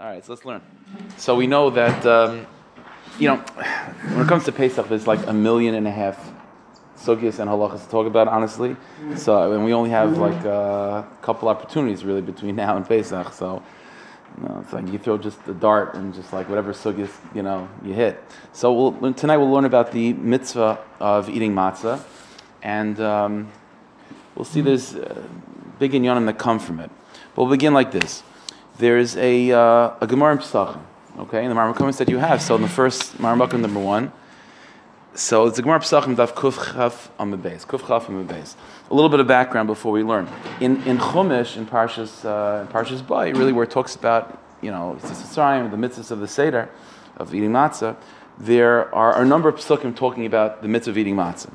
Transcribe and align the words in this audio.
All 0.00 0.06
right, 0.06 0.24
so 0.24 0.30
let's 0.30 0.44
learn. 0.44 0.62
So 1.16 1.34
we 1.34 1.48
know 1.48 1.70
that, 1.70 2.06
um, 2.06 2.46
you 3.18 3.26
know, 3.26 3.38
when 3.38 4.20
it 4.20 4.28
comes 4.28 4.44
to 4.44 4.52
Pesach, 4.52 4.88
there's 4.88 5.08
like 5.08 5.26
a 5.26 5.32
million 5.32 5.74
and 5.74 5.88
a 5.88 5.90
half 5.90 6.16
sugyas 6.96 7.40
and 7.40 7.50
halachas 7.50 7.82
to 7.82 7.90
talk 7.90 8.06
about, 8.06 8.28
honestly. 8.28 8.76
So, 9.16 9.52
and 9.52 9.64
we 9.64 9.72
only 9.72 9.90
have 9.90 10.16
like 10.16 10.44
a 10.44 11.04
couple 11.20 11.48
opportunities 11.48 12.04
really 12.04 12.20
between 12.20 12.54
now 12.54 12.76
and 12.76 12.86
Pesach. 12.86 13.32
So, 13.32 13.60
you 14.36 14.48
know, 14.48 14.60
it's 14.62 14.72
like 14.72 14.86
you 14.86 15.00
throw 15.00 15.18
just 15.18 15.38
a 15.48 15.54
dart 15.54 15.94
and 15.94 16.14
just 16.14 16.32
like 16.32 16.48
whatever 16.48 16.72
sugyas, 16.72 17.10
you 17.34 17.42
know, 17.42 17.68
you 17.82 17.92
hit. 17.92 18.22
So 18.52 18.72
we'll, 18.72 19.14
tonight 19.14 19.38
we'll 19.38 19.50
learn 19.50 19.64
about 19.64 19.90
the 19.90 20.12
mitzvah 20.12 20.78
of 21.00 21.28
eating 21.28 21.54
matzah. 21.54 22.00
And 22.62 23.00
um, 23.00 23.48
we'll 24.36 24.44
see 24.44 24.60
there's 24.60 24.94
uh, 24.94 25.24
big 25.80 25.90
inyanim 25.90 26.26
that 26.26 26.38
come 26.38 26.60
from 26.60 26.78
it. 26.78 26.92
But 27.34 27.42
we'll 27.42 27.50
begin 27.50 27.74
like 27.74 27.90
this. 27.90 28.22
There's 28.78 29.16
a, 29.16 29.50
uh, 29.50 29.94
a 30.00 30.06
Gemara 30.06 30.32
in 30.32 30.38
Pesachim, 30.38 30.80
okay, 31.18 31.44
in 31.44 31.50
the 31.50 31.56
Marmakumis 31.56 31.96
that 31.96 32.08
you 32.08 32.18
have. 32.18 32.40
So 32.40 32.54
in 32.54 32.62
the 32.62 32.68
first 32.68 33.18
Marmakum 33.18 33.58
number 33.60 33.80
one, 33.80 34.12
so 35.14 35.46
it's 35.46 35.58
a 35.58 35.62
Gemara 35.62 35.80
Pesachim 35.80 36.14
Daf 36.14 36.32
Kuf 36.32 36.74
Chaf 36.74 37.10
Amabes. 37.18 37.66
Kuf 37.66 37.88
Chaf 37.88 38.06
base. 38.28 38.56
A 38.88 38.94
little 38.94 39.08
bit 39.08 39.18
of 39.18 39.26
background 39.26 39.66
before 39.66 39.90
we 39.90 40.04
learn. 40.04 40.28
In 40.60 40.80
in 40.84 40.98
Chumash 40.98 41.56
in 41.56 41.66
Parshas 41.66 42.24
uh, 42.24 42.62
in 42.62 42.68
Parshas 42.68 43.04
Bay, 43.04 43.32
really 43.32 43.52
where 43.52 43.64
it 43.64 43.70
talks 43.72 43.96
about 43.96 44.40
you 44.60 44.70
know 44.70 44.94
the 45.02 45.08
mitzvahs 45.08 46.12
of 46.12 46.20
the 46.20 46.28
Seder 46.28 46.70
of 47.16 47.34
eating 47.34 47.50
matzah, 47.50 47.96
there 48.38 48.94
are 48.94 49.20
a 49.20 49.24
number 49.24 49.48
of 49.48 49.56
psukim 49.56 49.96
talking 49.96 50.24
about 50.24 50.62
the 50.62 50.68
mitzvah 50.68 50.92
of 50.92 50.98
eating 50.98 51.16
matzah. 51.16 51.50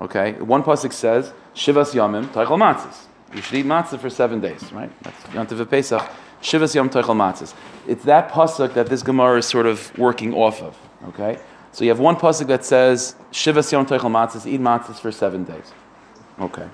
Okay, 0.00 0.32
one 0.40 0.62
pasuk 0.62 0.94
says 0.94 1.34
Shivas 1.54 1.92
Yamim 1.92 2.28
Teichel 2.28 2.56
Matzahs. 2.58 3.08
You 3.34 3.42
should 3.42 3.58
eat 3.58 3.66
matzah 3.66 4.00
for 4.00 4.08
seven 4.08 4.40
days, 4.40 4.72
right? 4.72 4.90
That's 5.02 5.22
Yantiv 5.24 5.68
Pesach. 5.68 6.10
Shivas 6.42 6.74
Yom 6.74 6.90
Teichel 6.90 7.16
Matzahs. 7.16 7.54
It's 7.86 8.04
that 8.04 8.30
pasuk 8.30 8.74
that 8.74 8.88
this 8.88 9.02
Gemara 9.02 9.38
is 9.38 9.46
sort 9.46 9.64
of 9.64 9.96
working 9.96 10.34
off 10.34 10.60
of. 10.60 10.76
Okay. 11.08 11.38
So 11.70 11.84
you 11.84 11.90
have 11.90 12.00
one 12.00 12.16
pasuk 12.16 12.48
that 12.48 12.64
says 12.64 13.14
Shivas 13.32 13.72
Yom 13.72 13.86
Teichel 13.86 14.10
Matzahs, 14.10 14.46
eat 14.46 14.60
matzahs 14.60 14.98
for 14.98 15.10
seven 15.10 15.44
days. 15.44 15.72
Okay. 16.40 16.68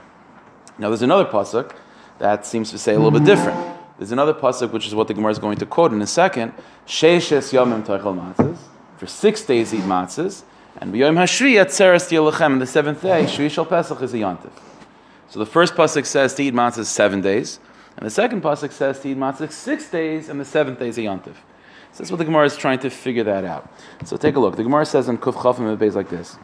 Now 0.79 0.89
there's 0.89 1.03
another 1.03 1.27
pasuk 1.27 1.75
that 2.19 2.47
seems 2.47 2.71
to 2.71 2.79
say 2.79 2.95
a 2.95 2.99
little 2.99 3.17
bit 3.17 3.25
different. 3.25 3.77
There's 3.99 4.13
another 4.13 4.35
pasuk 4.35 4.73
which 4.73 4.87
is 4.87 4.95
what 4.95 5.07
the 5.07 5.15
Gemara 5.15 5.33
is 5.33 5.39
going 5.39 5.59
to 5.59 5.67
quote 5.67 5.93
in 5.93 6.01
a 6.03 6.07
second. 6.07 6.55
Sheishes 6.87 7.53
Yomim 7.53 7.85
Teichel 7.85 8.17
Matzahs. 8.17 8.59
For 8.97 9.07
six 9.07 9.45
days 9.45 9.73
eat 9.73 9.83
matzahs, 9.83 10.43
and 10.79 10.93
B'Yom 10.93 11.15
Hashri 11.15 11.53
Atzeres 11.65 12.11
Yelachem. 12.11 12.53
And 12.55 12.63
the 12.63 12.67
seventh 12.67 13.03
day, 13.03 13.27
Shri 13.27 13.49
Shal 13.49 13.65
Pesach 13.65 14.03
is 14.03 14.13
a 14.15 14.17
yontif. 14.17 14.51
So 15.29 15.39
the 15.39 15.47
first 15.47 15.75
pasuk 15.75 16.07
says 16.07 16.35
to 16.35 16.43
eat 16.43 16.55
matzahs 16.55 16.87
seven 16.87 17.21
days, 17.21 17.61
and 17.99 18.07
the 18.07 18.11
second 18.11 18.43
pasuk 18.43 18.71
says 18.71 19.01
to 19.01 19.09
eat 19.09 19.19
matzahs 19.19 19.51
six 19.51 19.91
days, 19.91 20.29
and 20.29 20.41
the 20.41 20.45
seventh 20.45 20.79
day 20.79 20.89
is 20.89 20.99
a 20.99 21.03
yontif. 21.03 21.35
So 21.91 21.99
that's 21.99 22.13
what 22.13 22.19
the 22.19 22.25
Gemara 22.25 22.45
is 22.45 22.57
trying 22.57 22.79
to 22.81 22.91
figure 22.91 23.25
that 23.25 23.45
out. 23.45 23.69
So 24.05 24.17
take 24.17 24.37
a 24.37 24.41
look. 24.41 24.55
The 24.57 24.63
Gemara 24.63 24.87
says 24.87 25.09
in 25.09 25.19
Kuf 25.19 25.35
Chafim 25.35 25.77
Beis 25.77 25.95
like 25.95 26.09
this. 26.09 26.37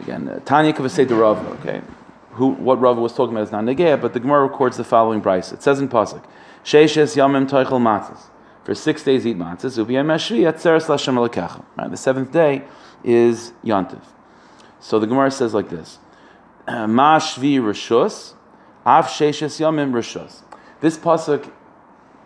Again, 0.00 0.28
uh, 0.28 0.40
Tanya 0.46 0.72
Kavasei 0.72 1.06
Rav, 1.10 1.46
okay? 1.60 1.82
Who, 2.30 2.52
what 2.52 2.80
Rav 2.80 2.96
was 2.96 3.12
talking 3.12 3.34
about 3.34 3.42
is 3.42 3.52
not 3.52 3.64
Negea, 3.64 4.00
but 4.00 4.14
the 4.14 4.20
Gemara 4.20 4.46
records 4.46 4.78
the 4.78 4.84
following 4.84 5.20
price. 5.20 5.52
It 5.52 5.62
says 5.62 5.78
in 5.78 5.88
Pasuk, 5.88 6.24
Sheishes 6.64 7.16
Yamim 7.16 7.46
Toichel 7.50 7.80
Matzahs. 7.80 8.30
For 8.64 8.74
six 8.74 9.02
days 9.02 9.26
eat 9.26 9.36
matzahs. 9.36 9.84
Ubiyam 9.84 10.06
Meshvi 10.06 10.50
Atzeres 10.50 10.86
Lashem 10.86 11.14
Alekechem. 11.14 11.64
Right? 11.76 11.90
The 11.90 11.96
seventh 11.96 12.32
day 12.32 12.64
is 13.02 13.52
Yontif. 13.64 14.02
So 14.80 14.98
the 14.98 15.06
Gemara 15.06 15.30
says 15.30 15.52
like 15.52 15.68
this. 15.68 15.98
Ma 16.66 17.18
Shvi 17.18 17.58
Rishus, 17.58 18.34
Av 18.86 19.06
Sheishes 19.06 19.58
Yamim 19.60 19.92
Rishus. 19.92 20.42
This 20.80 20.96
pasuk 20.96 21.50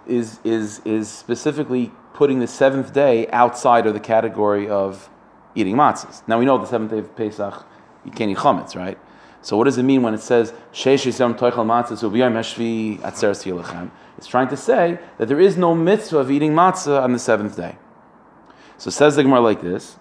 is, 0.06 0.39
is, 0.45 0.81
is 0.84 1.08
specifically 1.08 1.92
putting 2.12 2.41
the 2.41 2.47
seventh 2.47 2.92
day 2.92 3.28
outside 3.31 3.86
of 3.86 3.94
the 3.94 4.00
category 4.00 4.69
of 4.69 5.09
eating 5.55 5.77
matzahs. 5.77 6.22
Now 6.27 6.39
we 6.39 6.44
know 6.44 6.59
the 6.59 6.67
seventh 6.67 6.91
day 6.91 6.98
of 6.98 7.17
Pesach, 7.17 7.64
you 8.05 8.11
can't 8.11 8.31
eat 8.31 8.36
chametz, 8.36 8.77
right? 8.77 8.98
So 9.41 9.56
what 9.56 9.65
does 9.65 9.78
it 9.78 9.82
mean 9.82 10.03
when 10.03 10.15
it 10.15 10.21
says 10.21 10.53
Sheish 10.72 11.19
Yom 11.19 11.34
Toichel 11.34 11.66
Matzahs? 11.66 12.03
It's 14.19 14.26
trying 14.26 14.49
to 14.49 14.56
say 14.56 14.99
that 15.19 15.26
there 15.26 15.41
is 15.41 15.56
no 15.56 15.75
mitzvah 15.75 16.19
of 16.19 16.31
eating 16.31 16.53
matzah 16.53 17.03
on 17.03 17.12
the 17.12 17.19
seventh 17.19 17.56
day. 17.56 17.76
So 18.78 18.91
says 18.91 19.16
the 19.16 19.22
Gemara 19.25 19.41
like 19.41 19.60
this: 19.60 19.97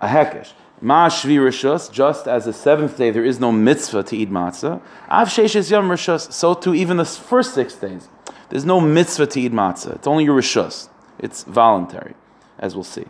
A 0.00 0.06
hekesh. 0.06 0.52
Ma 0.82 1.08
shvi 1.08 1.36
rishus, 1.36 1.90
just 1.92 2.26
as 2.26 2.46
the 2.46 2.52
seventh 2.52 2.96
day 2.96 3.10
there 3.10 3.24
is 3.24 3.38
no 3.38 3.52
mitzvah 3.52 4.02
to 4.04 4.16
eat 4.16 4.30
matzah. 4.30 4.80
Av 5.10 5.28
sheishes 5.28 5.70
yom 5.70 5.88
rishus, 5.88 6.32
so 6.32 6.54
too 6.54 6.74
even 6.74 6.96
the 6.96 7.04
first 7.04 7.54
six 7.54 7.74
days, 7.74 8.08
there's 8.48 8.64
no 8.64 8.80
mitzvah 8.80 9.26
to 9.26 9.40
eat 9.40 9.52
matzah. 9.52 9.96
It's 9.96 10.06
only 10.06 10.24
your 10.24 10.38
rishus. 10.40 10.88
It's 11.18 11.44
voluntary, 11.44 12.14
as 12.58 12.74
we'll 12.74 12.84
see. 12.84 13.04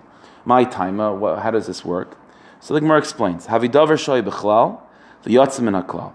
My 0.44 0.64
time, 0.64 0.98
how 0.98 1.50
does 1.52 1.66
this 1.68 1.84
work? 1.84 2.16
So 2.58 2.74
the 2.74 2.80
Gemara 2.80 2.98
explains: 2.98 3.46
Havidavar 3.46 3.96
shoy 3.96 4.20
bechlal, 4.22 4.80
the 5.22 5.34
yotzim 5.36 5.68
in 5.68 5.74
haklal. 5.74 6.12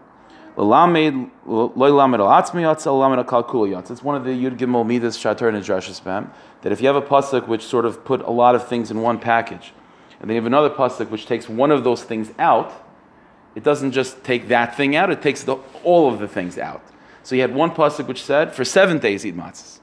It's 0.58 0.64
one 4.04 4.16
of 4.16 4.24
the 4.24 4.32
Yud 4.32 4.58
Gimel 4.58 4.86
Midas 4.88 5.18
Shatar 5.18 5.50
and 5.50 5.58
Spam 5.62 6.30
that 6.62 6.72
if 6.72 6.80
you 6.80 6.88
have 6.88 6.96
a 6.96 7.02
pasuk 7.02 7.50
which 7.50 7.62
sort 7.62 7.84
of 7.86 8.06
put 8.06 8.22
a 8.22 8.32
lot 8.32 8.56
of 8.56 8.66
things 8.66 8.90
in 8.90 9.02
one 9.02 9.20
package, 9.20 9.74
and 10.26 10.32
then 10.32 10.38
you 10.38 10.42
have 10.42 10.48
another 10.48 10.72
pasuk 10.72 11.12
which 11.12 11.28
takes 11.28 11.48
one 11.48 11.70
of 11.70 11.84
those 11.84 12.04
things 12.04 12.32
out, 12.40 12.74
it 13.54 13.62
doesn't 13.62 13.92
just 13.92 14.24
take 14.24 14.48
that 14.48 14.76
thing 14.76 14.96
out; 14.96 15.12
it 15.12 15.22
takes 15.22 15.44
the, 15.44 15.58
all 15.84 16.12
of 16.12 16.18
the 16.18 16.28
things 16.28 16.58
out. 16.58 16.82
So 17.22 17.36
you 17.36 17.42
had 17.42 17.54
one 17.54 17.70
pasuk 17.70 18.08
which 18.08 18.24
said, 18.24 18.52
"For 18.52 18.66
seven 18.66 18.98
days 18.98 19.24
eat 19.24 19.38
matzahs," 19.38 19.82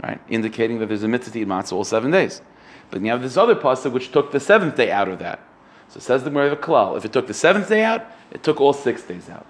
right, 0.00 0.20
indicating 0.28 0.78
that 0.78 0.86
there's 0.86 1.02
a 1.02 1.08
mitzvah 1.08 1.32
to 1.32 1.40
eat 1.40 1.48
matzah 1.48 1.72
all 1.72 1.82
seven 1.82 2.12
days. 2.12 2.42
But 2.90 2.98
then 2.98 3.06
you 3.06 3.10
have 3.10 3.22
this 3.22 3.36
other 3.36 3.56
pasuk 3.56 3.90
which 3.90 4.12
took 4.12 4.30
the 4.30 4.38
seventh 4.38 4.76
day 4.76 4.92
out 4.92 5.08
of 5.08 5.18
that. 5.18 5.40
So 5.88 5.96
it 5.96 6.02
says 6.04 6.22
the 6.22 6.30
Gemara 6.30 6.54
Klal, 6.54 6.96
if 6.96 7.04
it 7.04 7.12
took 7.12 7.26
the 7.26 7.34
seventh 7.34 7.68
day 7.68 7.82
out, 7.82 8.06
it 8.30 8.44
took 8.44 8.60
all 8.60 8.72
six 8.72 9.02
days 9.02 9.28
out. 9.28 9.46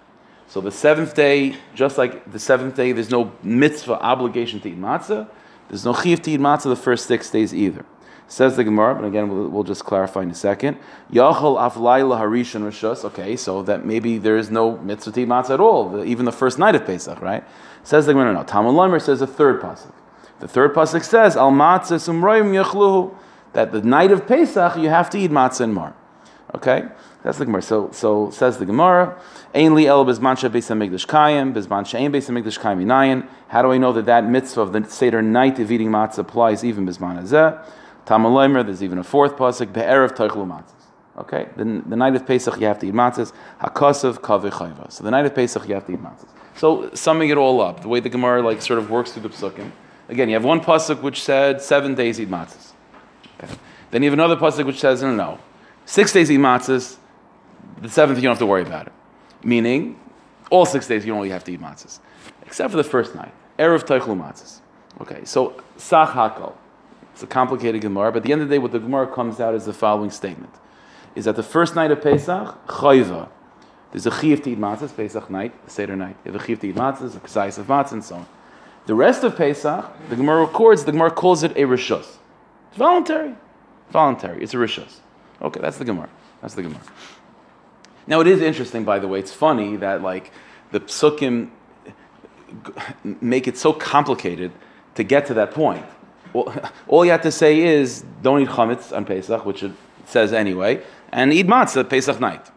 So 0.48 0.62
the 0.62 0.70
seventh 0.70 1.14
day, 1.14 1.56
just 1.74 1.98
like 1.98 2.32
the 2.32 2.38
seventh 2.38 2.74
day, 2.74 2.92
there's 2.92 3.10
no 3.10 3.32
mitzvah 3.42 4.00
obligation 4.00 4.60
to 4.60 4.70
eat 4.70 4.80
matzah. 4.80 5.28
There's 5.68 5.84
no 5.84 5.92
chiv 5.92 6.22
to 6.22 6.30
eat 6.30 6.40
matzah 6.40 6.70
the 6.70 6.76
first 6.76 7.04
six 7.04 7.28
days 7.28 7.54
either. 7.54 7.84
Says 8.32 8.56
the 8.56 8.64
Gemara, 8.64 8.94
but 8.94 9.04
again, 9.04 9.28
we'll, 9.28 9.46
we'll 9.48 9.62
just 9.62 9.84
clarify 9.84 10.22
in 10.22 10.30
a 10.30 10.34
second. 10.34 10.78
Rishus. 11.12 13.04
Okay, 13.04 13.36
so 13.36 13.62
that 13.64 13.84
maybe 13.84 14.16
there 14.16 14.38
is 14.38 14.50
no 14.50 14.78
mitzvah 14.78 15.12
to 15.12 15.26
matzah 15.26 15.50
at 15.50 15.60
all, 15.60 16.02
even 16.02 16.24
the 16.24 16.32
first 16.32 16.58
night 16.58 16.74
of 16.74 16.86
Pesach, 16.86 17.20
right? 17.20 17.44
Says 17.84 18.06
the 18.06 18.14
Gemara, 18.14 18.32
no. 18.32 18.42
Talmud 18.42 18.74
Lamer 18.74 19.00
says 19.00 19.20
a 19.20 19.26
third 19.26 19.60
pasuk. 19.60 19.92
The 20.40 20.48
third 20.48 20.72
pasuk 20.72 21.04
says 21.04 21.36
al 21.36 21.50
matzah 21.52 22.00
sumroim 22.00 22.52
yachluhu 22.52 23.14
that 23.52 23.70
the 23.70 23.82
night 23.82 24.10
of 24.10 24.26
Pesach 24.26 24.78
you 24.78 24.88
have 24.88 25.10
to 25.10 25.18
eat 25.18 25.30
matzah 25.30 25.60
and 25.60 25.74
mar. 25.74 25.94
Okay, 26.54 26.88
that's 27.22 27.36
the 27.36 27.44
Gemara. 27.44 27.60
So, 27.60 27.90
so 27.92 28.30
says 28.30 28.56
the 28.56 28.64
Gemara. 28.64 29.14
Ainli 29.54 29.84
el 29.84 30.06
bezman 30.06 30.36
beis 30.50 30.70
hamikdash 30.70 31.06
kayim 31.06 31.52
bezman 31.52 31.84
beis 32.10 32.30
hamikdash. 32.30 33.28
How 33.48 33.60
do 33.60 33.72
I 33.72 33.76
know 33.76 33.92
that 33.92 34.06
that 34.06 34.26
mitzvah 34.26 34.62
of 34.62 34.72
the 34.72 34.88
seder 34.88 35.20
night 35.20 35.58
of 35.58 35.70
eating 35.70 35.90
matzah 35.90 36.20
applies 36.20 36.64
even 36.64 36.86
bezman 36.86 37.20
hazeh? 37.20 37.62
Tamaloimer. 38.06 38.64
There's 38.64 38.82
even 38.82 38.98
a 38.98 39.04
fourth 39.04 39.36
pasuk 39.36 39.72
be'erev 39.72 40.16
toichlu 40.16 40.46
matzahs. 40.46 40.82
Okay, 41.18 41.48
the, 41.56 41.64
the 41.86 41.96
night 41.96 42.14
of 42.16 42.26
Pesach 42.26 42.58
you 42.58 42.66
have 42.66 42.78
to 42.78 42.86
eat 42.86 42.94
matzahs. 42.94 43.32
Hakasav 43.60 44.18
kaveh 44.20 44.92
So 44.92 45.04
the 45.04 45.10
night 45.10 45.26
of 45.26 45.34
Pesach 45.34 45.68
you 45.68 45.74
have 45.74 45.86
to 45.86 45.92
eat 45.92 46.02
matzahs. 46.02 46.28
So 46.56 46.90
summing 46.94 47.28
it 47.28 47.36
all 47.36 47.60
up, 47.60 47.82
the 47.82 47.88
way 47.88 48.00
the 48.00 48.08
Gemara 48.08 48.42
like 48.42 48.62
sort 48.62 48.78
of 48.78 48.90
works 48.90 49.12
through 49.12 49.22
the 49.22 49.28
psukim. 49.28 49.72
Again, 50.08 50.28
you 50.28 50.34
have 50.34 50.44
one 50.44 50.60
pasuk 50.60 51.02
which 51.02 51.22
said 51.22 51.60
seven 51.60 51.94
days 51.94 52.20
eat 52.20 52.30
matzahs. 52.30 52.72
Okay. 53.42 53.52
Then 53.90 54.02
you 54.02 54.10
have 54.10 54.18
another 54.18 54.36
pasuk 54.36 54.64
which 54.64 54.80
says 54.80 55.02
no, 55.02 55.14
no, 55.14 55.38
six 55.84 56.12
days 56.12 56.30
eat 56.30 56.40
matzahs. 56.40 56.96
The 57.80 57.88
seventh, 57.88 58.18
you 58.18 58.22
don't 58.22 58.32
have 58.32 58.38
to 58.38 58.46
worry 58.46 58.62
about 58.62 58.86
it. 58.86 58.92
Meaning, 59.44 59.98
all 60.50 60.64
six 60.64 60.86
days 60.86 61.04
you 61.04 61.14
only 61.14 61.30
have 61.30 61.44
to 61.44 61.52
eat 61.52 61.60
matzahs, 61.60 61.98
except 62.46 62.70
for 62.70 62.76
the 62.76 62.84
first 62.84 63.14
night, 63.14 63.32
erev 63.58 63.84
teichlu 63.84 64.18
matzahs. 64.18 64.60
Okay, 65.00 65.24
so 65.24 65.60
sach 65.76 66.10
hakol. 66.10 66.54
It's 67.12 67.22
a 67.22 67.26
complicated 67.26 67.82
Gemara, 67.82 68.10
but 68.12 68.18
at 68.18 68.22
the 68.24 68.32
end 68.32 68.42
of 68.42 68.48
the 68.48 68.54
day, 68.54 68.58
what 68.58 68.72
the 68.72 68.78
Gemara 68.78 69.06
comes 69.06 69.40
out 69.40 69.54
is 69.54 69.64
the 69.66 69.72
following 69.72 70.10
statement: 70.10 70.54
is 71.14 71.26
that 71.26 71.36
the 71.36 71.42
first 71.42 71.74
night 71.74 71.90
of 71.90 72.00
Pesach, 72.02 72.66
chayva. 72.66 73.28
There's 73.90 74.06
a 74.06 74.10
chiv 74.10 74.42
to 74.44 74.50
eat 74.50 74.58
matzahs, 74.58 74.96
Pesach 74.96 75.28
night, 75.28 75.52
the 75.66 75.70
Seder 75.70 75.94
night. 75.94 76.16
You 76.24 76.32
have 76.32 76.40
a 76.40 76.46
chiv 76.46 76.60
to 76.60 76.68
eat 76.68 76.74
matzahs, 76.74 77.14
a 77.14 77.20
ksayis 77.20 77.58
of 77.58 77.66
matzahs, 77.66 77.92
and 77.92 78.04
so 78.04 78.14
on. 78.16 78.26
The 78.86 78.94
rest 78.94 79.22
of 79.22 79.36
Pesach, 79.36 79.84
the 80.08 80.16
Gemara 80.16 80.46
records, 80.46 80.84
the 80.84 80.92
Gemara 80.92 81.10
calls 81.10 81.42
it 81.42 81.52
a 81.52 81.64
rishus. 81.64 82.16
It's 82.68 82.78
voluntary. 82.78 83.34
Voluntary. 83.90 84.42
It's 84.42 84.54
a 84.54 84.56
rishus. 84.56 85.00
Okay, 85.42 85.60
that's 85.60 85.76
the 85.76 85.84
Gemara. 85.84 86.08
That's 86.40 86.54
the 86.54 86.62
Gemara. 86.62 86.80
Now 88.06 88.20
it 88.20 88.26
is 88.26 88.40
interesting, 88.40 88.84
by 88.84 88.98
the 88.98 89.06
way. 89.06 89.18
It's 89.18 89.32
funny 89.32 89.76
that 89.76 90.02
like 90.02 90.32
the 90.70 90.80
psukim 90.80 91.50
make 93.20 93.46
it 93.46 93.58
so 93.58 93.72
complicated 93.72 94.52
to 94.94 95.04
get 95.04 95.26
to 95.26 95.34
that 95.34 95.52
point. 95.52 95.84
All 96.88 97.04
you 97.04 97.10
have 97.10 97.22
to 97.22 97.32
say 97.32 97.60
is 97.60 98.04
don't 98.22 98.40
eat 98.40 98.48
chametz 98.48 98.94
on 98.94 99.04
Pesach, 99.04 99.44
which 99.44 99.62
it 99.62 99.72
says 100.06 100.32
anyway, 100.32 100.82
and 101.10 101.32
eat 101.32 101.46
matzah 101.46 101.88
Pesach 101.88 102.20
night. 102.20 102.50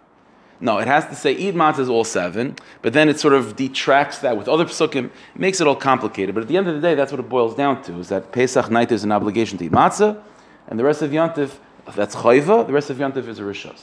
No, 0.61 0.77
it 0.77 0.87
has 0.87 1.05
to 1.07 1.15
say 1.15 1.33
eat 1.33 1.53
matzahs 1.53 1.89
all 1.89 2.05
seven, 2.05 2.55
but 2.81 2.93
then 2.93 3.09
it 3.09 3.19
sort 3.19 3.33
of 3.33 3.57
detracts 3.57 4.19
that 4.19 4.37
with 4.37 4.47
other 4.47 4.65
psukim, 4.65 5.11
makes 5.35 5.59
it 5.59 5.67
all 5.67 5.75
complicated. 5.75 6.33
But 6.33 6.41
at 6.41 6.47
the 6.47 6.55
end 6.55 6.67
of 6.67 6.75
the 6.75 6.81
day, 6.81 6.95
that's 6.95 7.11
what 7.11 7.19
it 7.19 7.27
boils 7.27 7.55
down 7.55 7.83
to: 7.83 7.99
is 7.99 8.07
that 8.09 8.31
Pesach 8.31 8.71
night 8.71 8.91
is 8.91 9.03
an 9.03 9.11
obligation 9.11 9.57
to 9.57 9.65
eat 9.65 9.71
matzah, 9.71 10.21
and 10.67 10.79
the 10.79 10.83
rest 10.83 11.01
of 11.01 11.11
Yantiv, 11.11 11.57
that's 11.93 12.15
chayva. 12.15 12.65
The 12.65 12.73
rest 12.73 12.89
of 12.89 12.97
Yantiv 12.97 13.27
is 13.27 13.39
a 13.39 13.43
rishos. 13.43 13.81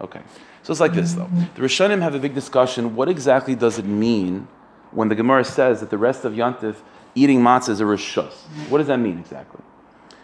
Okay, 0.00 0.20
so 0.62 0.70
it's 0.70 0.80
like 0.80 0.92
this 0.92 1.14
though. 1.14 1.28
The 1.54 1.62
Rishonim 1.62 2.00
have 2.00 2.14
a 2.14 2.18
big 2.18 2.34
discussion. 2.34 2.96
What 2.96 3.08
exactly 3.08 3.54
does 3.54 3.78
it 3.78 3.84
mean 3.84 4.48
when 4.92 5.08
the 5.08 5.14
Gemara 5.14 5.44
says 5.44 5.80
that 5.80 5.90
the 5.90 5.98
rest 5.98 6.24
of 6.24 6.34
Yantiv 6.34 6.76
eating 7.14 7.40
matzah 7.40 7.70
is 7.70 7.80
a 7.80 7.84
rishos? 7.84 8.32
What 8.68 8.78
does 8.78 8.88
that 8.88 8.98
mean 8.98 9.18
exactly? 9.18 9.62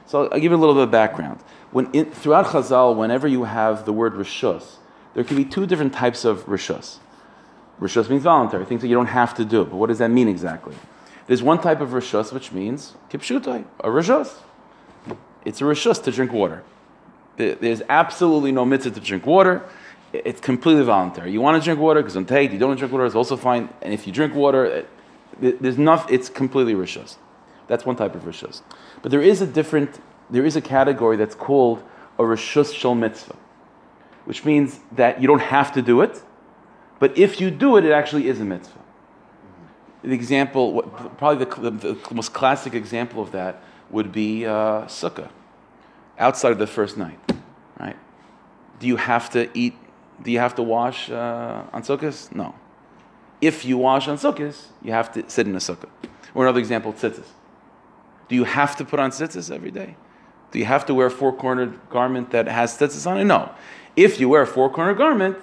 So 0.07 0.29
I'll 0.29 0.41
give 0.41 0.51
you 0.51 0.57
a 0.57 0.59
little 0.59 0.75
bit 0.75 0.85
of 0.85 0.91
background. 0.91 1.41
When 1.71 1.91
in, 1.93 2.11
throughout 2.11 2.47
Chazal, 2.47 2.97
whenever 2.97 3.29
you 3.29 3.45
have 3.45 3.85
the 3.85 3.93
word 3.93 4.15
rishos 4.15 4.79
there 5.15 5.25
can 5.25 5.37
be 5.37 5.45
two 5.45 5.67
different 5.67 5.93
types 5.93 6.25
of 6.25 6.47
rishus. 6.47 6.99
Rishus 7.81 8.09
means 8.11 8.23
voluntary, 8.23 8.65
things 8.65 8.83
that 8.83 8.89
you 8.89 8.95
don't 8.95 9.07
have 9.07 9.35
to 9.35 9.45
do. 9.45 9.65
But 9.65 9.77
what 9.77 9.89
does 9.89 9.99
that 9.99 10.11
mean 10.11 10.29
exactly? 10.29 10.75
There's 11.27 11.43
one 11.43 11.61
type 11.61 11.81
of 11.81 11.91
rishus 11.91 12.33
which 12.33 12.53
means 12.53 12.95
kipshutai, 13.11 13.65
a 13.81 13.89
rishus. 13.89 14.37
It's 15.45 15.61
a 15.61 15.65
rishus 15.65 16.03
to 16.05 16.11
drink 16.11 16.33
water. 16.33 16.63
There's 17.37 17.83
absolutely 17.89 18.53
no 18.53 18.67
mitzvah 18.67 18.91
to 18.91 19.01
drink 19.01 19.25
water. 19.25 19.63
It's 20.13 20.41
completely 20.41 20.83
voluntary. 20.83 21.33
You 21.33 21.41
want 21.41 21.61
to 21.61 21.65
drink 21.65 21.81
water 21.81 22.03
because 22.03 22.17
on 22.17 22.27
take, 22.27 22.53
you 22.53 22.59
don't 22.59 22.77
drink 22.77 22.93
water, 22.93 23.07
it's 23.07 23.15
also 23.15 23.37
fine. 23.37 23.71
And 23.81 23.95
if 23.95 24.07
you 24.07 24.13
drink 24.13 24.35
water, 24.35 24.87
there's. 25.41 25.77
It's 26.09 26.29
completely 26.29 26.75
rishus. 26.75 27.17
That's 27.67 27.87
one 27.87 27.97
type 27.97 28.15
of 28.15 28.23
rishus. 28.23 28.63
But 29.03 29.11
there 29.11 29.23
is 29.23 29.41
a 29.41 29.47
different. 29.47 30.01
There 30.29 30.45
is 30.45 30.57
a 30.57 30.61
category 30.61 31.17
that's 31.17 31.35
called 31.35 31.83
a 32.19 32.23
rishus 32.23 32.75
shel 32.75 32.95
mitzvah 32.95 33.37
which 34.25 34.45
means 34.45 34.81
that 34.93 35.21
you 35.21 35.27
don't 35.27 35.43
have 35.43 35.73
to 35.73 35.83
do 35.83 36.03
it, 36.03 36.23
but 36.99 37.17
if 37.19 37.41
you 37.41 37.51
do 37.51 37.77
it, 37.77 37.85
it 37.85 37.93
actually 37.93 38.29
is 38.29 38.41
a 38.41 38.45
mitzvah. 38.45 38.79
The 40.03 40.13
example, 40.13 40.83
probably 41.19 41.45
the, 41.45 41.71
the, 41.71 41.95
the 41.95 42.15
most 42.15 42.33
classic 42.33 42.75
example 42.75 43.23
of 43.23 43.33
that 43.33 43.63
would 43.91 44.13
be 44.13 44.47
uh, 44.47 44.83
sukkah, 44.87 45.31
outside 46.19 46.53
of 46.53 46.59
the 46.59 46.67
first 46.67 46.97
night, 46.97 47.19
right? 47.79 47.97
Do 48.79 48.87
you 48.87 48.97
have 48.97 49.31
to 49.31 49.51
eat? 49.53 49.75
Do 50.23 50.31
you 50.31 50.39
have 50.39 50.55
to 50.55 50.63
wash 50.63 51.11
uh, 51.11 51.65
on 51.73 51.83
sukkahs? 51.83 52.33
No. 52.35 52.55
If 53.41 53.65
you 53.65 53.79
wash 53.79 54.07
on 54.09 54.19
sukkahs, 54.19 54.67
you 54.83 54.93
have 54.93 55.13
to 55.13 55.29
sit 55.29 55.47
in 55.47 55.55
a 55.55 55.59
sukkah. 55.59 55.89
Or 56.35 56.45
another 56.45 56.61
example, 56.61 56.93
tzitzis. 56.93 57.27
Do 58.29 58.35
you 58.35 58.45
have 58.45 58.77
to 58.77 58.85
put 58.85 59.01
on 59.01 59.11
tzitzis 59.11 59.53
every 59.53 59.71
day? 59.71 59.97
Do 60.53 60.59
you 60.59 60.65
have 60.65 60.85
to 60.87 60.95
wear 60.95 61.07
a 61.07 61.11
four-cornered 61.11 61.79
garment 61.91 62.31
that 62.31 62.47
has 62.49 62.77
tzitzis 62.79 63.07
on 63.07 63.19
it? 63.19 63.25
No. 63.25 63.53
If 63.97 64.21
you 64.21 64.29
wear 64.29 64.43
a 64.43 64.47
four-cornered 64.47 64.99
garment, 64.99 65.37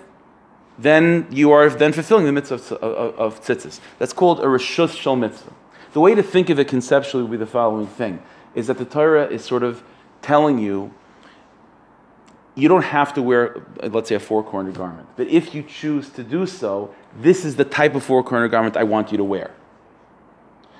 then 0.78 1.28
you 1.32 1.52
are 1.52 1.70
then 1.70 1.92
fulfilling 1.92 2.26
the 2.26 2.32
mitzvah 2.32 2.56
of, 2.56 2.72
of, 2.74 3.16
of 3.16 3.42
tzitzis. 3.44 3.80
That's 4.00 4.14
called 4.14 4.40
a 4.42 4.46
rishus 4.46 4.96
shel 4.96 5.16
mitzvah. 5.16 5.54
The 5.94 6.00
way 6.00 6.14
to 6.14 6.24
think 6.24 6.50
of 6.50 6.60
it 6.60 6.68
conceptually 6.68 7.24
would 7.24 7.32
be 7.32 7.38
the 7.38 7.48
following 7.48 7.88
thing: 7.88 8.22
is 8.54 8.68
that 8.68 8.78
the 8.78 8.86
Torah 8.86 9.28
is 9.28 9.44
sort 9.44 9.64
of 9.64 9.84
telling 10.22 10.60
you 10.60 10.94
you 12.56 12.68
don't 12.68 12.84
have 12.84 13.14
to 13.14 13.22
wear, 13.22 13.66
let's 13.84 14.10
say, 14.10 14.16
a 14.16 14.20
four-cornered 14.20 14.76
garment, 14.76 15.08
but 15.16 15.28
if 15.28 15.54
you 15.54 15.62
choose 15.62 16.10
to 16.10 16.24
do 16.24 16.48
so, 16.48 16.94
this 17.18 17.44
is 17.44 17.56
the 17.56 17.66
type 17.66 17.96
of 17.96 18.04
four 18.04 18.24
corner 18.24 18.48
garment 18.48 18.78
I 18.78 18.84
want 18.84 19.12
you 19.12 19.18
to 19.18 19.24
wear. 19.24 19.52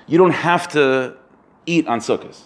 You 0.06 0.18
don't 0.18 0.32
have 0.32 0.68
to 0.68 1.16
eat 1.66 1.86
on 1.86 2.00
sukkahs, 2.00 2.42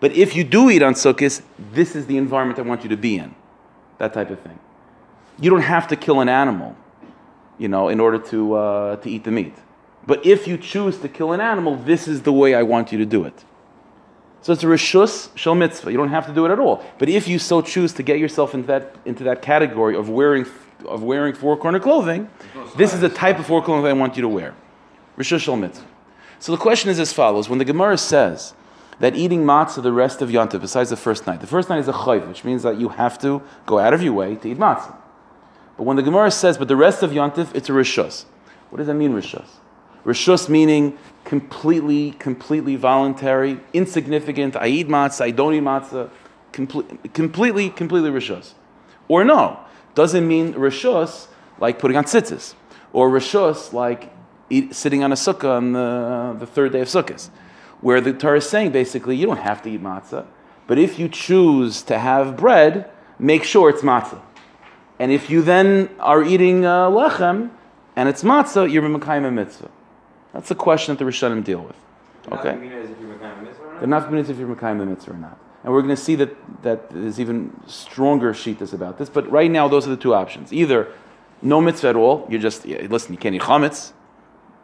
but 0.00 0.12
if 0.12 0.34
you 0.34 0.44
do 0.44 0.70
eat 0.70 0.82
on 0.82 0.94
sukkahs, 0.94 1.42
this 1.58 1.94
is 1.94 2.06
the 2.06 2.16
environment 2.16 2.58
I 2.58 2.62
want 2.62 2.82
you 2.82 2.88
to 2.88 2.96
be 2.96 3.18
in 3.18 3.34
that 3.98 4.12
type 4.12 4.30
of 4.30 4.40
thing. 4.40 4.58
You 5.38 5.50
don't 5.50 5.62
have 5.62 5.88
to 5.88 5.96
kill 5.96 6.20
an 6.20 6.28
animal, 6.28 6.76
you 7.58 7.68
know, 7.68 7.88
in 7.88 8.00
order 8.00 8.18
to, 8.18 8.54
uh, 8.54 8.96
to 8.96 9.10
eat 9.10 9.24
the 9.24 9.30
meat. 9.30 9.54
But 10.06 10.26
if 10.26 10.48
you 10.48 10.58
choose 10.58 10.98
to 10.98 11.08
kill 11.08 11.32
an 11.32 11.40
animal, 11.40 11.76
this 11.76 12.08
is 12.08 12.22
the 12.22 12.32
way 12.32 12.54
I 12.54 12.62
want 12.62 12.92
you 12.92 12.98
to 12.98 13.06
do 13.06 13.24
it. 13.24 13.44
So 14.40 14.52
it's 14.52 14.64
a 14.64 14.66
rishus 14.66 15.36
shel 15.36 15.54
mitzvah. 15.54 15.92
You 15.92 15.96
don't 15.96 16.08
have 16.08 16.26
to 16.26 16.34
do 16.34 16.44
it 16.46 16.50
at 16.50 16.58
all. 16.58 16.84
But 16.98 17.08
if 17.08 17.28
you 17.28 17.38
so 17.38 17.62
choose 17.62 17.92
to 17.94 18.02
get 18.02 18.18
yourself 18.18 18.54
into 18.54 18.66
that, 18.66 18.96
into 19.04 19.22
that 19.24 19.40
category 19.40 19.94
of 19.94 20.08
wearing, 20.08 20.46
of 20.86 21.02
wearing 21.02 21.34
four 21.34 21.56
corner 21.56 21.80
clothing, 21.80 22.28
this 22.76 22.94
is 22.94 23.00
the 23.00 23.08
type 23.08 23.38
of 23.38 23.46
four 23.46 23.62
clothing 23.62 23.90
I 23.90 23.92
want 23.92 24.16
you 24.16 24.22
to 24.22 24.28
wear. 24.28 24.54
Shel. 25.20 25.72
So 26.38 26.52
the 26.52 26.58
question 26.58 26.90
is 26.90 26.98
as 26.98 27.12
follows: 27.12 27.48
When 27.48 27.58
the 27.58 27.64
Gemara 27.64 27.98
says 27.98 28.54
that 28.98 29.14
eating 29.14 29.44
matzah 29.44 29.82
the 29.82 29.92
rest 29.92 30.22
of 30.22 30.30
Yontif, 30.30 30.60
besides 30.60 30.90
the 30.90 30.96
first 30.96 31.26
night, 31.26 31.40
the 31.40 31.46
first 31.46 31.68
night 31.68 31.78
is 31.78 31.88
a 31.88 31.92
chayv, 31.92 32.26
which 32.28 32.44
means 32.44 32.62
that 32.62 32.78
you 32.78 32.88
have 32.88 33.18
to 33.20 33.42
go 33.66 33.78
out 33.78 33.94
of 33.94 34.02
your 34.02 34.12
way 34.12 34.36
to 34.36 34.48
eat 34.50 34.58
matzah. 34.58 34.96
But 35.76 35.84
when 35.84 35.96
the 35.96 36.02
Gemara 36.02 36.30
says, 36.30 36.58
but 36.58 36.68
the 36.68 36.76
rest 36.76 37.02
of 37.02 37.10
Yontif, 37.10 37.54
it's 37.54 37.68
a 37.68 37.72
rishus. 37.72 38.24
What 38.70 38.78
does 38.78 38.86
that 38.86 38.94
mean, 38.94 39.12
rishus? 39.12 39.48
Rishus 40.04 40.48
meaning 40.48 40.98
completely, 41.24 42.12
completely 42.12 42.76
voluntary, 42.76 43.60
insignificant. 43.72 44.56
I 44.56 44.66
eat 44.68 44.88
matzah, 44.88 45.22
I 45.22 45.30
don't 45.30 45.54
eat 45.54 45.62
matzah. 45.62 46.10
Comple- 46.52 47.12
completely, 47.14 47.70
completely 47.70 48.10
rishus. 48.10 48.52
Or 49.08 49.24
no, 49.24 49.58
doesn't 49.94 50.26
mean 50.26 50.54
rishus 50.54 51.28
like 51.58 51.78
putting 51.78 51.96
on 51.96 52.04
tzitzis, 52.04 52.54
or 52.92 53.10
rishus 53.10 53.72
like 53.72 54.12
eat, 54.50 54.74
sitting 54.74 55.02
on 55.04 55.12
a 55.12 55.16
sukkah 55.16 55.56
on 55.56 55.72
the, 55.72 56.36
the 56.38 56.46
third 56.46 56.72
day 56.72 56.80
of 56.80 56.88
sukkahs 56.88 57.30
where 57.82 58.00
the 58.00 58.12
Torah 58.12 58.38
is 58.38 58.48
saying 58.48 58.70
basically 58.70 59.16
you 59.16 59.26
don't 59.26 59.38
have 59.38 59.60
to 59.62 59.70
eat 59.70 59.82
matzah, 59.82 60.24
but 60.66 60.78
if 60.78 60.98
you 60.98 61.08
choose 61.08 61.82
to 61.82 61.98
have 61.98 62.36
bread, 62.36 62.88
make 63.18 63.44
sure 63.44 63.68
it's 63.68 63.82
matzah. 63.82 64.22
And 64.98 65.12
if 65.12 65.28
you 65.28 65.42
then 65.42 65.90
are 65.98 66.22
eating 66.22 66.64
uh, 66.64 66.88
lechem 66.88 67.50
and 67.96 68.08
it's 68.08 68.22
matzah, 68.22 68.72
you're 68.72 68.82
Mekayim 68.82 69.30
mitzvah. 69.32 69.70
That's 70.32 70.48
the 70.48 70.54
question 70.54 70.94
that 70.94 71.04
the 71.04 71.10
Rishonim 71.10 71.44
deal 71.44 71.60
with. 71.60 71.76
Okay? 72.30 72.56
The 73.80 73.86
nafkamina 73.86 74.18
is 74.18 74.30
if 74.30 74.38
you're 74.38 74.54
Mekayim 74.54 74.88
mitzvah 74.88 75.12
or 75.12 75.16
not. 75.16 75.38
And 75.64 75.72
we're 75.72 75.82
going 75.82 75.94
to 75.94 76.02
see 76.02 76.16
that, 76.16 76.62
that 76.62 76.90
there's 76.90 77.20
even 77.20 77.58
stronger 77.66 78.32
shittas 78.32 78.72
about 78.72 78.98
this. 78.98 79.08
But 79.08 79.30
right 79.30 79.50
now, 79.50 79.68
those 79.68 79.86
are 79.86 79.90
the 79.90 79.96
two 79.96 80.14
options. 80.14 80.52
Either 80.52 80.88
no 81.40 81.60
mitzvah 81.60 81.88
at 81.88 81.96
all, 81.96 82.26
you're 82.28 82.40
just, 82.40 82.64
yeah, 82.64 82.86
listen, 82.88 83.12
you 83.12 83.18
can't 83.18 83.34
eat 83.34 83.42
chametz, 83.42 83.92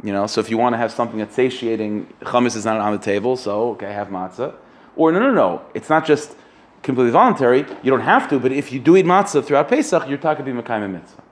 you 0.03 0.13
know, 0.13 0.27
so 0.27 0.41
if 0.41 0.49
you 0.49 0.57
want 0.57 0.75
to 0.75 0.77
have 0.77 0.93
something 0.93 1.19
that's 1.19 1.35
satiating, 1.35 2.07
chametz 2.21 2.57
is 2.57 2.65
not 2.65 2.77
on 2.79 2.93
the 2.93 2.99
table, 2.99 3.37
so 3.37 3.71
okay, 3.71 3.93
have 3.93 4.09
matzah. 4.09 4.55
Or 4.95 5.11
no, 5.11 5.19
no, 5.19 5.33
no, 5.33 5.63
it's 5.75 5.89
not 5.89 6.07
just 6.07 6.37
completely 6.83 7.11
voluntary. 7.11 7.65
You 7.83 7.91
don't 7.91 8.03
have 8.03 8.29
to, 8.31 8.39
but 8.39 8.53
if 8.53 8.73
you 8.73 8.79
do 8.79 8.97
eat 8.97 9.07
matzah 9.07 9.45
throughout 9.45 9.69
Pesach, 9.69 10.09
you're 10.09 10.19
talking 10.19 10.49
about 10.49 10.65
Mekayim 10.65 10.93
mitzvah. 10.93 11.23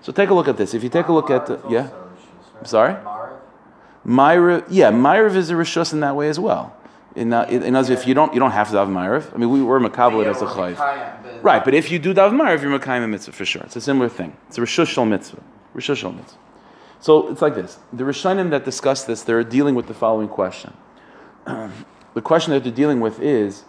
So 0.00 0.12
take 0.12 0.30
a 0.30 0.34
look 0.34 0.48
at 0.48 0.56
this. 0.56 0.72
If 0.74 0.82
you 0.82 0.88
take 0.88 1.08
a 1.08 1.12
look 1.12 1.30
at 1.30 1.46
the, 1.46 1.60
yeah, 1.68 1.90
sorry, 2.64 2.96
Myra, 4.04 4.64
yeah, 4.68 4.90
Myrav 4.90 5.34
is 5.34 5.50
a 5.50 5.54
rishus 5.54 5.92
in 5.92 6.00
that 6.00 6.16
way 6.16 6.28
as 6.28 6.38
well. 6.38 6.74
In, 7.16 7.32
uh, 7.32 7.44
in, 7.44 7.62
you 7.62 8.14
don't 8.14 8.34
you 8.34 8.40
don't 8.40 8.50
have 8.50 8.70
to 8.70 8.76
have 8.76 8.88
Myrav. 8.88 9.32
I 9.32 9.36
mean, 9.38 9.50
we 9.50 9.62
were 9.62 9.78
makabel 9.78 10.26
as 10.26 10.42
a 10.42 10.46
chayv. 10.46 11.42
Right, 11.42 11.64
but 11.64 11.74
if 11.74 11.90
you 11.90 11.98
do 11.98 12.12
dav 12.12 12.32
Myrav, 12.32 12.62
you're 12.62 12.76
Mekayim 12.76 13.08
mitzvah 13.08 13.32
for 13.32 13.44
sure. 13.44 13.62
It's 13.62 13.76
a 13.76 13.80
similar 13.80 14.08
thing. 14.08 14.36
It's 14.48 14.58
a 14.58 14.60
rishus 14.60 14.88
shel 14.88 15.04
mitzvah. 15.04 15.42
Rishus 15.76 15.96
shel 15.96 16.12
mitzvah. 16.12 16.38
So 17.04 17.28
it's 17.28 17.42
like 17.42 17.54
this. 17.54 17.78
The 17.92 18.02
Rishonim 18.02 18.48
that 18.48 18.64
discuss 18.64 19.04
this, 19.04 19.20
they're 19.20 19.44
dealing 19.44 19.74
with 19.74 19.88
the 19.88 19.92
following 19.92 20.26
question. 20.26 20.72
the 21.44 22.22
question 22.22 22.54
that 22.54 22.62
they're 22.64 22.72
dealing 22.72 22.98
with 22.98 23.20
is, 23.20 23.64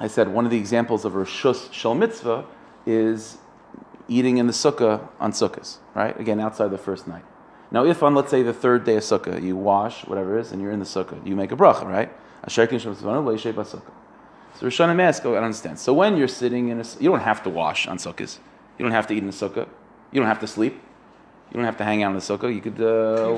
I 0.00 0.08
said, 0.08 0.26
one 0.26 0.44
of 0.44 0.50
the 0.50 0.56
examples 0.56 1.04
of 1.04 1.12
Rishus 1.12 1.72
Shel 1.72 1.94
Mitzvah 1.94 2.44
is 2.84 3.38
eating 4.08 4.38
in 4.38 4.48
the 4.48 4.52
sukkah 4.52 5.06
on 5.20 5.30
sukkahs, 5.30 5.76
right? 5.94 6.18
Again, 6.18 6.40
outside 6.40 6.72
the 6.72 6.78
first 6.78 7.06
night. 7.06 7.22
Now, 7.70 7.84
if 7.84 8.02
on, 8.02 8.16
let's 8.16 8.32
say, 8.32 8.42
the 8.42 8.52
third 8.52 8.82
day 8.82 8.96
of 8.96 9.04
sukkah, 9.04 9.40
you 9.40 9.54
wash, 9.54 10.04
whatever 10.06 10.36
it 10.36 10.40
is, 10.40 10.50
and 10.50 10.60
you're 10.60 10.72
in 10.72 10.80
the 10.80 10.84
sukkah, 10.84 11.24
you 11.24 11.36
make 11.36 11.52
a 11.52 11.56
bracha, 11.56 11.84
right? 11.84 12.10
So 12.46 12.66
Rishonim 14.66 15.00
ask, 15.00 15.24
oh, 15.24 15.32
I 15.32 15.34
don't 15.36 15.44
understand. 15.44 15.78
So 15.78 15.92
when 15.92 16.16
you're 16.16 16.26
sitting 16.26 16.68
in 16.68 16.80
a, 16.80 16.84
you 16.98 17.10
don't 17.10 17.20
have 17.20 17.42
to 17.44 17.50
wash 17.50 17.86
on 17.86 17.98
sukkahs. 17.98 18.38
You 18.76 18.84
don't 18.84 18.92
have 18.92 19.06
to 19.08 19.14
eat 19.14 19.18
in 19.18 19.26
the 19.26 19.32
sukkah. 19.32 19.68
You 20.12 20.20
don't 20.20 20.28
have 20.28 20.40
to 20.40 20.46
sleep. 20.46 20.80
You 21.50 21.54
don't 21.54 21.64
have 21.64 21.76
to 21.78 21.84
hang 21.84 22.02
out 22.02 22.10
in 22.10 22.16
the 22.16 22.20
sukkah. 22.20 22.54
You 22.54 22.60
could. 22.60 22.80
Uh, 22.80 23.36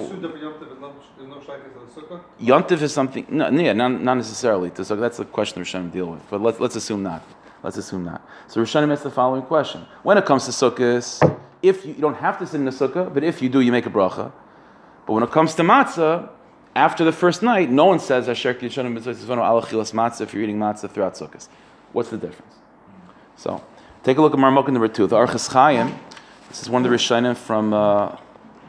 Yontif 2.41 2.83
is 2.83 2.93
something. 2.93 3.27
No, 3.29 3.49
yeah, 3.51 3.73
not, 3.73 4.01
not 4.01 4.15
necessarily. 4.15 4.71
To 4.71 4.83
sukkah. 4.83 5.01
That's 5.01 5.19
the 5.19 5.27
question 5.27 5.63
Rishonim 5.63 5.93
deal 5.93 6.07
with. 6.07 6.23
But 6.31 6.41
let's 6.41 6.59
let's 6.59 6.77
assume 6.77 7.03
not. 7.03 7.23
Let's 7.63 7.77
assume 7.77 8.05
not. 8.05 8.27
So 8.49 8.63
Rishonim 8.63 8.91
asks 8.91 9.05
the 9.05 9.11
following 9.11 9.43
question: 9.43 9.87
When 10.03 10.19
it 10.19 10.25
comes 10.25 10.47
to 10.47 10.51
sukkahs, 10.51 11.39
if 11.63 11.85
you, 11.85 11.95
you, 11.95 12.01
don't 12.01 12.15
have 12.15 12.39
to 12.39 12.47
sit 12.47 12.57
in 12.57 12.65
the 12.65 12.73
sukkah, 12.73 13.13
but 13.13 13.23
if 13.23 13.43
you 13.43 13.49
do, 13.49 13.61
you 13.61 13.71
make 13.71 13.87
a 13.87 13.91
bracha. 13.91 14.33
But 15.07 15.13
when 15.13 15.23
it 15.23 15.31
comes 15.31 15.55
to 15.57 15.63
matzah, 15.63 16.31
after 16.81 17.05
the 17.05 17.13
first 17.13 17.43
night, 17.43 17.69
no 17.71 17.85
one 17.85 18.01
says 18.01 18.27
Asher 18.29 18.55
Kishanim 18.55 18.99
matzah 18.99 20.21
if 20.23 20.33
you're 20.33 20.43
eating 20.43 20.59
matzah 20.59 20.91
throughout 20.91 21.15
Sukkot. 21.15 21.47
What's 21.93 22.09
the 22.09 22.17
difference? 22.17 22.55
So 23.37 23.63
take 24.03 24.17
a 24.17 24.23
look 24.23 24.33
at 24.33 24.39
Marmok 24.39 24.67
number 24.69 24.89
two. 24.89 25.07
The 25.07 25.17
Orchos 25.17 25.53
Chaim 25.53 25.95
this 26.49 26.63
is 26.63 26.69
one 26.69 26.85
of 26.85 26.91
the 26.91 26.97
Rishonim 26.97 27.37
from, 27.37 27.73
uh, 27.73 28.17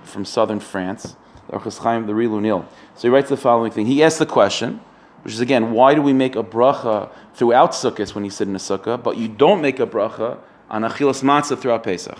from 0.03 0.23
southern 0.23 0.59
France, 0.59 1.15
the 1.47 1.57
Orchos 1.57 1.79
Chaim, 1.79 2.05
the 2.05 2.13
Rilunil. 2.13 2.65
So 2.95 3.07
he 3.07 3.09
writes 3.09 3.29
the 3.29 3.37
following 3.37 3.71
thing. 3.71 3.87
He 3.87 4.03
asks 4.03 4.19
the 4.19 4.25
question, 4.27 4.81
which 5.23 5.33
is 5.33 5.39
again, 5.39 5.71
why 5.71 5.95
do 5.95 6.01
we 6.01 6.13
make 6.13 6.35
a 6.35 6.43
bracha 6.43 7.09
throughout 7.33 7.71
Sukkot 7.71 8.13
when 8.13 8.23
you 8.23 8.29
sit 8.29 8.47
in 8.47 8.55
a 8.55 8.59
sukkah, 8.59 9.01
but 9.01 9.17
you 9.17 9.27
don't 9.27 9.61
make 9.61 9.79
a 9.79 9.87
bracha 9.87 10.37
on 10.69 10.83
Achilas 10.83 11.23
Matzah 11.23 11.57
throughout 11.57 11.83
Pesach? 11.83 12.19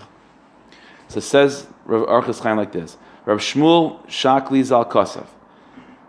So 1.10 1.18
it 1.18 1.24
says 1.24 1.68
Archas 1.86 2.42
Chaim 2.42 2.58
like 2.58 2.72
this. 2.72 2.98
Rav 3.26 3.40
Shmuel 3.40 4.04
Shakli 4.08 4.64
Zal 4.64 4.86
Kosav. 4.86 5.28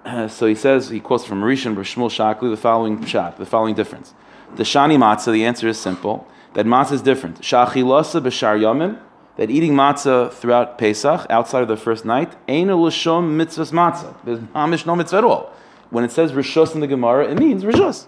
So 0.28 0.46
he 0.46 0.54
says, 0.54 0.88
he 0.88 1.00
quotes 1.00 1.24
from 1.24 1.42
Rishon 1.42 1.74
Shmuel 1.76 2.10
Shakli 2.10 2.50
the 2.50 2.56
following 2.56 3.04
shot, 3.04 3.36
the 3.36 3.46
following 3.46 3.74
difference. 3.74 4.14
The 4.56 4.64
Shani 4.64 4.96
Matzah, 4.96 5.32
the 5.32 5.44
answer 5.44 5.68
is 5.68 5.78
simple, 5.78 6.26
that 6.54 6.66
matzah 6.66 6.92
is 6.92 7.02
different. 7.02 7.40
Shachilasa 7.40 8.20
b'shar 8.20 8.58
yomim, 8.60 9.00
that 9.36 9.50
eating 9.50 9.72
matzah 9.72 10.32
throughout 10.32 10.76
Pesach, 10.76 11.26
outside 11.30 11.62
of 11.62 11.68
the 11.68 11.76
first 11.76 12.04
night, 12.04 12.34
ain't 12.48 12.70
a 12.70 12.76
l'shom 12.76 13.38
mitzvahs 13.38 13.72
matzah. 13.72 14.14
There's 14.24 14.38
mamish 14.38 14.84
no 14.84 14.94
mitzvah 14.94 15.18
at 15.18 15.24
all. 15.24 15.52
When 15.90 16.04
it 16.04 16.10
says 16.10 16.32
rishos 16.32 16.74
in 16.74 16.80
the 16.80 16.86
Gemara, 16.86 17.30
it 17.30 17.38
means 17.38 17.64
rishos. 17.64 18.06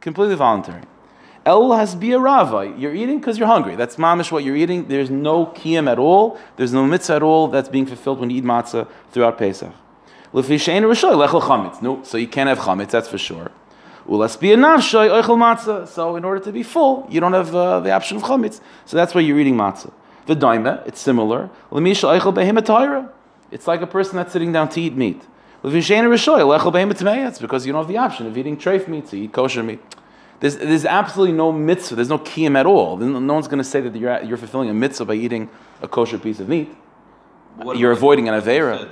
Completely 0.00 0.34
voluntary. 0.34 0.82
El 1.46 1.72
a 1.72 2.18
rava. 2.18 2.74
You're 2.76 2.94
eating 2.94 3.18
because 3.20 3.38
you're 3.38 3.46
hungry. 3.46 3.76
That's 3.76 3.96
mamish 3.96 4.32
what 4.32 4.42
you're 4.42 4.56
eating. 4.56 4.88
There's 4.88 5.10
no 5.10 5.46
kiyam 5.46 5.88
at 5.90 5.98
all. 5.98 6.38
There's 6.56 6.72
no 6.72 6.84
mitzvah 6.84 7.14
at 7.14 7.22
all 7.22 7.48
that's 7.48 7.68
being 7.68 7.86
fulfilled 7.86 8.18
when 8.18 8.30
you 8.30 8.38
eat 8.38 8.44
matzah 8.44 8.88
throughout 9.12 9.38
Pesach. 9.38 9.72
No, 11.82 12.02
so 12.02 12.18
you 12.18 12.28
can't 12.28 12.48
have 12.48 12.58
chametz, 12.58 12.90
that's 12.90 13.08
for 13.08 13.16
sure. 13.16 13.50
So 14.06 16.16
in 16.16 16.24
order 16.24 16.40
to 16.40 16.52
be 16.52 16.62
full, 16.62 17.06
you 17.10 17.20
don't 17.20 17.32
have 17.32 17.54
uh, 17.54 17.80
the 17.80 17.90
option 17.90 18.18
of 18.18 18.22
chametz. 18.22 18.60
So 18.84 18.96
that's 18.96 19.14
why 19.14 19.22
you're 19.22 19.40
eating 19.40 19.56
matzah. 19.56 19.92
The 20.26 20.36
daima, 20.36 20.86
it's 20.86 21.00
similar. 21.00 21.48
It's 23.50 23.66
like 23.66 23.80
a 23.80 23.86
person 23.86 24.16
that's 24.16 24.32
sitting 24.32 24.52
down 24.52 24.68
to 24.70 24.80
eat 24.80 24.94
meat. 24.94 25.22
It's 25.64 27.40
because 27.40 27.66
you 27.66 27.72
don't 27.72 27.82
have 27.82 27.88
the 27.88 27.96
option 27.96 28.26
of 28.26 28.36
eating 28.36 28.56
treif 28.56 28.88
meat, 28.88 29.08
so 29.08 29.16
you 29.16 29.24
eat 29.24 29.32
kosher 29.32 29.62
meat. 29.62 29.80
There's, 30.40 30.58
there's 30.58 30.84
absolutely 30.84 31.34
no 31.34 31.50
mitzvah, 31.50 31.96
there's 31.96 32.10
no 32.10 32.18
kiyam 32.18 32.56
at 32.56 32.66
all. 32.66 32.98
No 32.98 33.34
one's 33.34 33.48
going 33.48 33.58
to 33.58 33.64
say 33.64 33.80
that 33.80 33.96
you're, 33.96 34.22
you're 34.22 34.36
fulfilling 34.36 34.68
a 34.68 34.74
mitzvah 34.74 35.06
by 35.06 35.14
eating 35.14 35.48
a 35.80 35.88
kosher 35.88 36.18
piece 36.18 36.40
of 36.40 36.48
meat. 36.48 36.68
What 37.56 37.78
you're 37.78 37.92
avoiding 37.92 38.28
an 38.28 38.38
avera. 38.38 38.86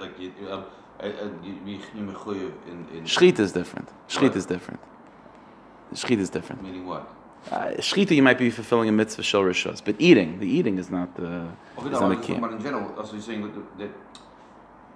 Like 1.05 1.17
you, 1.45 1.81
Shchita 3.03 3.41
is 3.41 3.53
different. 3.53 3.89
Shchita 4.09 4.37
is 4.37 4.47
different. 4.47 4.81
Shchita 5.93 6.19
is 6.19 6.31
different. 6.31 6.63
Meaning 6.63 6.87
what? 6.87 7.09
Uh, 7.51 7.73
shchita, 7.77 8.13
you 8.13 8.23
might 8.23 8.39
be 8.39 8.49
fulfilling 8.51 8.89
a 8.89 8.93
mitzvah 8.93 9.23
shel 9.23 9.43
rishos, 9.43 9.85
but 9.85 9.95
eating, 9.99 10.41
the 10.41 10.49
eating 10.49 10.79
is 10.79 10.91
not 10.91 11.15
the. 11.15 11.47
Okay, 11.77 11.91
no, 11.91 12.09
not 12.09 12.41
But 12.41 12.53
in 12.53 12.63
general, 12.63 12.95
also 12.97 13.13
you're 13.13 13.23
saying 13.23 13.43
that, 13.43 13.79
that 13.79 13.91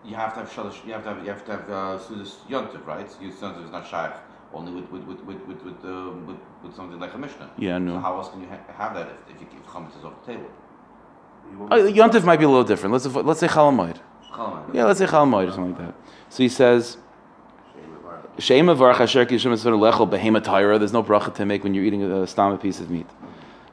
you 0.02 0.14
have 0.14 0.32
to 0.32 0.40
have 0.40 0.50
shalosh, 0.50 0.86
you 0.86 0.94
have 0.94 1.02
to 1.02 1.10
have 1.10 1.22
you 1.24 1.30
have 1.30 1.44
to 1.44 1.52
have 1.52 1.70
uh, 1.70 1.98
sudas 1.98 2.36
yontiv, 2.48 2.86
right? 2.86 3.06
Sudas 3.06 3.34
yontiv 3.34 3.64
is 3.66 3.70
not 3.70 3.86
shaykh 3.86 4.14
only 4.54 4.72
with 4.72 4.90
with 4.90 5.04
with 5.04 5.20
with 5.24 5.40
with 5.46 5.62
with, 5.62 5.84
uh, 5.84 6.10
with, 6.26 6.38
with 6.62 6.74
something 6.74 6.98
like 6.98 7.12
a 7.12 7.18
mishnah. 7.18 7.50
Yeah, 7.58 7.76
no. 7.76 7.96
So 7.96 8.00
how 8.00 8.16
else 8.16 8.30
can 8.30 8.40
you 8.40 8.48
ha- 8.48 8.72
have 8.72 8.94
that 8.94 9.08
if 9.28 9.36
if, 9.36 9.42
you, 9.42 9.48
if 9.60 9.66
chametz 9.66 9.98
is 9.98 10.04
off 10.06 10.14
the 10.24 10.32
table? 10.32 10.50
Uh, 11.70 11.76
yontiv 11.76 12.24
might 12.24 12.38
be 12.38 12.46
a 12.46 12.48
little 12.48 12.64
different. 12.64 12.94
Let's 12.94 13.04
let's 13.04 13.40
say 13.40 13.48
chalamoid. 13.48 13.98
Yeah, 14.72 14.84
let's 14.84 14.98
say 14.98 15.06
chalamoid 15.06 15.48
or 15.48 15.52
something 15.52 15.74
like 15.74 15.86
that. 15.86 15.94
So 16.28 16.42
he 16.42 16.48
says. 16.48 16.98
Shema 18.38 18.74
varach 18.74 19.00
asher 19.00 19.26
kishim 19.26 19.52
lechel 19.56 20.08
behema 20.08 20.78
There's 20.78 20.92
no 20.92 21.02
bracha 21.02 21.34
to 21.34 21.44
make 21.44 21.64
when 21.64 21.74
you're 21.74 21.84
eating 21.84 22.04
a 22.04 22.26
stam 22.26 22.56
piece 22.58 22.78
of 22.78 22.88
meat. 22.88 23.08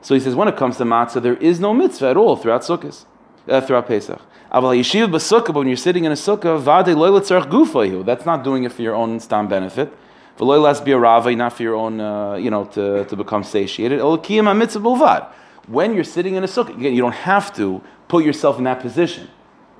So 0.01 0.13
he 0.15 0.19
says 0.19 0.35
when 0.35 0.47
it 0.47 0.55
comes 0.55 0.77
to 0.77 0.83
matzah, 0.83 1.21
there 1.21 1.35
is 1.35 1.59
no 1.59 1.74
mitzvah 1.74 2.09
at 2.09 2.17
all 2.17 2.35
throughout 2.35 2.62
Sukkot, 2.62 3.05
uh, 3.47 3.62
throughout 3.62 3.88
Pesach. 3.88 4.21
Aval 4.51 4.77
yeshiv 4.79 5.12
b'sukkah, 5.12 5.47
but 5.47 5.55
when 5.55 5.67
you're 5.67 5.77
sitting 5.77 6.05
in 6.05 6.12
a 6.12 6.15
sukkah, 6.15 6.59
vade 6.59 6.95
loy 6.95 7.09
gufayu. 7.09 8.05
That's 8.05 8.25
not 8.25 8.43
doing 8.43 8.63
it 8.63 8.71
for 8.71 8.81
your 8.81 8.95
own 8.95 9.19
stam 9.19 9.47
benefit. 9.47 9.91
V'loy 10.38 10.62
las 10.62 10.81
rava, 10.81 11.35
not 11.35 11.53
for 11.53 11.63
your 11.63 11.75
own, 11.75 12.00
uh, 12.00 12.35
you 12.35 12.50
know, 12.50 12.65
to, 12.65 13.05
to 13.05 13.15
become 13.15 13.43
satiated. 13.43 14.00
El 14.00 14.17
mitzvah 14.53 15.33
When 15.67 15.93
you're 15.93 16.03
sitting 16.03 16.35
in 16.35 16.43
a 16.43 16.47
sukkah, 16.47 16.77
again, 16.77 16.93
you 16.93 17.01
don't 17.01 17.13
have 17.13 17.55
to 17.55 17.81
put 18.07 18.24
yourself 18.24 18.57
in 18.57 18.63
that 18.65 18.79
position. 18.79 19.27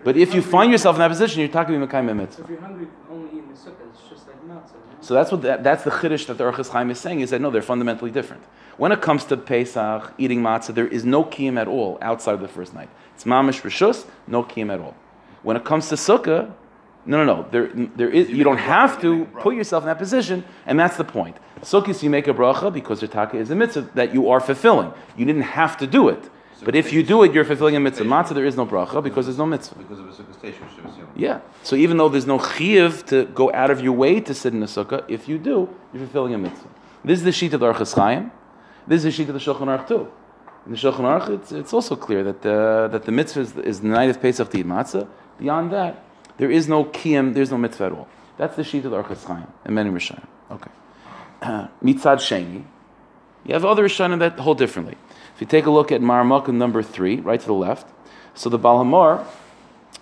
But 0.06 0.18
if 0.18 0.36
you 0.36 0.44
find 0.44 0.72
yourself 0.72 0.98
in 0.98 1.00
that 1.00 1.08
position, 1.08 1.40
you're 1.40 1.50
talking 1.50 1.76
about 1.76 1.90
Mekayim 1.90 2.16
mitzvah. 2.16 2.44
If 2.44 2.50
you're 2.52 2.62
hungry, 2.62 2.88
only 3.10 3.40
in 3.40 3.48
the 3.48 3.56
sukkah, 3.56 3.90
it's 3.92 4.08
just 4.08 4.28
like 4.28 4.40
matzah. 4.48 4.76
So 5.02 5.16
that's 5.16 5.32
what 5.32 5.42
the, 5.42 5.58
that's 5.60 5.84
the 5.84 5.90
chiddush 5.90 6.28
that 6.28 6.38
the 6.38 6.44
Orchis 6.44 6.70
Chaim 6.70 6.92
is 6.92 7.00
saying 7.00 7.22
is 7.22 7.32
that 7.32 7.42
no, 7.42 7.50
they're 7.50 7.64
fundamentally 7.64 8.12
different. 8.12 8.44
When 8.78 8.92
it 8.92 9.02
comes 9.02 9.26
to 9.26 9.36
Pesach, 9.36 10.14
eating 10.20 10.44
matzah, 10.44 10.76
there 10.76 10.88
is 10.88 11.06
no 11.06 11.24
kiyum 11.24 11.60
at 11.60 11.68
all 11.68 11.98
outside 12.04 12.34
of 12.34 12.42
the 12.42 12.48
first 12.48 12.76
night. 12.76 12.90
It's 13.16 13.24
mamish 13.24 13.62
rishus, 13.62 14.06
no 14.28 14.44
kiyum 14.44 14.72
at 14.72 14.80
all. 14.80 14.96
When 15.42 15.58
it 15.58 15.66
comes 15.66 15.90
to 15.90 15.96
sukkah, 15.96 16.54
no, 17.08 17.24
no, 17.24 17.26
no. 17.26 17.48
There, 17.50 17.72
there 17.96 18.10
is. 18.10 18.30
You 18.30 18.44
don't 18.44 18.58
have 18.58 19.02
to 19.02 19.26
put 19.40 19.56
yourself 19.56 19.86
in 19.86 19.88
that 19.88 19.98
position, 19.98 20.44
and 20.68 20.80
that's 20.80 20.98
the 20.98 21.04
point. 21.04 21.38
Sukkahs, 21.62 22.04
you 22.04 22.12
make 22.12 22.28
a 22.28 22.34
bracha 22.34 22.72
because 22.72 23.02
your 23.02 23.10
taka 23.10 23.38
is 23.38 23.50
a 23.50 23.56
mitzvah 23.56 23.90
that 23.96 24.14
you 24.14 24.30
are 24.30 24.40
fulfilling. 24.40 24.94
You 25.18 25.26
didn't 25.26 25.44
have 25.44 25.78
to 25.78 25.88
do 25.88 26.10
it. 26.10 26.30
But 26.64 26.76
if 26.76 26.94
you 26.94 27.04
do 27.04 27.24
it, 27.24 27.34
you're 27.34 27.44
fulfilling 27.44 27.76
a 27.76 27.80
mitzvah. 27.80 28.06
Matzah, 28.06 28.34
there 28.34 28.46
is 28.46 28.56
no 28.56 28.66
bracha 28.66 29.04
because 29.04 29.26
there's 29.26 29.38
no 29.38 29.46
mitzvah. 29.46 29.78
Because 29.78 30.00
of 30.00 30.08
a 30.08 30.12
sukkah 30.12 30.38
station, 30.40 30.64
Yeah. 31.16 31.42
So 31.64 31.76
even 31.76 31.98
though 31.98 32.08
there's 32.08 32.26
no 32.26 32.40
chiyuv 32.40 33.06
to 33.08 33.26
go 33.26 33.52
out 33.54 33.72
of 33.72 33.82
your 33.82 33.94
way 33.94 34.22
to 34.22 34.34
sit 34.34 34.54
in 34.54 34.64
a 34.64 34.68
sukkah, 34.68 35.04
if 35.10 35.28
you 35.28 35.38
do, 35.38 35.70
you're 35.94 36.04
fulfilling 36.04 36.34
a 36.34 36.38
mitzvah. 36.38 36.70
This 37.04 37.20
is 37.20 37.26
the 37.26 37.32
sheet 37.32 37.54
of 37.54 37.60
the 37.60 37.74
Archas 37.74 37.94
Chaim. 37.94 38.32
This 38.88 39.00
is 39.00 39.04
the 39.04 39.12
sheet 39.12 39.30
of 39.30 39.34
the 39.34 39.40
Shulchan 39.40 39.68
Aruch 39.68 39.88
too. 39.88 40.08
In 40.66 40.72
the 40.72 40.78
Shulchan 40.78 41.02
Aruch, 41.02 41.30
it's, 41.30 41.52
it's 41.52 41.74
also 41.74 41.96
clear 41.96 42.24
that 42.24 42.42
the, 42.42 42.88
that 42.92 43.04
the 43.04 43.12
mitzvah 43.12 43.42
is, 43.42 43.58
is 43.58 43.82
the 43.82 43.88
night 43.88 44.10
of 44.10 44.22
Pesach 44.22 44.50
to 44.50 44.60
eat 44.60 44.66
matzah. 44.66 45.08
Beyond 45.38 45.72
that, 45.74 46.04
there 46.38 46.50
is 46.50 46.68
no 46.68 46.86
kiyum, 46.86 47.34
there's 47.34 47.52
no 47.52 47.58
mitzvah 47.58 47.86
at 47.86 47.92
all. 47.92 48.08
That's 48.38 48.56
the 48.56 48.64
sheet 48.64 48.86
of 48.86 48.92
the 48.92 49.04
Archas 49.04 49.26
Chaim 49.26 49.48
and 49.66 49.76
many 49.76 49.90
Rishonim. 49.90 50.26
Okay. 50.52 50.72
Mitzad 51.84 52.20
Sheni. 52.20 52.64
You 53.46 53.54
have 53.54 53.66
other 53.66 53.86
Rishonim 53.86 54.20
that 54.20 54.40
hold 54.40 54.58
differently. 54.58 54.98
If 55.36 55.42
you 55.42 55.48
take 55.48 55.66
a 55.66 55.70
look 55.70 55.92
at 55.92 56.00
Marmuk 56.00 56.48
number 56.48 56.82
three, 56.82 57.18
right 57.18 57.40
to 57.40 57.46
the 57.46 57.54
left, 57.54 57.92
so 58.34 58.50
the 58.50 58.58
Balamar, 58.58 59.26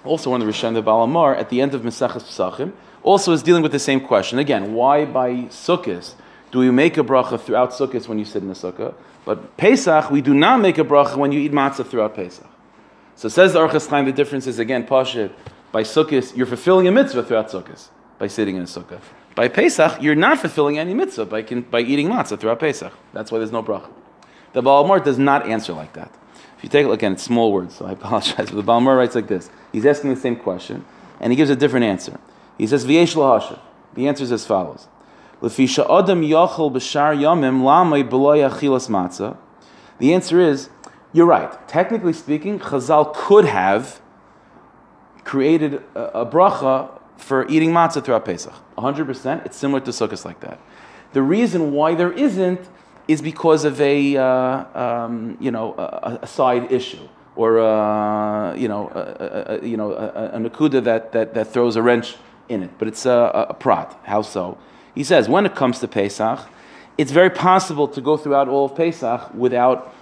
also 0.06 0.30
one 0.30 0.42
of 0.42 0.48
the 0.48 0.54
Rishonim, 0.54 0.76
the 0.76 0.84
Balamar, 0.84 1.36
at 1.36 1.50
the 1.50 1.60
end 1.60 1.74
of 1.74 1.82
Mesachas 1.82 2.22
Pesachim, 2.22 2.72
also 3.02 3.32
is 3.32 3.42
dealing 3.42 3.64
with 3.64 3.72
the 3.72 3.80
same 3.80 4.00
question. 4.00 4.38
Again, 4.38 4.76
why 4.76 5.06
by 5.06 5.32
Sukkot 5.46 6.14
do 6.52 6.60
we 6.60 6.70
make 6.70 6.98
a 6.98 7.04
bracha 7.04 7.42
throughout 7.42 7.72
Sukkot 7.72 8.08
when 8.08 8.20
you 8.20 8.26
sit 8.26 8.44
in 8.44 8.48
the 8.48 8.54
Sukkah? 8.54 8.94
But 9.26 9.58
Pesach, 9.58 10.12
we 10.12 10.22
do 10.22 10.36
not 10.36 10.62
make 10.62 10.78
a 10.78 10.84
bracha 10.84 11.18
when 11.18 11.32
you 11.32 11.40
eat 11.40 11.52
matzah 11.52 11.84
throughout 11.84 12.14
Pesach. 12.14 12.46
So 13.16 13.28
says 13.28 13.54
the 13.54 13.60
Archas 13.60 13.90
Chaim, 13.90 14.06
the 14.06 14.12
difference 14.12 14.46
is 14.46 14.60
again, 14.60 14.86
Pashit, 14.86 15.32
by 15.72 15.82
Sukkot, 15.82 16.38
you're 16.38 16.46
fulfilling 16.46 16.88
a 16.88 16.92
mitzvah 16.92 17.24
throughout 17.24 17.50
Sukkot 17.50 17.88
by 18.20 18.28
sitting 18.28 18.56
in 18.56 18.62
a 18.62 18.66
Sukkah. 18.66 19.02
By 19.34 19.48
Pesach, 19.48 20.00
you're 20.00 20.14
not 20.14 20.38
fulfilling 20.38 20.78
any 20.78 20.94
mitzvah 20.94 21.26
by, 21.26 21.42
by 21.42 21.80
eating 21.80 22.10
matzah 22.10 22.40
throughout 22.40 22.60
Pesach. 22.60 22.94
That's 23.14 23.32
why 23.32 23.40
there's 23.40 23.52
no 23.52 23.64
bracha. 23.64 23.90
The 24.54 24.62
Balmor 24.62 25.00
does 25.00 25.20
not 25.20 25.48
answer 25.48 25.74
like 25.74 25.94
that. 25.94 26.12
If 26.58 26.64
you 26.64 26.70
take 26.70 26.86
a 26.86 26.90
look, 26.90 27.00
again, 27.00 27.14
it's 27.14 27.24
small 27.24 27.52
words, 27.52 27.76
so 27.76 27.86
I 27.86 27.92
apologize. 28.00 28.50
But 28.50 28.56
the 28.56 28.64
Balmor 28.64 28.96
writes 28.96 29.16
like 29.16 29.28
this. 29.28 29.50
He's 29.72 29.86
asking 29.86 30.14
the 30.14 30.20
same 30.20 30.36
question, 30.36 30.86
and 31.20 31.32
he 31.32 31.36
gives 31.36 31.50
a 31.50 31.56
different 31.56 31.86
answer. 31.86 32.20
He 32.58 32.68
says, 32.68 32.86
V'yesh 32.86 33.16
lahashav. 33.16 33.60
The 33.96 34.08
answer 34.08 34.24
is 34.24 34.32
as 34.32 34.46
follows. 34.46 34.88
L'fisha 35.42 35.84
adam 35.84 36.22
yachol 36.22 36.72
b'shar 36.72 37.18
yamim 37.18 37.62
lamay 37.62 38.08
b'loy 38.08 38.50
achilas 38.50 38.90
matzah. 38.90 39.38
The 40.00 40.14
answer 40.14 40.40
is, 40.40 40.70
you're 41.12 41.26
right. 41.26 41.68
Technically 41.68 42.14
speaking, 42.14 42.60
Chazal 42.60 43.14
could 43.14 43.46
have 43.46 44.02
created 45.24 45.84
a, 45.96 46.22
a 46.22 46.26
bracha 46.26 47.00
for 47.18 47.48
eating 47.48 47.72
matzah 47.72 48.04
throughout 48.04 48.26
Pesach. 48.26 48.54
100%. 48.78 49.46
It's 49.46 49.58
similar 49.58 49.80
to 49.82 49.92
Sukkot 49.92 50.26
like 50.26 50.40
that. 50.40 50.60
The 51.14 51.22
reason 51.22 51.72
why 51.72 51.94
there 51.94 52.12
isn't 52.12 52.68
is 53.08 53.22
because 53.22 53.66
of 53.66 53.80
a, 53.82 54.18
uh, 54.18 54.80
um, 54.80 55.38
you 55.40 55.52
know, 55.52 55.74
a, 55.74 56.20
a, 56.22 56.28
side 56.28 56.72
issue 56.72 57.08
or, 57.36 57.60
uh, 57.60 58.54
you 58.56 58.68
know, 58.68 58.90
a, 58.90 59.60
a 59.62 59.66
you 59.66 59.76
know, 59.76 59.92
a, 59.92 60.40
nakuda 60.40 60.84
that, 60.84 61.12
that, 61.12 61.34
that 61.34 61.52
throws 61.52 61.76
a 61.76 61.82
wrench 61.82 62.16
in 62.48 62.64
it. 62.64 62.72
But 62.78 62.88
it's 62.88 63.06
a, 63.06 63.48
a 63.50 63.54
prat. 63.54 63.98
How 64.04 64.22
so? 64.22 64.58
He 64.96 65.04
says, 65.04 65.28
when 65.28 65.46
it 65.46 65.56
comes 65.56 65.80
to 65.80 65.88
Pesach, 65.88 66.40
it's 66.98 67.12
very 67.12 67.30
possible 67.30 67.88
to 67.88 68.02
go 68.02 68.18
throughout 68.18 68.48
all 68.48 68.66
of 68.66 68.76
Pesach 68.76 69.34
without 69.34 69.94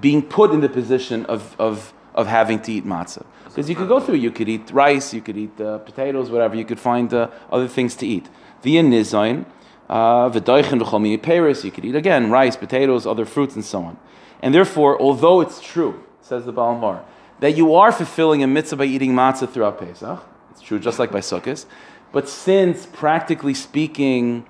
being 0.00 0.22
put 0.22 0.50
in 0.52 0.60
the 0.60 0.68
position 0.68 1.24
of, 1.26 1.56
of, 1.58 1.92
of 2.14 2.26
having 2.26 2.60
to 2.62 2.72
eat 2.72 2.84
matzah. 2.84 3.24
Because 3.44 3.70
you 3.70 3.76
could 3.76 3.88
go 3.88 4.00
through, 4.00 4.16
you 4.16 4.30
could 4.30 4.48
eat 4.48 4.70
rice, 4.70 5.14
you 5.14 5.22
could 5.22 5.38
eat 5.38 5.58
uh, 5.60 5.78
potatoes, 5.78 6.30
whatever, 6.30 6.54
you 6.54 6.64
could 6.64 6.78
find 6.78 7.12
uh, 7.14 7.30
other 7.50 7.66
things 7.66 7.94
to 7.96 8.06
eat. 8.06 8.28
Via 8.62 8.82
nizayin, 8.82 9.46
Uh, 9.88 10.28
v'doichen 10.30 10.80
v'chol 10.80 11.22
Paris, 11.22 11.64
you 11.64 11.70
could 11.70 11.84
eat 11.84 11.94
again 11.94 12.30
rice, 12.30 12.56
potatoes, 12.56 13.06
other 13.06 13.24
fruits, 13.24 13.54
and 13.54 13.64
so 13.64 13.82
on. 13.82 13.96
And 14.40 14.54
therefore, 14.54 15.00
although 15.00 15.40
it's 15.40 15.60
true, 15.60 16.04
says 16.20 16.44
the 16.44 16.52
Balamar, 16.52 17.02
that 17.40 17.56
you 17.56 17.74
are 17.74 17.92
fulfilling 17.92 18.42
a 18.42 18.46
mitzvah 18.46 18.76
by 18.76 18.84
eating 18.84 19.12
matzah 19.12 19.48
throughout 19.48 19.78
Pesach, 19.78 20.24
it's 20.50 20.60
true 20.60 20.78
just 20.78 20.98
like 20.98 21.12
by 21.12 21.20
Sukkot, 21.20 21.66
but 22.12 22.28
since, 22.28 22.86
practically 22.86 23.54
speaking, 23.54 24.46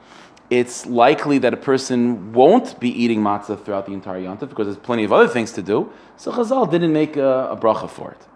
it's 0.50 0.86
likely 0.86 1.38
that 1.38 1.52
a 1.52 1.56
person 1.56 2.32
won't 2.32 2.78
be 2.78 2.88
eating 2.88 3.20
matzah 3.20 3.62
throughout 3.62 3.86
the 3.86 3.92
entire 3.92 4.20
yontif 4.20 4.48
because 4.48 4.66
there's 4.66 4.78
plenty 4.78 5.04
of 5.04 5.12
other 5.12 5.28
things 5.28 5.52
to 5.52 5.62
do, 5.62 5.90
so 6.16 6.32
Chazal 6.32 6.70
didn't 6.70 6.92
make 6.92 7.16
a, 7.16 7.48
a 7.50 7.56
bracha 7.56 7.90
for 7.90 8.12
it. 8.12 8.26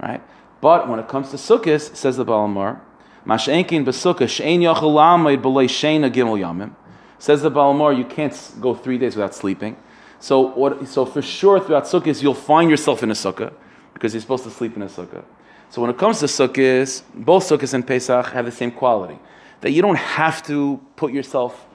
Right? 0.00 0.22
But 0.60 0.88
when 0.88 0.98
it 0.98 1.08
comes 1.08 1.30
to 1.30 1.36
Sukkot, 1.36 1.96
says 1.96 2.18
the 2.18 2.24
Balamar, 2.24 2.80
Mash'enkin 3.26 3.84
b'sukkah 3.84 4.28
she'en 4.28 4.60
yachol 4.60 4.94
lamed 4.94 5.42
b'lei 5.42 5.66
sheina 5.66 6.10
gimel 6.10 6.38
yamim. 6.38 6.74
Says 7.18 7.42
the 7.42 7.50
Balamor, 7.50 7.96
you 7.96 8.04
can't 8.04 8.52
go 8.60 8.74
three 8.74 8.98
days 8.98 9.16
without 9.16 9.34
sleeping. 9.34 9.76
So, 10.20 10.40
what, 10.40 10.86
so 10.88 11.04
for 11.04 11.22
sure, 11.22 11.60
throughout 11.60 11.84
Sukkot, 11.84 12.22
you'll 12.22 12.34
find 12.34 12.70
yourself 12.70 13.02
in 13.02 13.10
a 13.10 13.14
sukkah. 13.14 13.52
because 13.96 14.12
you're 14.12 14.20
supposed 14.20 14.44
to 14.44 14.50
sleep 14.50 14.76
in 14.76 14.82
a 14.82 14.86
sukkah. 14.86 15.24
So 15.70 15.80
when 15.80 15.90
it 15.90 15.96
comes 15.96 16.20
to 16.20 16.26
sukkahs, 16.26 17.02
both 17.14 17.44
sukkahs 17.48 17.72
and 17.72 17.86
Pesach 17.86 18.26
have 18.26 18.44
the 18.44 18.52
same 18.52 18.70
quality. 18.70 19.18
That 19.62 19.70
you 19.70 19.80
don't 19.80 19.96
have 19.96 20.42
to 20.44 20.80
put 20.96 21.12
yourself 21.12 21.66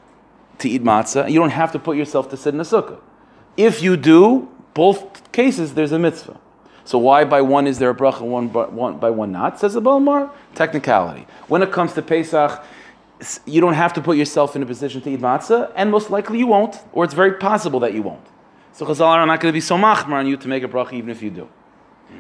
to 0.60 0.70
eat 0.70 0.84
matzah. 0.84 1.31
You 1.31 1.39
don't 1.39 1.50
have 1.50 1.72
to 1.72 1.79
put 1.79 1.98
yourself 1.98 2.29
to 2.29 2.38
sit 2.38 2.53
in 2.53 2.60
a 2.60 2.63
sukkah. 2.63 3.00
If 3.58 3.81
you 3.81 3.98
do, 3.98 4.50
both 4.75 5.31
cases, 5.31 5.74
there's 5.74 5.91
a 5.91 6.00
mitzvah. 6.00 6.39
So 6.84 6.98
why 6.98 7.26
by 7.26 7.42
one 7.42 7.68
is 7.68 7.80
there 7.80 7.90
a 7.90 7.96
bracha, 7.96 8.22
one 8.22 8.48
by 8.48 8.66
one, 8.66 8.98
by 8.98 9.10
one 9.10 9.32
not? 9.32 9.60
Says 9.60 9.74
the 9.74 9.82
Balmar. 9.82 10.32
Technicality. 10.56 11.28
When 11.48 11.62
it 11.62 11.72
comes 11.72 11.94
to 11.94 12.02
Pesach, 12.02 12.64
you 13.46 13.62
don't 13.62 13.74
have 13.74 13.94
to 13.94 14.02
put 14.02 14.18
yourself 14.18 14.56
in 14.56 14.64
a 14.64 14.66
position 14.66 15.02
to 15.02 15.10
eat 15.12 15.20
matzah, 15.20 15.72
and 15.76 15.92
most 15.92 16.10
likely 16.10 16.40
you 16.40 16.48
won't, 16.48 16.78
or 16.92 17.04
it's 17.04 17.14
very 17.14 17.34
possible 17.34 17.80
that 17.82 17.94
you 17.94 18.02
won't. 18.02 18.26
So 18.74 18.86
Chazal 18.86 19.08
are 19.08 19.26
not 19.26 19.40
going 19.40 19.52
to 19.52 19.56
be 19.56 19.62
so 19.62 19.78
machmar 19.78 20.14
on 20.14 20.28
you 20.28 20.38
to 20.38 20.48
make 20.48 20.64
a 20.64 20.68
bracha 20.68 20.94
even 20.94 21.10
if 21.10 21.22
you 21.22 21.30
do. 21.30 21.48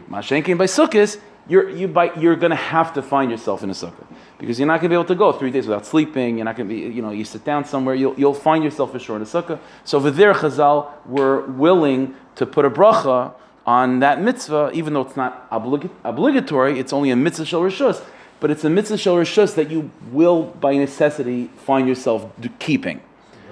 Mashenkin 0.09 0.57
by 0.57 0.65
sukkahs, 0.65 1.19
you're, 1.47 1.69
you 1.69 1.87
by, 1.87 2.13
you're 2.13 2.35
going 2.35 2.51
to 2.51 2.55
have 2.55 2.93
to 2.93 3.01
find 3.01 3.31
yourself 3.31 3.63
in 3.63 3.69
a 3.69 3.73
sukkah 3.73 4.05
because 4.37 4.59
you're 4.59 4.67
not 4.67 4.79
going 4.79 4.83
to 4.83 4.89
be 4.89 4.95
able 4.95 5.05
to 5.05 5.15
go 5.15 5.31
three 5.31 5.51
days 5.51 5.65
without 5.67 5.85
sleeping. 5.85 6.37
You're 6.37 6.45
not 6.45 6.55
going 6.55 6.69
to 6.69 6.75
be, 6.75 6.81
you 6.93 7.01
know, 7.01 7.11
you 7.11 7.25
sit 7.25 7.43
down 7.43 7.65
somewhere, 7.65 7.95
you'll, 7.95 8.13
you'll 8.17 8.33
find 8.33 8.63
yourself 8.63 8.91
for 8.91 8.99
sure 8.99 9.15
in 9.15 9.21
a 9.21 9.25
sukkah. 9.25 9.59
So 9.83 9.97
over 9.97 10.11
there, 10.11 10.33
Chazal 10.33 10.91
were 11.07 11.41
willing 11.47 12.15
to 12.35 12.45
put 12.45 12.65
a 12.65 12.69
bracha 12.69 13.33
on 13.65 13.99
that 13.99 14.21
mitzvah, 14.21 14.71
even 14.73 14.93
though 14.93 15.01
it's 15.01 15.15
not 15.15 15.49
oblig- 15.51 15.89
obligatory, 16.03 16.79
it's 16.79 16.93
only 16.93 17.11
a 17.11 17.15
mitzvah 17.15 17.45
shel 17.45 17.61
rishus, 17.61 18.03
but 18.39 18.49
it's 18.49 18.63
a 18.63 18.69
mitzvah 18.69 18.97
shel 18.97 19.15
rishus 19.15 19.55
that 19.55 19.69
you 19.69 19.91
will, 20.11 20.43
by 20.43 20.75
necessity, 20.75 21.47
find 21.57 21.87
yourself 21.87 22.25
keeping. 22.59 23.01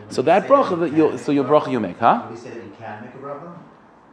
So 0.09 0.23
that 0.23 0.47
bracha 0.47 0.79
that 0.79 0.93
you'll, 0.93 1.17
so 1.19 1.31
your 1.31 1.43
bracha 1.43 1.71
you 1.71 1.79
make, 1.79 1.99
huh? 1.99 2.27
We 2.31 2.37
say 2.37 2.49
that 2.49 2.55
you 2.55 2.73
can 2.77 3.03
make 3.03 3.13
a 3.13 3.17
bracha? 3.17 3.57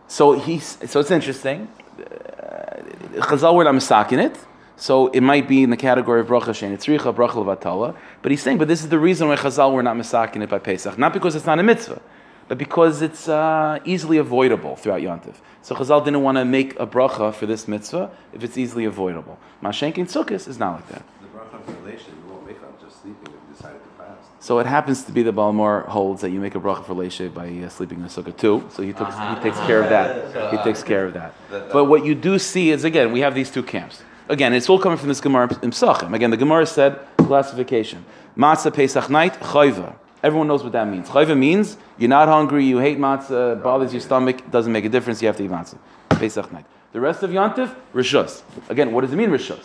So 0.08 0.32
he's 0.38 0.78
so 0.90 1.00
it's 1.00 1.10
interesting. 1.10 1.68
Uh, 1.98 3.22
Chazal 3.22 3.54
were 3.54 3.64
not 3.64 3.74
misakin 3.74 4.22
it, 4.22 4.38
so 4.76 5.08
it 5.08 5.22
might 5.22 5.48
be 5.48 5.62
in 5.62 5.70
the 5.70 5.76
category 5.76 6.20
of 6.20 6.26
bracha 6.26 6.50
shein 6.50 6.76
tzricha 6.76 7.14
bracha 7.14 7.42
levatala. 7.42 7.96
But 8.20 8.30
he's 8.30 8.42
saying, 8.42 8.58
but 8.58 8.68
this 8.68 8.82
is 8.82 8.90
the 8.90 8.98
reason 8.98 9.28
why 9.28 9.36
Chazal 9.36 9.72
were 9.72 9.82
not 9.82 9.96
misakin 9.96 10.42
it 10.42 10.50
by 10.50 10.58
Pesach, 10.58 10.98
not 10.98 11.14
because 11.14 11.34
it's 11.34 11.46
not 11.46 11.58
a 11.58 11.62
mitzvah, 11.62 12.02
but 12.48 12.58
because 12.58 13.02
it's 13.02 13.28
uh, 13.28 13.78
easily 13.84 14.18
avoidable 14.18 14.76
throughout 14.76 15.00
Yontif. 15.00 15.34
So 15.62 15.74
Chazal 15.74 16.04
didn't 16.04 16.22
want 16.22 16.38
to 16.38 16.44
make 16.44 16.78
a 16.78 16.86
bracha 16.86 17.34
for 17.34 17.46
this 17.46 17.66
mitzvah 17.66 18.10
if 18.32 18.44
it's 18.44 18.56
easily 18.56 18.84
avoidable. 18.84 19.38
Mashenkin 19.62 20.06
Sukkis 20.06 20.46
is 20.46 20.58
not 20.58 20.76
like 20.76 20.88
that. 20.88 21.02
The 21.20 21.26
bracha 21.38 21.64
for 21.64 21.72
relation, 21.82 22.12
you 22.24 22.32
won't 22.32 22.46
make 22.46 22.62
up 22.62 22.80
just 22.80 23.02
sleeping 23.02 23.26
if 23.26 23.32
you 23.32 23.54
decided 23.54 23.80
to 23.82 24.02
fast. 24.02 24.28
So 24.38 24.60
it 24.60 24.66
happens 24.66 25.02
to 25.04 25.12
be 25.12 25.24
that 25.24 25.32
Balmor 25.34 25.86
holds 25.88 26.20
that 26.22 26.30
you 26.30 26.38
make 26.38 26.54
a 26.54 26.60
bracha 26.60 26.84
for 26.84 26.94
Leishe 26.94 27.32
by 27.34 27.48
uh, 27.48 27.68
sleeping 27.68 27.98
in 27.98 28.04
a 28.04 28.08
sukkah 28.08 28.36
too. 28.36 28.64
So 28.70 28.82
he, 28.82 28.92
took, 28.92 29.08
he 29.08 29.34
takes 29.42 29.58
care 29.66 29.82
of 29.82 29.90
that. 29.90 30.52
He 30.52 30.58
takes 30.62 30.84
care 30.84 31.04
of 31.04 31.14
that. 31.14 31.34
But 31.50 31.86
what 31.86 32.04
you 32.04 32.14
do 32.14 32.38
see 32.38 32.70
is 32.70 32.84
again, 32.84 33.10
we 33.10 33.20
have 33.20 33.34
these 33.34 33.50
two 33.50 33.62
camps. 33.62 34.02
Again, 34.28 34.54
it's 34.54 34.68
all 34.68 34.78
coming 34.78 34.98
from 34.98 35.08
this 35.08 35.20
Gemara 35.20 35.48
in 35.62 35.70
Psachim. 35.70 36.12
Again, 36.12 36.30
the 36.30 36.36
Gemara 36.36 36.66
said 36.66 36.98
classification: 37.16 38.04
matzah 38.36 38.72
Pesach 38.74 39.08
night 39.10 39.34
chayva. 39.40 39.96
Everyone 40.26 40.48
knows 40.48 40.64
what 40.64 40.72
that 40.72 40.88
means. 40.88 41.08
Chayva 41.08 41.38
means 41.38 41.76
you're 41.98 42.08
not 42.08 42.26
hungry, 42.26 42.64
you 42.64 42.78
hate 42.78 42.98
matzah, 42.98 43.62
bothers 43.62 43.92
your 43.92 44.00
stomach, 44.00 44.50
doesn't 44.50 44.72
make 44.72 44.84
a 44.84 44.88
difference. 44.88 45.22
You 45.22 45.28
have 45.28 45.36
to 45.36 45.44
eat 45.44 45.50
matzah. 45.50 45.78
Pesach 46.08 46.50
night. 46.52 46.66
The 46.90 47.00
rest 47.00 47.22
of 47.22 47.30
Yantif, 47.30 47.72
rishus. 47.94 48.42
Again, 48.68 48.90
what 48.90 49.02
does 49.02 49.12
it 49.12 49.16
mean 49.16 49.30
rishus? 49.30 49.64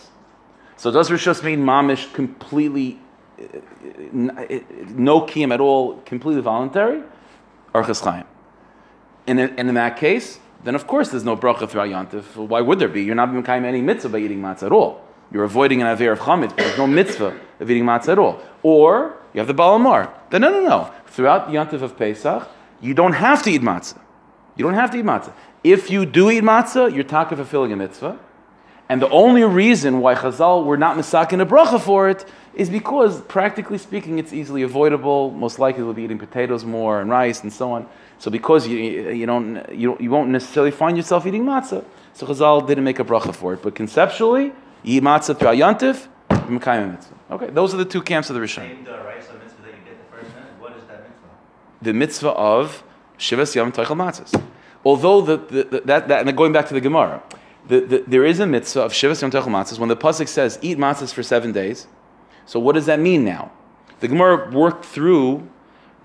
So 0.78 0.92
does 0.92 1.10
rishus 1.10 1.44
mean 1.44 1.62
mamish 1.62 2.14
completely 2.14 3.00
uh, 3.40 3.58
no 4.14 5.22
kiyam 5.22 5.52
at 5.52 5.60
all, 5.60 5.96
completely 6.02 6.44
voluntary, 6.44 7.02
or 7.74 7.84
in, 9.26 9.40
and 9.40 9.70
in 9.70 9.74
that 9.74 9.98
case, 9.98 10.40
then 10.64 10.76
of 10.76 10.86
course 10.86 11.10
there's 11.10 11.24
no 11.24 11.36
bracha 11.36 11.68
throughout 11.68 11.90
Yantif. 11.90 12.36
Why 12.36 12.62
would 12.62 12.78
there 12.78 12.88
be? 12.88 13.02
You're 13.02 13.16
not 13.16 13.34
making 13.34 13.66
any 13.66 13.82
mitzvah 13.82 14.10
by 14.10 14.20
eating 14.20 14.42
matzah 14.42 14.68
at 14.68 14.72
all. 14.72 15.04
You're 15.32 15.44
avoiding 15.44 15.82
an 15.82 15.88
aver 15.88 16.12
of 16.12 16.20
chametz, 16.20 16.50
but 16.50 16.58
there's 16.58 16.78
no 16.78 16.86
mitzvah 16.86 17.36
of 17.60 17.72
eating 17.72 17.86
matzah 17.86 18.10
at 18.10 18.20
all. 18.20 18.42
Or 18.62 19.18
you 19.34 19.40
have 19.40 19.48
the 19.48 19.56
balamar. 19.56 20.12
Then 20.32 20.42
no, 20.42 20.50
no, 20.50 20.62
no. 20.68 20.92
Throughout 21.06 21.48
the 21.48 21.58
Yantif 21.58 21.82
of 21.82 21.98
Pesach, 21.98 22.50
you 22.82 22.94
don't 22.94 23.14
have 23.14 23.44
to 23.44 23.52
eat 23.52 23.62
matzah. 23.62 24.00
You 24.56 24.66
don't 24.66 24.74
have 24.74 24.92
to 24.92 24.98
eat 24.98 25.06
matzah. 25.06 25.34
If 25.64 25.92
you 25.92 26.06
do 26.06 26.32
eat 26.32 26.44
matzah, 26.44 26.94
you're 26.94 27.04
taka 27.04 27.36
fulfilling 27.36 27.72
a 27.72 27.76
mitzvah. 27.76 28.18
And 28.90 29.02
the 29.02 29.10
only 29.10 29.44
reason 29.44 30.02
why 30.02 30.16
Chazal 30.16 30.66
were 30.66 30.76
not 30.76 30.98
misakin 30.98 31.42
a 31.42 31.46
bracha 31.46 31.80
for 31.80 32.10
it 32.10 32.26
is 32.54 32.70
because, 32.70 33.22
practically 33.22 33.78
speaking, 33.78 34.20
it's 34.20 34.34
easily 34.34 34.64
avoidable. 34.64 35.32
Most 35.32 35.60
likely, 35.60 35.84
we'll 35.84 35.94
be 35.94 36.04
eating 36.04 36.20
potatoes 36.20 36.66
more 36.66 37.00
and 37.00 37.10
rice 37.10 37.42
and 37.44 37.54
so 37.54 37.72
on. 37.72 37.88
So, 38.18 38.30
because 38.30 38.68
you, 38.68 38.78
you, 38.78 39.26
don't, 39.26 39.64
you, 39.74 39.96
you 40.00 40.10
won't 40.10 40.30
necessarily 40.30 40.72
find 40.72 40.98
yourself 40.98 41.26
eating 41.26 41.46
matzah, 41.46 41.86
so 42.14 42.26
Chazal 42.26 42.68
didn't 42.68 42.84
make 42.84 43.00
a 43.00 43.06
bracha 43.06 43.34
for 43.34 43.54
it. 43.54 43.62
But 43.62 43.76
conceptually, 43.76 44.52
you 44.84 44.98
eat 44.98 45.04
matzah 45.04 45.38
throughout 45.38 45.56
Yantif. 45.56 46.08
Okay, 47.32 47.50
those 47.52 47.74
are 47.74 47.78
the 47.78 47.86
two 47.86 48.02
camps 48.02 48.30
of 48.30 48.36
the 48.36 48.42
Rishon. 48.42 48.68
Same 48.68 48.84
the 48.84 48.92
rice 48.92 49.30
or 49.30 49.38
mitzvah 49.38 49.62
that 49.62 49.72
you 49.72 49.84
did 49.86 49.98
the 49.98 50.16
first 50.16 50.34
minute. 50.36 50.52
What 50.60 50.76
is 50.76 50.84
that 50.90 51.04
mitzvah? 51.04 51.30
The 51.82 51.94
mitzvah 51.94 52.30
of 52.30 52.84
Shivas 53.18 53.56
Yom 53.56 53.72
Teichel 53.72 53.96
Matzahs. 53.96 54.42
Although 54.84 55.22
the, 55.22 55.38
the, 55.38 55.64
the, 55.64 55.82
that, 55.82 56.08
that, 56.08 56.28
and 56.28 56.38
going 56.38 56.52
back 56.52 56.68
to 56.68 56.74
the 56.74 56.82
Gemara, 56.82 57.22
the, 57.68 57.82
the, 57.82 58.04
there 58.08 58.26
is 58.26 58.40
a 58.40 58.48
mitzvah 58.48 58.82
of 58.82 58.94
Shivas 58.94 59.22
Yom 59.22 59.32
Teichel 59.32 59.46
Matzahs 59.46 59.80
when 59.80 59.90
the 59.90 59.98
pasuk 59.98 60.28
says 60.28 60.60
eat 60.62 60.78
matzahs 60.78 61.14
for 61.14 61.24
seven 61.24 61.52
days. 61.52 61.88
So 62.46 62.60
what 62.60 62.74
does 62.74 62.88
that 62.88 63.00
mean 63.00 63.24
now? 63.24 63.52
The 64.00 64.08
Gemara 64.08 64.50
worked 64.52 64.84
through 64.86 65.48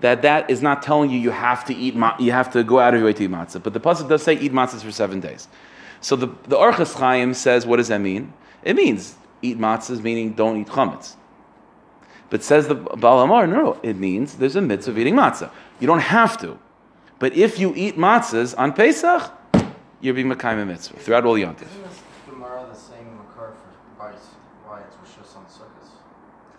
that 0.01 0.21
that 0.21 0.49
is 0.49 0.61
not 0.61 0.83
telling 0.83 1.09
you 1.09 1.17
you 1.17 1.31
have 1.31 1.65
to 1.65 1.75
eat 1.75 1.95
ma- 1.95 2.15
you 2.19 2.31
have 2.31 2.51
to 2.53 2.63
go 2.63 2.79
out 2.79 2.93
of 2.93 2.99
your 2.99 3.07
way 3.07 3.13
to 3.13 3.23
eat 3.23 3.31
matzah, 3.31 3.61
but 3.61 3.73
the 3.73 3.79
pasuk 3.79 4.07
does 4.07 4.21
say 4.23 4.33
eat 4.33 4.53
matzahs 4.53 4.83
for 4.83 4.91
seven 4.91 5.19
days. 5.19 5.47
So 6.01 6.15
the 6.15 6.27
the 6.43 6.55
Orchas 6.55 6.93
Chaim 6.93 7.33
says 7.33 7.65
what 7.65 7.77
does 7.77 7.87
that 7.87 7.99
mean? 7.99 8.33
It 8.63 8.75
means 8.75 9.15
eat 9.41 9.57
matzahs 9.57 10.01
meaning 10.01 10.33
don't 10.33 10.61
eat 10.61 10.67
chametz. 10.67 11.15
But 12.29 12.43
says 12.43 12.67
the 12.67 12.75
Baal 12.75 13.21
Amar, 13.21 13.47
no, 13.47 13.55
no, 13.55 13.79
it 13.83 13.95
means 13.95 14.35
there's 14.35 14.57
a 14.57 14.61
mitzvah 14.61 14.91
of 14.91 14.97
eating 14.99 15.15
matzah. 15.15 15.49
You 15.79 15.87
don't 15.87 15.99
have 15.99 16.37
to. 16.39 16.57
But 17.19 17.35
if 17.35 17.59
you 17.59 17.73
eat 17.75 17.97
matzahs 17.97 18.53
on 18.57 18.73
Pesach, 18.73 19.31
you're 20.01 20.13
being 20.13 20.27
Makayim 20.29 20.67
mitzvah 20.67 20.99
throughout 20.99 21.25
all 21.25 21.35
Yontif. 21.35 21.63
Isn't 21.63 21.83
this 21.83 22.01
Gemara 22.29 22.67
the 22.71 22.75
same 22.77 23.17
Makar 23.17 23.53
for 23.97 24.09
it's, 24.11 24.25
why 24.65 24.81
it's 24.81 24.95
Rishus 24.95 25.35
on 25.35 25.45
Sukkot? 25.45 25.89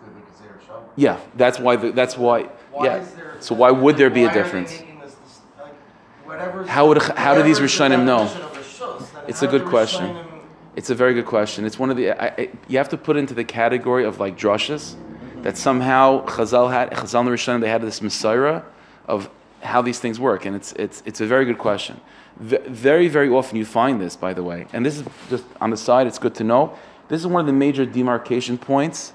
Could 0.03 0.15
we 0.15 0.21
consider 0.21 0.59
a 0.73 0.81
Yeah, 0.95 1.17
that's 1.35 1.59
why. 1.59 1.75
The, 1.77 1.91
that's 1.91 2.17
why. 2.17 2.43
Why 2.71 2.85
yeah. 2.85 3.05
there, 3.15 3.35
So 3.39 3.55
why 3.55 3.71
would 3.71 3.97
there 3.97 4.09
be 4.09 4.25
a 4.25 4.33
difference? 4.33 4.71
this- 4.71 4.81
this, 4.81 5.39
like, 6.27 6.67
How 6.67 6.87
would- 6.87 7.01
how 7.01 7.35
do 7.35 7.43
these 7.43 7.59
Rishonim 7.59 8.03
know? 8.05 8.25
definition 8.25 8.41
of 8.43 8.53
Rishus, 8.53 9.13
then 9.13 9.23
It's 9.27 9.41
a 9.41 9.47
good 9.47 9.65
question. 9.65 10.17
It's 10.75 10.89
a 10.89 10.95
very 10.95 11.13
good 11.13 11.25
question. 11.25 11.65
It's 11.65 11.79
one 11.79 11.89
of 11.89 11.97
the. 11.97 12.11
I, 12.11 12.27
I, 12.27 12.49
you 12.67 12.77
have 12.77 12.89
to 12.89 12.97
put 12.97 13.17
into 13.17 13.33
the 13.33 13.43
category 13.43 14.05
of 14.05 14.19
like 14.19 14.37
drushes 14.37 14.95
that 15.41 15.57
somehow 15.57 16.25
Chazal 16.25 16.71
had 16.71 16.91
Chazal 16.91 17.19
and 17.19 17.27
the 17.27 17.31
Rishonim 17.31 17.61
they 17.61 17.69
had 17.69 17.81
this 17.81 18.01
Messiah 18.01 18.61
of 19.09 19.29
how 19.61 19.81
these 19.81 19.99
things 19.99 20.19
work, 20.19 20.45
and 20.45 20.55
it's 20.55 20.71
it's 20.73 21.03
it's 21.05 21.21
a 21.21 21.25
very 21.25 21.45
good 21.45 21.57
question. 21.57 21.99
V- 22.37 22.59
very 22.67 23.07
very 23.09 23.29
often 23.29 23.57
you 23.57 23.65
find 23.65 23.99
this, 23.99 24.15
by 24.15 24.33
the 24.33 24.43
way, 24.43 24.67
and 24.71 24.85
this 24.85 24.97
is 24.97 25.05
just 25.29 25.43
on 25.59 25.69
the 25.71 25.77
side. 25.77 26.07
It's 26.07 26.19
good 26.19 26.35
to 26.35 26.43
know. 26.43 26.77
This 27.09 27.19
is 27.19 27.27
one 27.27 27.41
of 27.41 27.47
the 27.47 27.53
major 27.53 27.85
demarcation 27.85 28.57
points 28.57 29.13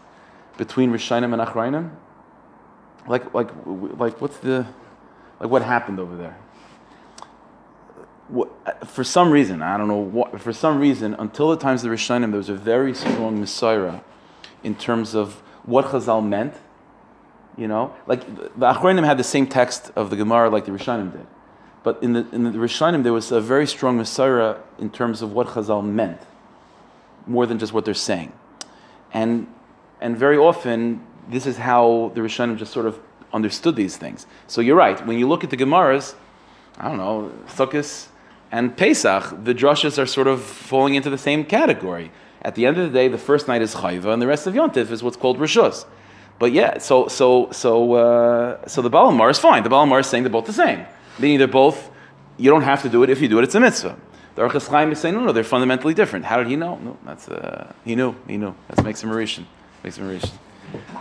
between 0.59 0.90
Rishonim 0.90 1.33
and 1.33 1.40
Achrayim. 1.40 1.90
Like 3.07 3.33
like 3.33 3.50
like 3.64 4.20
what's 4.20 4.38
the 4.38 4.66
like 5.40 5.50
what 5.50 5.62
happened 5.62 6.00
over 6.00 6.16
there? 6.16 6.37
What, 8.28 8.48
for 8.88 9.04
some 9.04 9.30
reason, 9.30 9.61
I 9.61 9.76
don't 9.76 9.87
know 9.87 9.98
what, 9.98 10.40
for 10.40 10.52
some 10.52 10.78
reason, 10.80 11.12
until 11.14 11.50
the 11.50 11.59
times 11.59 11.85
of 11.85 11.90
the 11.90 11.96
Rishonim, 11.96 12.30
there 12.30 12.38
was 12.38 12.48
a 12.48 12.54
very 12.54 12.94
strong 12.94 13.38
Messiah 13.38 14.00
in 14.62 14.74
terms 14.74 15.14
of 15.14 15.42
what 15.64 15.85
Chazal 15.87 16.26
meant. 16.26 16.54
You 17.57 17.69
know, 17.69 17.95
like 18.07 18.27
the 18.37 18.67
Achronim 18.67 19.05
had 19.05 19.17
the 19.17 19.25
same 19.25 19.47
text 19.47 19.93
of 19.95 20.11
the 20.11 20.17
Gemara 20.17 20.51
like 20.51 20.64
the 20.64 20.73
Rishonim 20.73 21.12
did. 21.12 21.27
But 21.85 22.03
in 22.03 22.14
the, 22.14 22.27
in 22.33 22.45
the 22.45 22.51
Rishonim, 22.51 23.03
there 23.05 23.12
was 23.12 23.31
a 23.31 23.40
very 23.40 23.67
strong 23.67 23.99
Messiah 23.99 24.57
in 24.79 24.90
terms 24.90 25.23
of 25.23 25.33
what 25.33 25.49
Chazal 25.49 25.85
meant, 25.85 26.21
more 27.27 27.47
than 27.47 27.59
just 27.59 27.73
what 27.73 27.85
they're 27.85 27.95
saying. 27.95 28.33
And, 29.12 29.47
and 30.01 30.17
very 30.17 30.37
often, 30.37 31.05
this 31.29 31.47
is 31.47 31.59
how 31.59 32.11
the 32.14 32.23
Rishonim 32.23 32.57
just 32.57 32.73
sort 32.73 32.87
of 32.87 32.99
understood 33.33 33.77
these 33.77 33.97
things. 33.97 34.27
So 34.47 34.61
you're 34.61 34.77
right, 34.77 35.05
when 35.07 35.19
you 35.19 35.29
look 35.29 35.45
at 35.45 35.51
the 35.51 35.57
Gemaras, 35.57 36.14
I 36.79 36.88
don't 36.88 36.97
know, 36.97 37.33
Sukkot 37.47 38.09
and 38.51 38.77
Pesach, 38.77 39.45
the 39.45 39.55
drushes 39.55 39.99
are 39.99 40.07
sort 40.07 40.27
of 40.27 40.43
falling 40.43 40.95
into 40.95 41.11
the 41.11 41.19
same 41.19 41.45
category. 41.45 42.11
At 42.43 42.55
the 42.55 42.67
end 42.67 42.79
of 42.79 42.93
the 42.93 42.99
day, 42.99 43.09
the 43.09 43.19
first 43.19 43.47
night 43.47 43.62
is 43.62 43.75
Chayva, 43.75 44.12
and 44.12 44.23
the 44.23 44.27
rest 44.27 44.47
of 44.47 44.55
Yontif 44.55 44.90
is 44.90 45.03
what's 45.03 45.17
called 45.17 45.38
Rishus. 45.38 45.85
But 46.38 46.53
yeah, 46.53 46.79
so 46.79 47.09
so 47.09 47.51
so 47.53 47.94
uh, 47.94 48.66
so 48.66 48.83
the 48.83 48.90
Balamar 48.90 49.31
is 49.31 49.38
fine. 49.38 49.62
The 49.62 49.70
Balamar 49.70 50.01
is 50.01 50.07
saying 50.07 50.25
they're 50.25 50.33
both 50.33 50.47
the 50.47 50.53
same, 50.53 50.85
meaning 51.18 51.38
they're 51.38 51.47
both. 51.47 51.90
You 52.37 52.51
don't 52.51 52.62
have 52.62 52.83
to 52.83 52.88
do 52.88 53.03
it. 53.05 53.11
If 53.11 53.20
you 53.23 53.29
do 53.29 53.38
it, 53.38 53.44
it's 53.44 53.55
a 53.55 53.61
mitzvah. 53.61 53.97
The 54.35 54.42
Archas 54.42 54.68
Chaim 54.68 54.90
is 54.90 54.99
saying 54.99 55.14
no, 55.14 55.20
no, 55.20 55.33
they're 55.33 55.44
fundamentally 55.44 55.94
different. 55.94 56.25
How 56.25 56.38
did 56.38 56.49
he 56.49 56.57
know? 56.57 56.77
No, 56.77 56.97
that's 57.05 57.29
uh, 57.29 57.73
he 57.85 57.94
knew. 57.94 58.16
He 58.27 58.37
knew. 58.37 58.55
That 58.68 58.85
makes 58.85 59.03
him 59.03 59.11
a 59.11 59.14
Rishon. 59.14 59.44
Makes 59.85 59.99
him 59.99 60.11
a 60.11 60.12
Rishon. 60.12 60.33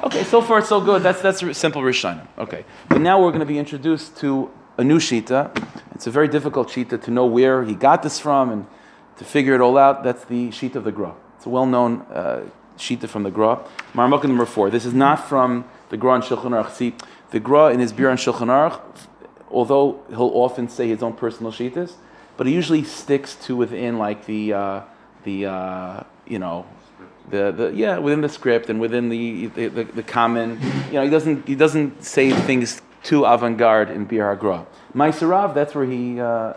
Okay, 0.03 0.23
so 0.23 0.39
far 0.41 0.61
so 0.61 0.79
good. 0.79 1.01
That's 1.01 1.21
that's 1.21 1.41
a 1.41 1.53
simple 1.53 1.81
Rishonim. 1.81 2.27
Okay, 2.37 2.63
but 2.89 3.01
now 3.01 3.19
we're 3.19 3.31
going 3.31 3.39
to 3.39 3.45
be 3.45 3.57
introduced 3.57 4.17
to 4.17 4.51
a 4.77 4.83
new 4.83 4.99
shita. 4.99 5.49
It's 5.95 6.05
a 6.05 6.11
very 6.11 6.27
difficult 6.27 6.69
shita 6.69 7.01
to 7.01 7.11
know 7.11 7.25
where 7.25 7.63
he 7.63 7.73
got 7.73 8.03
this 8.03 8.19
from, 8.19 8.51
and 8.51 8.67
To 9.17 9.23
figure 9.23 9.53
it 9.53 9.61
all 9.61 9.77
out, 9.77 10.03
that's 10.03 10.25
the 10.25 10.49
sheet 10.51 10.75
of 10.75 10.83
the 10.83 10.91
Gra. 10.91 11.13
It's 11.37 11.45
a 11.45 11.49
well-known 11.49 12.01
uh, 12.11 12.41
sheet 12.77 13.07
from 13.09 13.23
the 13.23 13.31
Gra. 13.31 13.59
Marmukah 13.93 14.25
number 14.25 14.45
four. 14.45 14.69
This 14.69 14.85
is 14.85 14.93
not 14.93 15.27
from 15.27 15.65
the 15.89 15.97
Gra 15.97 16.15
and 16.15 16.23
Shulchan 16.23 16.51
Aruch. 16.51 16.71
See, 16.71 16.95
the 17.31 17.39
Gra 17.39 17.71
in 17.71 17.79
his 17.79 17.91
Bir 17.91 18.09
and 18.09 18.19
Shulchan 18.19 18.47
Aruch, 18.47 18.81
although 19.49 20.03
he'll 20.09 20.31
often 20.33 20.67
say 20.67 20.87
his 20.87 21.03
own 21.03 21.13
personal 21.13 21.51
sheetas, 21.51 21.93
but 22.37 22.47
he 22.47 22.53
usually 22.53 22.83
sticks 22.83 23.35
to 23.35 23.55
within 23.55 23.97
like 23.97 24.25
the 24.25 24.53
uh, 24.53 24.81
the 25.23 25.45
uh, 25.45 26.03
you 26.27 26.39
know 26.39 26.65
the, 27.29 27.51
the 27.51 27.71
yeah 27.73 27.97
within 27.97 28.21
the 28.21 28.29
script 28.29 28.69
and 28.69 28.79
within 28.79 29.09
the 29.09 29.47
the, 29.47 29.67
the, 29.67 29.83
the 29.83 30.03
common 30.03 30.59
you 30.87 30.93
know 30.93 31.03
he 31.03 31.09
doesn't 31.09 31.47
he 31.47 31.55
doesn't 31.55 32.03
say 32.03 32.31
things 32.31 32.81
too 33.03 33.25
avant-garde 33.25 33.89
in 33.89 34.05
Bir 34.05 34.35
HaGra. 34.35 34.65
Maisarav, 34.95 35.53
that's 35.53 35.75
where 35.75 35.85
he 35.85 36.19
uh, 36.19 36.53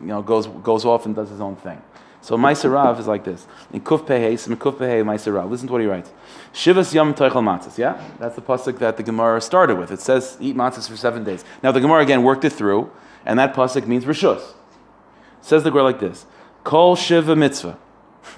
you 0.00 0.06
know 0.06 0.22
goes 0.22 0.46
goes 0.46 0.84
off 0.84 1.06
and 1.06 1.14
does 1.14 1.30
his 1.30 1.40
own 1.40 1.56
thing. 1.56 1.80
So 2.22 2.38
Maisarav 2.38 3.00
is 3.00 3.08
like 3.08 3.24
this. 3.24 3.48
In 3.72 3.80
Kuf 3.80 4.06
Pehei, 4.06 4.46
in 4.46 4.56
Kuf 4.56 4.74
Pehei 4.74 5.02
Maisarav. 5.02 5.50
Listen 5.50 5.66
to 5.66 5.72
what 5.72 5.82
he 5.82 5.88
writes. 5.88 6.12
Shivas 6.54 6.94
Yom 6.94 7.14
Teichel 7.14 7.42
Matzahs. 7.42 7.76
Yeah, 7.76 8.00
that's 8.20 8.36
the 8.36 8.40
pasuk 8.40 8.78
that 8.78 8.96
the 8.96 9.02
Gemara 9.02 9.40
started 9.40 9.76
with. 9.76 9.90
It 9.90 10.00
says 10.00 10.36
eat 10.40 10.54
matzahs 10.54 10.88
for 10.88 10.96
seven 10.96 11.24
days. 11.24 11.44
Now 11.64 11.72
the 11.72 11.80
Gemara 11.80 12.00
again 12.00 12.22
worked 12.22 12.44
it 12.44 12.52
through, 12.52 12.92
and 13.26 13.40
that 13.40 13.54
pasuk 13.54 13.88
means 13.88 14.04
rishus. 14.04 14.54
Says 15.40 15.64
the 15.64 15.70
Gemara 15.70 15.82
like 15.82 15.98
this: 15.98 16.24
Kol 16.62 16.94
Shiva 16.94 17.34
Mitzvah. 17.34 17.76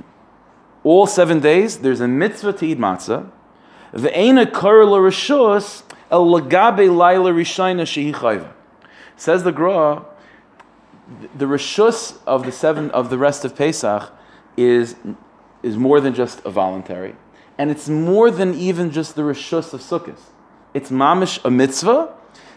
All 0.82 1.06
seven 1.06 1.40
days, 1.40 1.78
there's 1.78 2.00
a 2.00 2.08
mitzvah 2.08 2.54
to 2.54 2.66
eat 2.66 2.78
matzah. 2.78 3.30
Ve'ena 3.92 4.50
kar 4.50 4.86
la 4.86 4.96
rishus 4.96 5.82
el 6.10 6.24
lagabe 6.24 6.94
laila 6.94 7.32
rishayna 7.32 7.82
shehi. 7.82 8.50
Says 9.16 9.44
the 9.44 9.52
Gra, 9.52 10.06
the 11.36 11.44
rishus 11.44 12.18
of 12.26 12.44
the 12.44 12.52
seven 12.52 12.90
of 12.90 13.10
the 13.10 13.18
rest 13.18 13.44
of 13.44 13.54
Pesach 13.54 14.12
is 14.56 14.96
is 15.62 15.76
more 15.76 16.00
than 16.00 16.14
just 16.14 16.44
a 16.44 16.50
voluntary, 16.50 17.16
and 17.58 17.70
it's 17.70 17.88
more 17.88 18.30
than 18.30 18.54
even 18.54 18.90
just 18.90 19.14
the 19.14 19.22
rishus 19.22 19.72
of 19.72 19.80
Sukkot. 19.80 20.18
It's 20.74 20.90
mamish 20.90 21.42
a 21.44 21.50
mitzvah, 21.50 22.14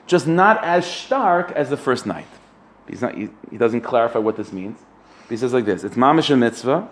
just 0.07 0.27
not 0.27 0.63
as 0.63 0.89
stark 0.89 1.51
as 1.51 1.69
the 1.69 1.77
first 1.77 2.05
night. 2.05 2.27
He's 2.87 3.01
not, 3.01 3.15
he, 3.15 3.29
he 3.51 3.57
doesn't 3.57 3.81
clarify 3.81 4.19
what 4.19 4.37
this 4.37 4.51
means. 4.51 4.79
He 5.29 5.37
says 5.37 5.53
like 5.53 5.65
this: 5.65 5.83
It's 5.83 5.95
mamish 5.95 6.29
a 6.29 6.35
mitzvah, 6.35 6.87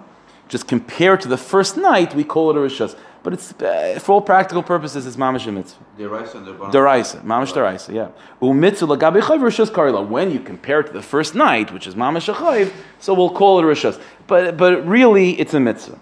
just 0.48 0.68
compared 0.68 1.22
to 1.22 1.28
the 1.28 1.38
first 1.38 1.78
night, 1.78 2.14
we 2.14 2.24
call 2.24 2.52
it 2.52 2.56
a 2.56 2.60
rishus. 2.60 2.96
But 3.24 3.34
it's 3.34 3.54
uh, 3.54 3.98
for 4.00 4.12
all 4.12 4.22
practical 4.22 4.62
purposes, 4.62 5.08
it's 5.08 5.16
mamish 5.16 5.52
mitzvah. 5.52 5.84
The 5.98 6.08
rice 6.08 6.36
and 6.36 6.46
the 6.46 6.54
banana. 6.54 6.72
Deraisa, 6.72 7.24
mamish 7.24 7.54
deraisa, 7.54 7.92
yeah. 7.92 8.10
Umitzu 8.40 8.88
lagabe 8.88 9.20
chayv 9.20 9.40
rishus 9.40 9.72
karila. 9.72 10.08
When 10.08 10.30
you 10.30 10.40
compare 10.40 10.82
it 10.82 10.88
to 10.88 10.94
the 10.94 11.02
first 11.02 11.34
night, 11.34 11.74
which 11.74 11.88
is 11.88 11.96
mamish 11.96 12.30
a 12.30 12.38
chayv, 12.38 12.72
so 13.00 13.16
we'll 13.16 13.32
call 13.32 13.58
it 13.58 13.64
a 13.64 13.68
rishus. 13.68 14.00
But 14.28 14.58
but 14.58 14.86
really, 14.88 15.32
it's 15.40 15.56
a 15.56 15.60
mitzvah. 15.60 15.98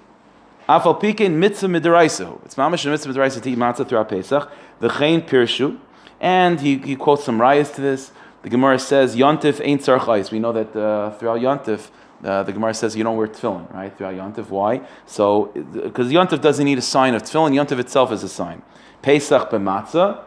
Afal 0.68 1.02
pikein 1.02 1.36
mitzvah 1.36 1.68
mideraisa. 1.68 2.44
It's 2.44 2.56
mamish 2.56 2.86
mitzvah 2.90 3.14
mideraisa 3.14 3.42
to 3.42 3.50
eat 3.50 3.58
matzah 3.58 3.88
throughout 3.88 4.10
Pesach. 4.10 4.52
The 4.82 4.90
chain 4.90 5.22
pirshu, 5.22 5.80
and 6.20 6.60
he, 6.60 6.78
he 6.80 6.98
quotes 6.98 7.24
some 7.24 7.40
rayas 7.40 7.74
to 7.76 7.82
this. 7.82 8.12
The 8.42 8.50
Gemara 8.50 8.80
says 8.80 9.16
yontif 9.16 9.62
ain't 9.64 9.80
tzarchais. 9.80 10.30
We 10.30 10.40
know 10.40 10.52
that 10.52 10.76
uh, 10.76 11.12
throughout 11.12 11.40
yontif. 11.40 11.90
Uh, 12.24 12.44
the 12.44 12.54
Gemara 12.54 12.74
says 12.74 12.96
you 12.96 13.04
don't 13.04 13.18
wear 13.18 13.28
tefillin, 13.28 13.72
right? 13.74 13.96
Throughout 13.98 14.16
Yontif. 14.16 14.50
Why? 14.50 14.82
So, 15.06 15.52
because 15.74 16.12
Yontif 16.12 16.42
doesn't 16.42 16.64
need 16.64 16.78
a 16.78 16.82
sign 16.82 17.16
of 17.16 17.24
tefillin, 17.24 17.52
Yontif 17.52 17.80
itself 17.80 18.12
is 18.12 18.24
a 18.24 18.30
sign. 18.30 18.62
Pesach 19.02 19.50
b'matzah, 19.50 20.24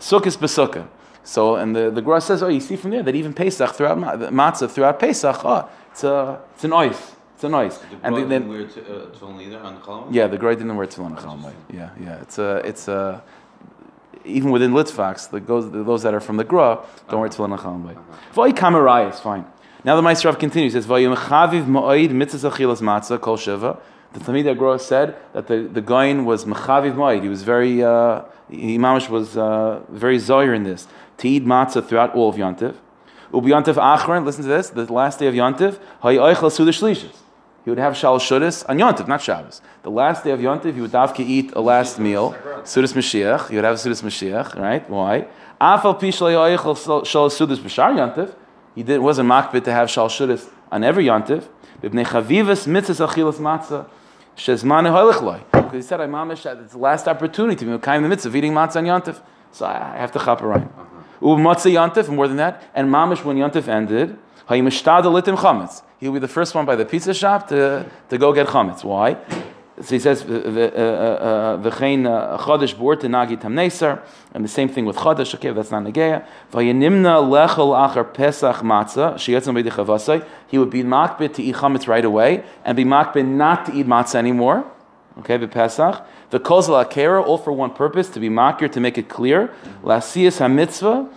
Sukkot 0.00 0.38
b'sukkah. 0.38 0.88
So, 1.22 1.56
and 1.56 1.74
the, 1.74 1.90
the 1.90 2.02
Gemara 2.02 2.20
says, 2.20 2.42
oh, 2.42 2.48
you 2.48 2.60
see 2.60 2.76
from 2.76 2.90
there 2.92 3.02
that 3.02 3.14
even 3.14 3.32
Pesach 3.32 3.70
throughout 3.74 3.98
ma- 3.98 4.16
matzah 4.16 4.70
throughout 4.70 4.98
Pesach, 4.98 5.44
oh, 5.44 5.68
it's 5.90 6.04
a 6.04 6.40
it's 6.54 6.64
an 6.64 6.72
ice, 6.72 7.12
it's 7.34 7.44
an 7.44 7.54
ice. 7.54 7.78
The 7.78 7.86
And 8.02 8.16
then, 8.16 8.28
didn't 8.28 8.48
wear 8.48 8.66
t- 8.66 8.80
uh, 8.80 9.06
tefillin 9.06 9.42
either 9.42 9.58
on 9.58 10.12
yeah, 10.12 10.26
the 10.26 10.38
Gemara 10.38 10.56
didn't 10.56 10.76
wear 10.76 10.86
tefillin 10.86 11.16
on 11.16 11.16
Chol 11.16 11.42
Moed. 11.42 11.54
Yeah, 11.72 11.90
yeah, 12.00 12.20
it's 12.22 12.38
a 12.38 12.56
it's 12.64 12.88
a 12.88 13.22
even 14.24 14.50
within 14.50 14.72
Litvaks, 14.72 15.30
the 15.30 15.38
those, 15.40 15.70
those 15.70 16.02
that 16.02 16.12
are 16.14 16.20
from 16.20 16.36
the 16.36 16.44
Gra 16.44 16.84
don't 17.08 17.20
wear 17.20 17.28
tefillin 17.28 17.52
on 17.52 17.58
Chol 17.58 17.82
Moed. 17.84 18.02
V'oi 18.34 18.52
kamarayis, 18.52 19.16
fine. 19.16 19.46
Now 19.86 19.94
the 19.94 20.02
Maestro 20.02 20.34
continues. 20.34 20.72
He 20.72 20.80
says, 20.80 20.88
"Vayim 20.88 21.14
chaviv 21.14 21.64
ma'oid 21.66 22.10
mitzvah 22.10 22.50
achilas 22.50 22.82
matzah 22.82 23.20
kol 23.20 23.36
shiva." 23.36 23.78
The 24.14 24.18
Talmid 24.18 24.50
Agro 24.50 24.78
said 24.78 25.14
that 25.32 25.46
the 25.46 25.58
the 25.58 25.80
Goin 25.80 26.24
was 26.24 26.44
mechaviv 26.44 26.96
ma'oid. 26.96 27.22
He 27.22 27.28
was 27.28 27.44
very 27.44 27.84
uh, 27.84 28.22
he 28.50 28.78
was 28.78 29.36
uh, 29.36 29.80
very 29.88 30.16
zoyer 30.16 30.56
in 30.56 30.64
this 30.64 30.88
to 31.18 31.28
eat 31.28 31.44
matzah 31.44 31.86
throughout 31.86 32.16
all 32.16 32.30
of 32.30 32.34
Yontiv. 32.34 32.74
Ubi 33.32 33.50
Yontiv 33.50 33.74
Achron. 33.74 34.24
Listen 34.24 34.42
to 34.42 34.48
this. 34.48 34.70
The 34.70 34.92
last 34.92 35.20
day 35.20 35.28
of 35.28 35.34
Yontiv, 35.34 35.78
hayoichel 36.02 36.50
sudash 36.50 36.82
lishas. 36.82 37.14
He 37.62 37.70
would 37.70 37.78
have 37.78 37.96
shal 37.96 38.18
shudas 38.18 38.68
on 38.68 38.78
Yontiv, 38.78 39.06
not 39.06 39.22
Shabbos. 39.22 39.62
The 39.84 39.90
last 39.92 40.24
day 40.24 40.32
of 40.32 40.40
Yontiv, 40.40 40.74
he 40.74 40.80
would 40.80 40.90
davke 40.90 41.20
eat 41.20 41.52
a 41.54 41.60
last 41.60 42.00
meal, 42.00 42.32
sudas 42.64 42.92
Mashiach. 42.92 43.50
He 43.50 43.54
would 43.54 43.64
have 43.64 43.76
a 43.76 43.78
sudas 43.78 44.02
Mashiach, 44.02 44.58
right? 44.58 44.88
Why? 44.90 45.28
Afal 45.60 46.00
pi 46.00 46.10
shal 46.10 46.26
yayoichel 46.26 47.06
shal 47.06 47.30
sudas 47.30 47.58
b'shar 47.58 47.94
Yontiv. 47.94 48.34
He 48.76 48.82
did, 48.82 48.96
it 48.96 49.02
wasn't 49.02 49.28
makbid 49.30 49.64
to 49.64 49.72
have 49.72 49.90
shal 49.90 50.08
shudas 50.08 50.48
on 50.70 50.84
every 50.84 51.06
yontif. 51.06 51.48
B'bnei 51.82 52.04
chavivas 52.04 52.68
mitzvahs 52.68 53.08
achilas 53.08 53.38
matzah 53.38 53.88
shezmanu 54.36 54.90
ha'olichloy. 54.90 55.40
Because 55.50 55.72
he 55.72 55.82
said, 55.82 56.00
"I 56.00 56.06
mamish 56.06 56.44
it's 56.62 56.72
the 56.72 56.78
last 56.78 57.08
opportunity 57.08 57.64
to 57.64 57.72
be 57.72 57.78
kind 57.78 58.04
the 58.04 58.08
mitzvah 58.10 58.28
of 58.28 58.36
eating 58.36 58.52
matzah 58.52 58.76
on 58.76 58.84
yontif. 58.84 59.20
So 59.50 59.64
I 59.64 59.96
have 59.96 60.12
to 60.12 60.18
chap 60.18 60.42
around. 60.42 60.68
Uv 61.22 61.38
uh-huh. 61.38 61.54
matzah 61.54 61.72
yontiv, 61.72 62.08
more 62.10 62.28
than 62.28 62.36
that, 62.36 62.62
and 62.74 62.92
mamish 62.92 63.24
when 63.24 63.38
yontif 63.38 63.66
ended, 63.66 64.18
hayimishtada 64.50 65.04
litim 65.04 65.38
chametz. 65.38 65.80
He'll 65.98 66.12
be 66.12 66.18
the 66.18 66.28
first 66.28 66.54
one 66.54 66.66
by 66.66 66.76
the 66.76 66.84
pizza 66.84 67.14
shop 67.14 67.48
to, 67.48 67.86
to 68.10 68.18
go 68.18 68.34
get 68.34 68.48
chametz. 68.48 68.84
Why? 68.84 69.16
So 69.78 69.90
he 69.90 69.98
says, 69.98 70.22
uh, 70.22 70.26
uh, 70.26 70.30
uh, 70.30 71.58
"V'chein 71.58 72.04
chodesh 72.40 72.78
bor 72.78 72.96
to 72.96 73.06
nagi 73.08 73.38
tamneser," 73.38 74.00
and 74.32 74.42
the 74.42 74.48
same 74.48 74.70
thing 74.70 74.86
with 74.86 74.96
chodesh. 74.96 75.34
Okay, 75.34 75.50
that's 75.50 75.70
not 75.70 75.82
negeya. 75.82 76.24
V'yinimna 76.50 77.22
lechel 77.22 77.74
achar 77.76 78.14
pesach 78.14 78.56
matzah 78.56 79.16
sheyetzim 79.16 79.62
b'dichavasai. 79.62 80.24
He 80.46 80.56
would 80.56 80.70
be 80.70 80.82
makbid 80.82 81.34
to 81.34 81.42
eat 81.42 81.56
chametz 81.56 81.86
right 81.86 82.04
away, 82.06 82.42
and 82.64 82.74
be 82.74 82.84
makbid 82.84 83.26
not 83.26 83.66
to 83.66 83.74
eat 83.74 83.86
matzah 83.86 84.14
anymore. 84.14 84.64
Okay, 85.18 85.36
the 85.36 85.48
Pesach. 85.48 86.06
The 86.30 86.40
kozal 86.40 86.82
akera, 86.84 87.22
all 87.22 87.38
for 87.38 87.52
one 87.52 87.70
purpose, 87.70 88.08
to 88.10 88.20
be 88.20 88.28
makir, 88.28 88.70
to 88.72 88.80
make 88.80 88.96
it 88.98 89.08
clear. 89.08 89.50
Lasiyas 89.82 90.38
hamitzvah. 90.40 91.10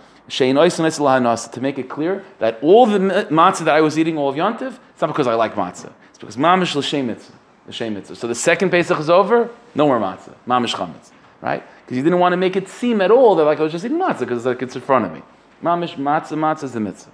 To 1.52 1.60
make 1.60 1.78
it 1.78 1.88
clear 1.88 2.24
that 2.38 2.58
all 2.62 2.86
the 2.86 2.98
matzah 3.00 3.64
that 3.64 3.74
I 3.74 3.80
was 3.80 3.98
eating 3.98 4.16
all 4.16 4.28
of 4.28 4.36
Yontiv, 4.36 4.78
it's 4.92 5.00
not 5.00 5.08
because 5.08 5.26
I 5.26 5.34
like 5.34 5.56
matzah. 5.56 5.92
It's 6.10 6.18
because 6.18 6.36
mamish 6.36 6.76
l'shem 6.76 7.08
mitzvah. 7.08 7.39
L'shem 7.70 7.94
mitzvah. 7.94 8.16
So 8.16 8.26
the 8.26 8.34
second 8.34 8.70
Pesach 8.70 8.98
is 8.98 9.08
over, 9.08 9.50
no 9.74 9.86
more 9.86 9.98
matzah. 9.98 10.34
Mamish 10.46 10.74
chametz. 10.74 11.10
Right? 11.40 11.62
Because 11.80 11.96
you 11.96 12.02
didn't 12.02 12.18
want 12.18 12.34
to 12.34 12.36
make 12.36 12.56
it 12.56 12.68
seem 12.68 13.00
at 13.00 13.10
all 13.10 13.34
that 13.36 13.44
like 13.44 13.58
I 13.58 13.62
was 13.62 13.72
just 13.72 13.84
eating 13.84 13.98
matzah 13.98 14.20
because 14.20 14.44
like 14.44 14.60
it's 14.62 14.76
in 14.76 14.82
front 14.82 15.06
of 15.06 15.12
me. 15.12 15.22
Mamish 15.62 15.96
matzah, 15.96 16.36
matzah 16.36 16.64
is 16.64 16.72
the 16.72 16.80
mitzvah. 16.80 17.10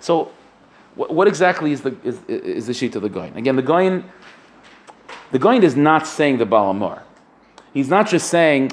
So 0.00 0.30
what, 0.94 1.12
what 1.12 1.28
exactly 1.28 1.72
is 1.72 1.82
the, 1.82 1.96
is, 2.02 2.18
is 2.26 2.66
the 2.66 2.74
sheet 2.74 2.96
of 2.96 3.02
the 3.02 3.10
Goyin? 3.10 3.36
Again, 3.36 3.56
the 3.56 3.62
Goyin, 3.62 4.04
the 5.30 5.38
Goyin 5.38 5.62
is 5.62 5.76
not 5.76 6.06
saying 6.06 6.38
the 6.38 6.46
Balamor. 6.46 7.02
He's 7.74 7.88
not 7.88 8.08
just 8.08 8.30
saying, 8.30 8.72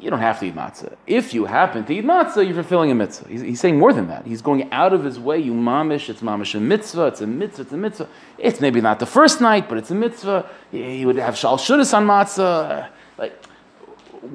you 0.00 0.10
don't 0.10 0.20
have 0.20 0.40
to 0.40 0.46
eat 0.46 0.54
matzah. 0.54 0.96
If 1.06 1.34
you 1.34 1.44
happen 1.44 1.84
to 1.84 1.92
eat 1.92 2.04
matzah, 2.04 2.44
you're 2.44 2.54
fulfilling 2.54 2.90
a 2.90 2.94
mitzvah. 2.94 3.28
He's, 3.28 3.40
he's 3.42 3.60
saying 3.60 3.78
more 3.78 3.92
than 3.92 4.08
that. 4.08 4.26
He's 4.26 4.42
going 4.42 4.72
out 4.72 4.92
of 4.92 5.04
his 5.04 5.18
way. 5.18 5.38
You 5.38 5.52
mamish, 5.52 6.08
it's 6.08 6.22
mamish 6.22 6.54
a 6.54 6.60
mitzvah, 6.60 7.06
it's 7.06 7.20
a 7.20 7.26
mitzvah, 7.26 7.62
it's 7.62 7.72
a 7.72 7.76
mitzvah. 7.76 8.08
It's 8.38 8.60
maybe 8.60 8.80
not 8.80 8.98
the 8.98 9.06
first 9.06 9.40
night, 9.40 9.68
but 9.68 9.78
it's 9.78 9.90
a 9.90 9.94
mitzvah. 9.94 10.48
He 10.70 11.04
would 11.04 11.16
have 11.16 11.36
shal 11.36 11.58
shudas 11.58 11.92
on 11.92 12.06
matzah. 12.06 12.88
Like, 13.18 13.44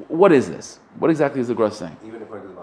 what 0.08 0.32
is 0.32 0.48
this? 0.48 0.78
What 0.98 1.10
exactly 1.10 1.40
is 1.40 1.48
the 1.48 1.54
Gross 1.54 1.78
saying? 1.78 1.96
Even 2.06 2.20
Malamar, 2.20 2.36
that 2.36 2.42
you're 2.42 2.55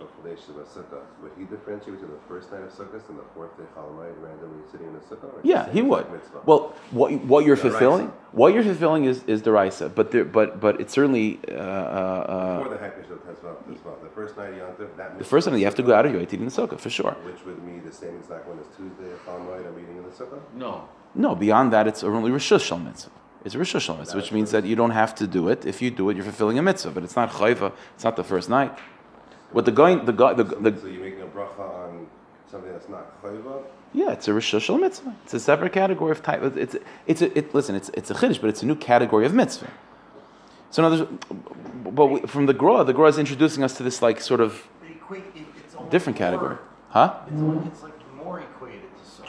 making 0.00 0.08
a 0.08 0.28
bracha 0.28 0.48
of 0.50 0.56
a 0.56 0.62
sukkah, 0.64 1.02
would 1.22 1.32
he 1.38 1.44
differentiate 1.44 1.92
between 2.00 2.10
the 2.10 2.22
first 2.28 2.50
night 2.52 2.62
of 2.62 2.70
sukkah 2.72 3.00
and 3.08 3.18
the 3.18 3.22
fourth 3.34 3.56
day 3.56 3.64
chalamayit 3.76 4.14
randomly 4.22 4.62
sitting 4.70 4.86
in 4.88 4.94
the 4.94 5.00
sukkah? 5.00 5.24
or 5.34 5.40
Yeah, 5.42 5.70
he 5.70 5.82
would. 5.82 6.00
exact 6.06 6.12
mitzvah? 6.22 6.40
Well, 6.46 6.74
what 6.90 7.12
what 7.24 7.44
you're 7.44 7.56
Deraisa. 7.56 7.60
fulfilling, 7.70 8.12
what 8.32 8.54
you're 8.54 8.62
fulfilling 8.64 9.04
is 9.04 9.22
is 9.26 9.42
deraisa, 9.42 9.94
but 9.94 10.10
there, 10.10 10.24
but 10.24 10.60
but 10.60 10.80
it's 10.80 10.92
certainly 10.92 11.38
uh, 11.48 11.52
uh, 11.54 12.58
Before 12.58 12.74
uh, 12.74 12.76
the 12.78 12.84
Hakesh 12.84 13.10
of 13.10 13.18
Tezvav, 13.26 13.56
Tezvav, 13.68 14.02
the 14.02 14.08
first 14.14 14.36
night 14.36 14.50
of 14.54 14.56
Yontif, 14.56 14.96
that 14.96 15.10
means. 15.10 15.18
the 15.18 15.24
first 15.24 15.46
time 15.48 15.56
you 15.58 15.64
have 15.64 15.74
to 15.74 15.82
go 15.82 15.94
out 15.94 16.06
of 16.06 16.12
your 16.12 16.20
way 16.20 16.26
to 16.26 16.36
eat 16.36 16.40
in 16.40 16.46
the 16.46 16.52
sukkah 16.52 16.78
for 16.78 16.90
sure. 16.90 17.12
Which 17.30 17.44
would 17.46 17.62
mean 17.64 17.82
the 17.84 17.92
same 17.92 18.16
exact 18.16 18.48
one 18.48 18.58
as 18.58 18.66
Tuesday 18.76 19.10
of 19.12 19.20
chalamayit, 19.26 19.66
I'm 19.66 19.78
eating 19.82 19.96
in 19.98 20.04
the 20.04 20.10
sukkah? 20.10 20.40
No. 20.54 20.88
No, 21.14 21.34
beyond 21.34 21.72
that, 21.74 21.86
it's 21.86 22.02
only 22.02 22.30
Rishus 22.30 22.62
Shal 22.64 22.78
Mitzvah. 22.78 23.10
It's 23.44 23.54
a 23.54 23.58
Rishus 23.58 23.80
Shal 23.80 23.96
Mitzvah, 23.98 24.16
which 24.16 24.32
means 24.32 24.50
that 24.52 24.64
you 24.64 24.76
don't 24.76 24.92
have 24.92 25.14
to 25.16 25.26
do 25.26 25.48
it. 25.48 25.66
If 25.66 25.82
you 25.82 25.90
do 25.90 26.08
it, 26.08 26.16
you're 26.16 26.24
fulfilling 26.24 26.58
a 26.58 26.62
mitzvah, 26.62 26.90
but 26.92 27.02
it's 27.04 27.16
not 27.16 27.30
chayva. 27.32 27.72
It's 27.94 28.04
not 28.04 28.16
the 28.16 28.24
first 28.24 28.48
night. 28.48 28.72
What 29.52 29.64
the 29.64 29.72
going, 29.72 30.04
the 30.04 30.12
guy, 30.12 30.32
the, 30.34 30.48
So, 30.48 30.54
the, 30.56 30.80
so 30.80 30.86
you're 30.86 31.02
making 31.02 31.22
a 31.22 31.26
bracha 31.26 31.60
on 31.60 32.06
something 32.50 32.72
that's 32.72 32.88
not 32.88 33.22
chayva? 33.22 33.62
yeah, 33.92 34.10
it's 34.12 34.26
a 34.28 34.30
Rishus 34.32 34.62
Shal 34.62 34.78
Mitzvah. 34.78 35.14
It's 35.24 35.34
a 35.34 35.40
separate 35.40 35.72
category 35.72 36.12
of 36.12 36.22
type. 36.22 36.42
It's 36.56 36.76
it's 37.06 37.22
a, 37.22 37.38
it, 37.38 37.54
listen, 37.54 37.74
it's 37.74 37.90
it's 37.90 38.10
a 38.10 38.14
chiddush, 38.14 38.40
but 38.40 38.48
it's 38.50 38.62
a 38.62 38.66
new 38.66 38.74
category 38.76 39.26
of 39.26 39.34
mitzvah. 39.34 39.70
So 40.70 40.80
now, 40.82 40.88
there's, 40.88 41.06
but 41.98 42.06
we, 42.06 42.20
from 42.22 42.46
the 42.46 42.54
Gra, 42.54 42.82
the 42.84 42.94
Gra 42.94 43.08
is 43.08 43.18
introducing 43.18 43.62
us 43.62 43.76
to 43.76 43.82
this 43.82 44.00
like 44.00 44.20
sort 44.20 44.40
of 44.40 44.66
Equate, 44.88 45.22
it, 45.34 45.44
it's 45.64 45.74
almost 45.74 45.90
different 45.92 46.18
more- 46.18 46.26
category, 46.30 46.56
huh? 46.88 47.14
It's, 47.26 47.42
like- 47.42 47.66
it's 47.66 47.82
like 47.82 48.16
more 48.24 48.40
equated 48.40 48.80
to 48.98 49.22
sukkah. 49.22 49.26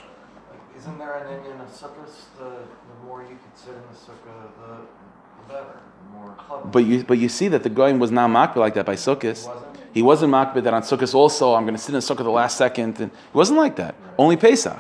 Like, 0.52 0.78
Isn't 0.78 0.98
there 0.98 1.14
an 1.16 1.28
Indian 1.38 1.60
of 1.60 1.68
sukkahs? 1.68 2.16
The, 2.40 2.46
the 2.46 3.06
more 3.06 3.22
you 3.24 3.38
could 3.44 3.58
sit 3.58 3.74
in 3.74 3.82
the 3.92 3.98
sukkah, 4.08 4.48
the, 4.62 4.76
the 4.78 5.54
better. 5.54 5.80
The 6.06 6.18
more 6.18 6.34
clever. 6.38 6.66
But 6.70 6.86
you, 6.86 7.04
but 7.04 7.18
you 7.18 7.28
see 7.28 7.50
that 7.50 7.64
the 7.64 7.70
Goyim 7.70 8.00
was 8.00 8.12
not 8.12 8.30
makbid 8.30 8.56
like 8.58 8.76
that 8.76 8.86
by 8.86 8.94
It 8.94 9.06
wasn't? 9.06 9.73
He 9.94 10.02
wasn't 10.02 10.34
makbid 10.34 10.64
that 10.64 10.74
on 10.74 10.82
Sukkot 10.82 11.14
also, 11.14 11.54
I'm 11.54 11.64
going 11.64 11.76
to 11.76 11.82
sit 11.82 11.94
in 11.94 12.02
Sukkot 12.02 12.24
the 12.24 12.32
last 12.32 12.58
second. 12.58 13.00
And 13.00 13.12
it 13.12 13.36
wasn't 13.36 13.60
like 13.60 13.76
that. 13.76 13.96
Only 14.18 14.38
Pesach. 14.38 14.80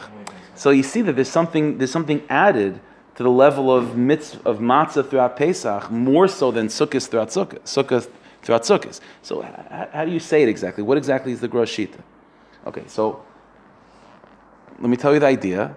So 0.55 0.71
you 0.71 0.83
see 0.83 1.01
that 1.03 1.13
there's 1.13 1.29
something, 1.29 1.77
there's 1.77 1.91
something 1.91 2.23
added 2.29 2.79
to 3.15 3.23
the 3.23 3.29
level 3.29 3.71
of 3.71 3.95
mitzvah, 3.95 4.49
of 4.49 4.57
matzah 4.57 5.07
throughout 5.07 5.37
Pesach, 5.37 5.91
more 5.91 6.27
so 6.27 6.51
than 6.51 6.67
Sukkot 6.67 7.07
throughout 7.07 7.29
Sukkot, 7.29 7.61
Sukkot 7.61 8.09
throughout 8.41 8.63
Sukkot. 8.63 8.99
So 9.21 9.43
h- 9.43 9.89
how 9.93 10.05
do 10.05 10.11
you 10.11 10.19
say 10.19 10.41
it 10.41 10.49
exactly? 10.49 10.83
What 10.83 10.97
exactly 10.97 11.31
is 11.31 11.39
the 11.39 11.49
Grosh 11.49 11.87
Shita? 11.87 12.01
Okay, 12.65 12.83
so 12.87 13.23
let 14.79 14.89
me 14.89 14.97
tell 14.97 15.13
you 15.13 15.19
the 15.19 15.27
idea, 15.27 15.75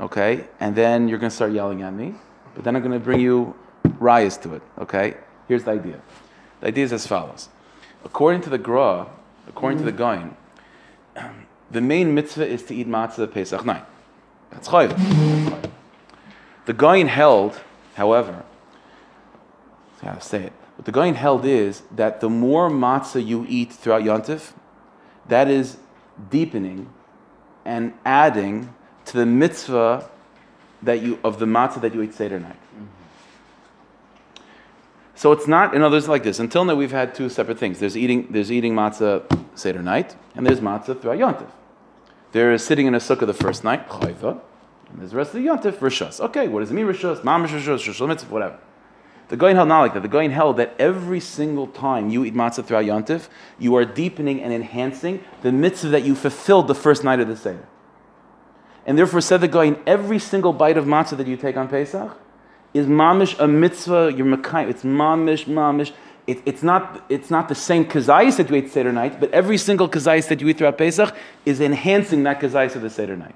okay, 0.00 0.46
and 0.58 0.74
then 0.74 1.06
you're 1.06 1.18
going 1.18 1.30
to 1.30 1.36
start 1.36 1.52
yelling 1.52 1.82
at 1.82 1.92
me, 1.92 2.14
but 2.54 2.64
then 2.64 2.76
I'm 2.76 2.82
going 2.82 2.98
to 2.98 3.04
bring 3.04 3.20
you 3.20 3.54
rayas 3.98 4.40
to 4.42 4.54
it, 4.54 4.62
okay? 4.78 5.16
Here's 5.48 5.64
the 5.64 5.72
idea. 5.72 6.00
The 6.60 6.68
idea 6.68 6.84
is 6.84 6.92
as 6.92 7.06
follows. 7.06 7.48
According 8.04 8.42
to 8.42 8.50
the 8.50 8.58
Gra, 8.58 9.06
according 9.48 9.78
to 9.78 9.84
the 9.84 9.92
mm. 9.92 9.96
Goin, 9.96 10.36
the 11.70 11.80
main 11.80 12.14
mitzvah 12.14 12.46
is 12.46 12.62
to 12.64 12.74
eat 12.74 12.88
matzah 12.88 13.30
Pesach 13.30 13.64
night. 13.64 13.84
That's 14.50 14.68
chayv. 14.68 15.70
The 16.66 16.72
Goin 16.72 17.08
held, 17.08 17.60
however, 17.94 18.44
I 20.02 20.06
have 20.06 20.20
to 20.20 20.26
say 20.26 20.44
it. 20.44 20.52
What 20.76 20.86
the 20.86 20.92
Goin 20.92 21.14
held 21.14 21.44
is 21.44 21.82
that 21.94 22.20
the 22.20 22.30
more 22.30 22.70
matzah 22.70 23.24
you 23.24 23.44
eat 23.48 23.72
throughout 23.72 24.02
Yontif, 24.02 24.52
that 25.28 25.48
is 25.48 25.76
deepening 26.30 26.88
and 27.64 27.92
adding 28.04 28.74
to 29.04 29.16
the 29.16 29.26
mitzvah 29.26 30.08
that 30.82 31.02
you 31.02 31.18
of 31.22 31.38
the 31.38 31.46
matzah 31.46 31.80
that 31.82 31.94
you 31.94 32.02
eat 32.02 32.14
Seder 32.14 32.40
night. 32.40 32.54
Mm-hmm. 32.54 32.99
So 35.20 35.32
it's 35.32 35.46
not, 35.46 35.74
in 35.74 35.82
other 35.82 35.96
words, 35.96 36.08
like 36.08 36.22
this. 36.22 36.38
Until 36.38 36.64
now, 36.64 36.74
we've 36.74 36.92
had 36.92 37.14
two 37.14 37.28
separate 37.28 37.58
things. 37.58 37.78
There's 37.78 37.94
eating, 37.94 38.28
there's 38.30 38.50
eating 38.50 38.72
matzah 38.72 39.22
Seder 39.54 39.82
night, 39.82 40.16
and 40.34 40.46
there's 40.46 40.60
matzah 40.60 40.98
throughout 40.98 41.18
Yontif. 41.18 41.50
There 42.32 42.54
is 42.54 42.64
sitting 42.64 42.86
in 42.86 42.94
a 42.94 42.98
sukkah 43.00 43.26
the 43.26 43.34
first 43.34 43.62
night, 43.62 43.86
chayva, 43.86 44.40
and 44.88 44.98
there's 44.98 45.10
the 45.10 45.18
rest 45.18 45.34
of 45.34 45.42
the 45.42 45.46
Yontif, 45.46 45.74
rishas. 45.80 46.20
Okay, 46.20 46.48
what 46.48 46.60
does 46.60 46.70
it 46.70 46.74
mean, 46.74 46.86
rishas? 46.86 47.20
Mamish 47.20 47.48
rishas, 47.48 47.86
rishas 47.86 48.08
mitzvah, 48.08 48.32
whatever. 48.32 48.58
The 49.28 49.36
Goyin 49.36 49.56
held 49.56 49.68
not 49.68 49.82
like 49.82 49.92
that. 49.92 50.02
The 50.02 50.08
Goyin 50.08 50.30
held 50.30 50.56
that 50.56 50.74
every 50.78 51.20
single 51.20 51.66
time 51.66 52.08
you 52.08 52.24
eat 52.24 52.32
matzah 52.32 52.64
throughout 52.64 52.86
Yontif, 52.86 53.28
you 53.58 53.76
are 53.76 53.84
deepening 53.84 54.42
and 54.42 54.54
enhancing 54.54 55.22
the 55.42 55.52
mitzvah 55.52 55.88
that 55.88 56.02
you 56.02 56.14
fulfilled 56.14 56.66
the 56.66 56.74
first 56.74 57.04
night 57.04 57.20
of 57.20 57.28
the 57.28 57.36
Seder. 57.36 57.68
And 58.86 58.96
therefore, 58.96 59.20
said 59.20 59.42
the 59.42 59.50
Goyin, 59.50 59.82
every 59.86 60.18
single 60.18 60.54
bite 60.54 60.78
of 60.78 60.86
matzah 60.86 61.18
that 61.18 61.26
you 61.26 61.36
take 61.36 61.58
on 61.58 61.68
Pesach 61.68 62.16
is 62.74 62.86
mamish 62.86 63.38
a 63.38 63.48
mitzvah. 63.48 64.12
You're 64.16 64.26
mekayim. 64.26 64.68
It's 64.68 64.82
mamish, 64.82 65.44
mamish. 65.46 65.92
It, 66.26 66.42
it's 66.46 66.62
not. 66.62 67.04
It's 67.08 67.30
not 67.30 67.48
the 67.48 67.54
same 67.54 67.84
kazayis 67.84 68.36
that 68.36 68.50
you 68.50 68.56
ate 68.56 68.70
Seder 68.70 68.92
night, 68.92 69.18
but 69.18 69.30
every 69.32 69.58
single 69.58 69.88
kazayis 69.88 70.28
that 70.28 70.40
you 70.40 70.48
eat 70.48 70.58
throughout 70.58 70.78
Pesach 70.78 71.14
is 71.44 71.60
enhancing 71.60 72.22
that 72.24 72.40
kazayis 72.40 72.76
of 72.76 72.82
the 72.82 72.90
Seder 72.90 73.16
night. 73.16 73.34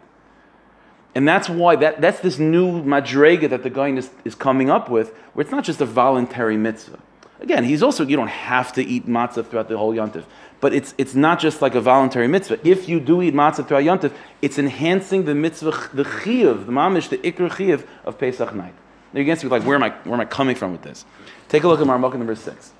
And 1.14 1.28
that's 1.28 1.48
why 1.48 1.76
that, 1.76 2.00
that's 2.00 2.20
this 2.20 2.38
new 2.38 2.82
madrega 2.82 3.48
that 3.50 3.62
the 3.62 3.70
guy 3.70 3.88
is, 3.90 4.10
is 4.24 4.34
coming 4.34 4.68
up 4.68 4.90
with, 4.90 5.14
where 5.32 5.42
it's 5.42 5.52
not 5.52 5.62
just 5.62 5.80
a 5.80 5.86
voluntary 5.86 6.56
mitzvah. 6.56 6.98
Again, 7.40 7.64
he's 7.64 7.82
also 7.82 8.04
you 8.04 8.16
don't 8.16 8.28
have 8.28 8.72
to 8.72 8.82
eat 8.82 9.06
matzah 9.06 9.46
throughout 9.46 9.68
the 9.68 9.76
whole 9.76 9.92
yontif, 9.92 10.24
but 10.60 10.72
it's 10.72 10.94
it's 10.98 11.14
not 11.14 11.38
just 11.40 11.60
like 11.60 11.74
a 11.74 11.80
voluntary 11.80 12.28
mitzvah. 12.28 12.58
If 12.66 12.88
you 12.88 13.00
do 13.00 13.22
eat 13.22 13.34
matzah 13.34 13.66
throughout 13.66 13.84
yontif, 13.84 14.12
it's 14.40 14.58
enhancing 14.58 15.24
the 15.24 15.34
mitzvah, 15.34 15.90
the 15.92 16.04
chiyuv, 16.04 16.66
the 16.66 16.72
mamish, 16.72 17.08
the 17.08 17.18
ikr 17.18 17.50
chiyuv 17.50 17.86
of 18.04 18.18
Pesach 18.18 18.54
night. 18.54 18.74
Now 19.14 19.20
you 19.20 19.26
can 19.26 19.32
ask 19.32 19.44
me 19.44 19.48
like, 19.48 19.62
where 19.62 19.76
am 19.76 19.84
I 19.84 19.90
where 19.90 20.14
am 20.14 20.20
I 20.20 20.24
coming 20.24 20.56
from 20.56 20.72
with 20.72 20.82
this? 20.82 21.04
Take 21.48 21.62
a 21.62 21.68
look 21.68 21.80
at 21.80 21.86
Marmukah 21.86 22.18
number 22.18 22.34
six. 22.34 22.72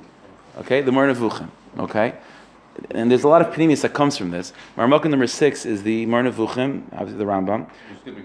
Okay, 0.59 0.83
the 0.83 0.91
Mar 0.91 1.07
Nevuchim. 1.07 1.49
Okay, 1.79 2.15
and 2.91 3.09
there's 3.09 3.23
a 3.23 3.29
lot 3.29 3.41
of 3.41 3.55
pneumius 3.55 3.83
that 3.83 3.95
comes 3.95 4.19
from 4.19 4.33
this. 4.33 4.53
Marmukah 4.77 5.09
number 5.09 5.29
six 5.29 5.65
is 5.65 5.85
the 5.85 6.07
Mar 6.07 6.25
Nevuchim, 6.25 6.83
obviously 6.93 7.19
the 7.19 7.25
Rambam. 7.25 7.69
You're 8.05 8.17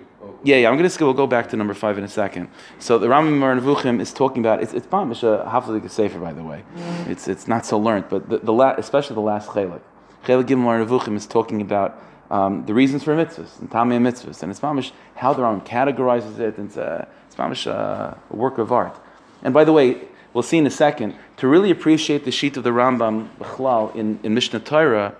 Yeah, 0.43 0.55
yeah, 0.57 0.69
I'm 0.69 0.73
going 0.73 0.85
to 0.85 0.89
skip. 0.89 1.05
We'll 1.05 1.13
go 1.13 1.27
back 1.27 1.49
to 1.49 1.55
number 1.55 1.75
five 1.75 1.99
in 1.99 2.03
a 2.03 2.07
second. 2.07 2.49
So 2.79 2.97
the 2.97 3.05
Rambam 3.05 3.37
Mar 3.37 3.55
Nevuchim 3.55 4.01
is 4.01 4.11
talking 4.11 4.41
about 4.41 4.63
it's 4.63 4.73
it's 4.73 4.87
Mamish 4.87 5.21
a 5.21 5.47
Haflik 5.47 5.87
Sefer, 5.87 6.17
by 6.17 6.33
the 6.33 6.43
way. 6.43 6.63
It's 7.07 7.27
it's 7.27 7.47
not 7.47 7.63
so 7.63 7.77
learned, 7.77 8.05
but 8.09 8.27
the, 8.27 8.39
the 8.39 8.53
la, 8.53 8.71
especially 8.71 9.13
the 9.13 9.21
last 9.21 9.49
Chelik. 9.49 9.81
Chelik 10.25 10.45
Gimel 10.45 10.63
Mar 10.63 10.83
Nevuchim 10.83 11.15
is 11.15 11.27
talking 11.27 11.61
about 11.61 12.01
um, 12.31 12.65
the 12.65 12.73
reasons 12.73 13.03
for 13.03 13.15
mitzvahs 13.15 13.59
and 13.59 13.69
Tamei 13.69 13.99
mitzvahs, 13.99 14.41
and 14.41 14.51
it's 14.51 14.61
Mamish 14.61 14.93
how 15.13 15.31
the 15.31 15.43
Rambam 15.43 15.63
categorizes 15.63 16.39
it. 16.39 16.57
And 16.57 16.69
it's 16.69 16.77
uh, 16.77 17.05
Mamish 17.39 17.67
uh, 17.67 18.15
a 18.29 18.35
work 18.35 18.57
of 18.57 18.71
art. 18.71 18.95
And 19.41 19.53
by 19.53 19.63
the 19.63 19.71
way, 19.71 20.01
we'll 20.33 20.43
see 20.43 20.57
in 20.57 20.67
a 20.67 20.71
second 20.71 21.15
to 21.37 21.47
really 21.47 21.71
appreciate 21.71 22.25
the 22.25 22.31
sheet 22.31 22.57
of 22.57 22.63
the 22.63 22.71
Rambam 22.71 23.29
Bechlal 23.39 23.95
in, 23.95 24.19
in 24.23 24.33
Mishnah 24.33 24.59
Torah. 24.59 25.15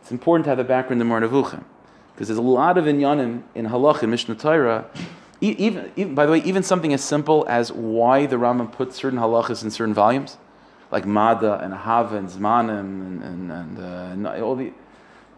It's 0.00 0.10
important 0.10 0.44
to 0.46 0.50
have 0.50 0.58
a 0.58 0.64
background 0.64 1.00
in 1.00 1.08
Mar 1.08 1.20
Nevuchim 1.20 1.64
because 2.14 2.28
there's 2.28 2.38
a 2.38 2.42
lot 2.42 2.76
of 2.76 2.84
inyanim 2.84 3.42
in 3.54 3.66
halach 3.66 4.02
in 4.02 4.10
Mishnah 4.10 4.34
Torah. 4.34 4.86
Even, 5.40 5.90
even, 5.96 6.14
by 6.14 6.26
the 6.26 6.32
way, 6.32 6.38
even 6.42 6.62
something 6.62 6.92
as 6.92 7.02
simple 7.02 7.44
as 7.48 7.72
why 7.72 8.26
the 8.26 8.36
Rambam 8.36 8.70
put 8.70 8.92
certain 8.92 9.18
halachas 9.18 9.64
in 9.64 9.70
certain 9.70 9.94
volumes, 9.94 10.36
like 10.90 11.06
Mada 11.06 11.58
and 11.62 11.74
Hava 11.74 12.16
and 12.16 12.28
Zmanim 12.28 12.80
and, 12.80 13.22
and, 13.22 13.52
and, 13.52 13.78
uh, 13.78 13.82
and 14.12 14.26
all 14.26 14.54
the, 14.54 14.72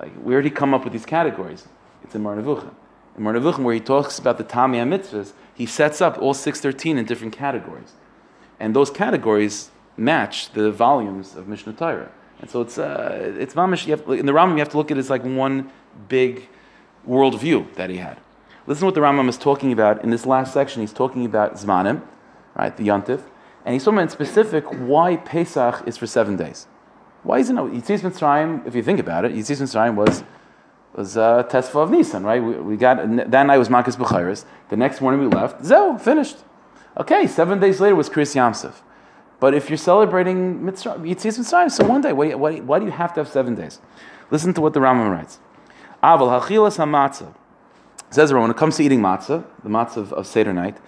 like 0.00 0.12
where 0.16 0.42
did 0.42 0.50
he 0.50 0.54
come 0.54 0.74
up 0.74 0.84
with 0.84 0.92
these 0.92 1.06
categories? 1.06 1.66
It's 2.02 2.14
in 2.14 2.22
Mar 2.22 2.36
Nevuchim. 2.36 2.74
In 3.16 3.22
Mar 3.22 3.32
Nevuchim, 3.32 3.60
where 3.60 3.74
he 3.74 3.80
talks 3.80 4.18
about 4.18 4.36
the 4.36 4.44
Tamei 4.44 4.86
mitzvahs, 4.86 5.32
he 5.54 5.66
sets 5.66 6.00
up 6.00 6.18
all 6.18 6.34
613 6.34 6.98
in 6.98 7.04
different 7.04 7.32
categories, 7.32 7.92
and 8.58 8.74
those 8.74 8.90
categories 8.90 9.70
match 9.96 10.52
the 10.52 10.70
volumes 10.70 11.36
of 11.36 11.46
Mishnah 11.48 11.74
Torah. 11.74 12.10
And 12.40 12.50
so 12.50 12.60
it's 12.60 12.78
uh, 12.78 13.34
it's 13.38 13.54
mamish. 13.54 13.86
In 14.18 14.26
the 14.26 14.32
Rambam, 14.32 14.52
you 14.52 14.58
have 14.58 14.70
to 14.70 14.76
look 14.76 14.90
at 14.90 14.96
it 14.96 15.00
as 15.00 15.10
like 15.10 15.24
one 15.24 15.70
big 16.08 16.48
worldview 17.08 17.72
that 17.74 17.90
he 17.90 17.98
had. 17.98 18.18
Listen 18.66 18.80
to 18.80 18.86
what 18.86 18.94
the 18.94 19.00
Rambam 19.00 19.28
is 19.28 19.38
talking 19.38 19.72
about 19.72 20.02
in 20.02 20.10
this 20.10 20.26
last 20.26 20.52
section. 20.52 20.80
He's 20.80 20.92
talking 20.92 21.24
about 21.24 21.54
Zmanim, 21.54 22.02
right, 22.56 22.76
the 22.76 22.88
Yontif, 22.88 23.22
and 23.64 23.74
he's 23.74 23.84
talking 23.84 23.98
about 23.98 24.04
in 24.04 24.08
specific 24.08 24.64
why 24.64 25.16
Pesach 25.16 25.86
is 25.86 25.96
for 25.96 26.06
seven 26.06 26.36
days. 26.36 26.66
Why 27.22 27.38
isn't 27.38 27.56
it? 27.56 27.60
Yitzis 27.60 28.00
Mitzrayim, 28.00 28.66
if 28.66 28.74
you 28.74 28.82
think 28.82 28.98
about 28.98 29.24
it, 29.24 29.32
Yitzis 29.32 29.60
Mitzrayim 29.60 29.94
was 29.94 30.24
was 30.94 31.16
uh, 31.16 31.42
Tesfa 31.44 31.82
of 31.82 31.90
Nisan, 31.90 32.24
right? 32.24 32.42
We, 32.42 32.54
we 32.54 32.76
got 32.76 32.96
that 32.96 33.44
night 33.44 33.58
was 33.58 33.68
Makkos 33.68 33.96
B'chayris. 33.96 34.44
The 34.68 34.76
next 34.76 35.00
morning 35.00 35.20
we 35.20 35.26
left. 35.26 35.62
Zeo, 35.62 36.00
finished. 36.00 36.38
Okay, 36.96 37.26
seven 37.26 37.58
days 37.58 37.80
later 37.80 37.96
was 37.96 38.08
Krias 38.08 38.34
Yam 38.34 38.54
Suf. 38.54 38.82
But 39.40 39.52
if 39.54 39.68
you're 39.68 39.76
celebrating 39.76 40.60
Yitzis 40.60 41.38
Mitzrayim, 41.38 41.70
so 41.70 41.84
one 41.86 42.00
day, 42.00 42.12
why, 42.12 42.34
why, 42.34 42.60
why 42.60 42.78
do 42.78 42.84
you 42.84 42.92
have 42.92 43.12
to 43.14 43.20
have 43.20 43.28
seven 43.28 43.54
days? 43.54 43.80
Listen 44.30 44.54
to 44.54 44.60
what 44.60 44.72
the 44.72 44.80
Rambam 44.80 45.10
writes. 45.10 45.38
Aval 46.02 46.40
hachilas 46.40 46.78
hamatzah. 46.78 47.34
Says 48.10 48.32
when 48.32 48.48
it 48.48 48.56
comes 48.56 48.76
to 48.76 48.84
eating 48.84 49.00
matzah, 49.00 49.44
the 49.62 49.68
matzah 49.68 49.96
of, 49.98 50.12
of 50.12 50.26
Seder 50.26 50.52
night, 50.52 50.78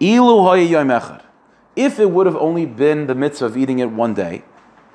ilu 0.00 0.54
yom 0.56 0.88
echad. 0.88 1.24
If 1.74 1.98
it 1.98 2.10
would 2.10 2.26
have 2.26 2.36
only 2.36 2.64
been 2.64 3.06
the 3.06 3.14
mitzvah 3.14 3.46
of 3.46 3.56
eating 3.56 3.80
it 3.80 3.90
one 3.90 4.14
day, 4.14 4.44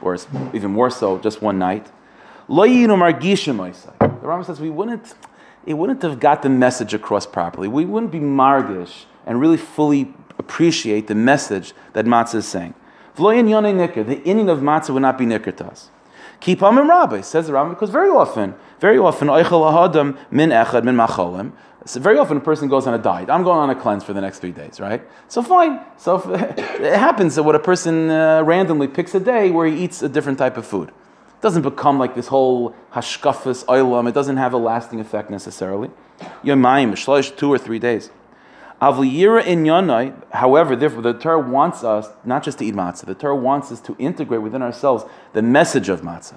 or 0.02 0.18
even 0.54 0.72
more 0.72 0.90
so, 0.90 1.20
just 1.20 1.42
one 1.42 1.60
night, 1.60 1.92
The 2.48 4.28
Rambam 4.28 4.46
says 4.46 4.60
we 4.60 4.70
wouldn't, 4.70 5.14
it 5.66 5.74
wouldn't 5.74 6.02
have 6.02 6.20
got 6.20 6.42
the 6.42 6.50
message 6.50 6.94
across 6.94 7.26
properly. 7.26 7.68
We 7.68 7.86
wouldn't 7.86 8.12
be 8.12 8.20
margish 8.20 9.06
and 9.26 9.40
really 9.40 9.58
fully 9.58 10.14
appreciate 10.38 11.08
the 11.08 11.16
message 11.16 11.74
that 11.94 12.06
matzah 12.06 12.36
is 12.36 12.48
saying. 12.48 12.74
The 13.16 14.22
inning 14.26 14.50
of 14.50 14.60
matzah 14.60 14.90
would 14.92 15.02
not 15.02 15.18
be 15.18 15.26
nikr 15.26 15.56
to 15.58 15.66
us. 15.66 15.90
Keep 16.40 16.64
on 16.64 16.76
rabbi, 16.88 17.22
says 17.22 17.48
the 17.48 17.54
Rambam, 17.54 17.70
because 17.70 17.92
very 17.92 18.10
often, 18.10 18.56
very 18.80 18.98
often, 18.98 19.28
oichel 19.28 19.72
ahadam 19.72 20.18
min 20.32 20.50
echad 20.50 20.84
min 20.84 20.96
macholim. 20.96 21.52
So 21.86 22.00
very 22.00 22.18
often 22.18 22.38
a 22.38 22.42
person 22.42 22.68
goes 22.68 22.86
on 22.86 22.94
a 22.94 22.98
diet. 22.98 23.30
I'm 23.30 23.44
going 23.44 23.58
on 23.58 23.70
a 23.70 23.76
cleanse 23.76 24.04
for 24.04 24.14
the 24.14 24.22
next 24.22 24.40
three 24.40 24.52
days, 24.52 24.80
right? 24.80 25.02
So 25.28 25.42
fine. 25.42 25.80
So 25.98 26.22
it 26.34 26.96
happens 26.98 27.36
that 27.36 27.44
what 27.44 27.56
a 27.56 27.60
person 27.60 28.10
uh, 28.10 28.44
randomly 28.44 28.88
picks 28.88 29.16
a 29.16 29.20
day 29.20 29.52
where 29.52 29.68
he 29.68 29.84
eats 29.84 30.02
a 30.02 30.10
different 30.10 30.38
type 30.38 30.58
of 30.58 30.66
food. 30.66 30.92
It 31.42 31.46
doesn't 31.46 31.64
become 31.64 31.98
like 31.98 32.14
this 32.14 32.28
whole 32.28 32.76
hashkafas 32.94 33.66
oilam. 33.66 34.08
It 34.08 34.14
doesn't 34.14 34.38
have 34.38 34.54
a 34.54 34.58
lasting 34.58 35.00
effect 35.00 35.32
necessarily. 35.32 35.90
Yomayim, 36.44 36.92
shlosh, 36.92 37.36
two 37.36 37.52
or 37.52 37.58
three 37.58 37.80
days. 37.80 38.12
Avliyira 38.80 39.44
in 39.44 39.64
Yonai, 39.64 40.14
however, 40.34 40.76
therefore, 40.76 41.02
the 41.02 41.14
Torah 41.14 41.40
wants 41.40 41.84
us 41.84 42.10
not 42.24 42.44
just 42.44 42.60
to 42.60 42.66
eat 42.66 42.76
matzah, 42.76 43.08
the 43.08 43.16
Torah 43.16 43.36
wants 43.36 43.72
us 43.72 43.82
to 43.82 43.96
integrate 43.98 44.44
within 44.44 44.62
ourselves 44.62 45.04
the 45.34 45.42
message 45.42 45.90
of 45.90 46.02
matzah. 46.02 46.36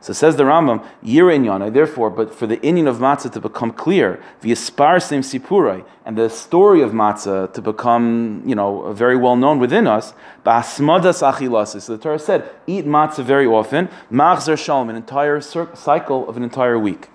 So 0.00 0.12
says 0.12 0.36
the 0.36 0.44
Rambam, 0.44 0.86
Yira 1.04 1.36
Yonai, 1.36 1.72
therefore, 1.72 2.10
but 2.10 2.34
for 2.34 2.46
the 2.46 2.60
Indian 2.62 2.86
of 2.86 2.98
matzah 2.98 3.32
to 3.32 3.40
become 3.40 3.72
clear, 3.72 4.22
v'yispar 4.42 5.02
sim 5.02 5.22
sipurai, 5.22 5.84
and 6.04 6.16
the 6.16 6.28
story 6.28 6.80
of 6.82 6.92
matzah 6.92 7.52
to 7.52 7.62
become, 7.62 8.42
you 8.46 8.54
know, 8.54 8.92
very 8.92 9.16
well 9.16 9.36
known 9.36 9.58
within 9.58 9.86
us, 9.86 10.14
ba'asmadas 10.44 11.22
achilasis. 11.22 11.82
So 11.82 11.96
the 11.96 12.02
Torah 12.02 12.18
said, 12.18 12.48
eat 12.66 12.84
matzah 12.84 13.24
very 13.24 13.46
often, 13.46 13.88
machzer 14.12 14.56
shalom, 14.56 14.90
an 14.90 14.96
entire 14.96 15.40
cycle 15.40 16.28
of 16.28 16.36
an 16.36 16.42
entire 16.42 16.78
week. 16.78 17.08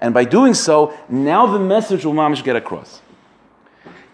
And 0.00 0.12
by 0.12 0.24
doing 0.24 0.54
so, 0.54 0.92
now 1.08 1.46
the 1.46 1.60
message 1.60 2.04
will 2.04 2.14
mamish 2.14 2.42
get 2.42 2.56
across. 2.56 3.00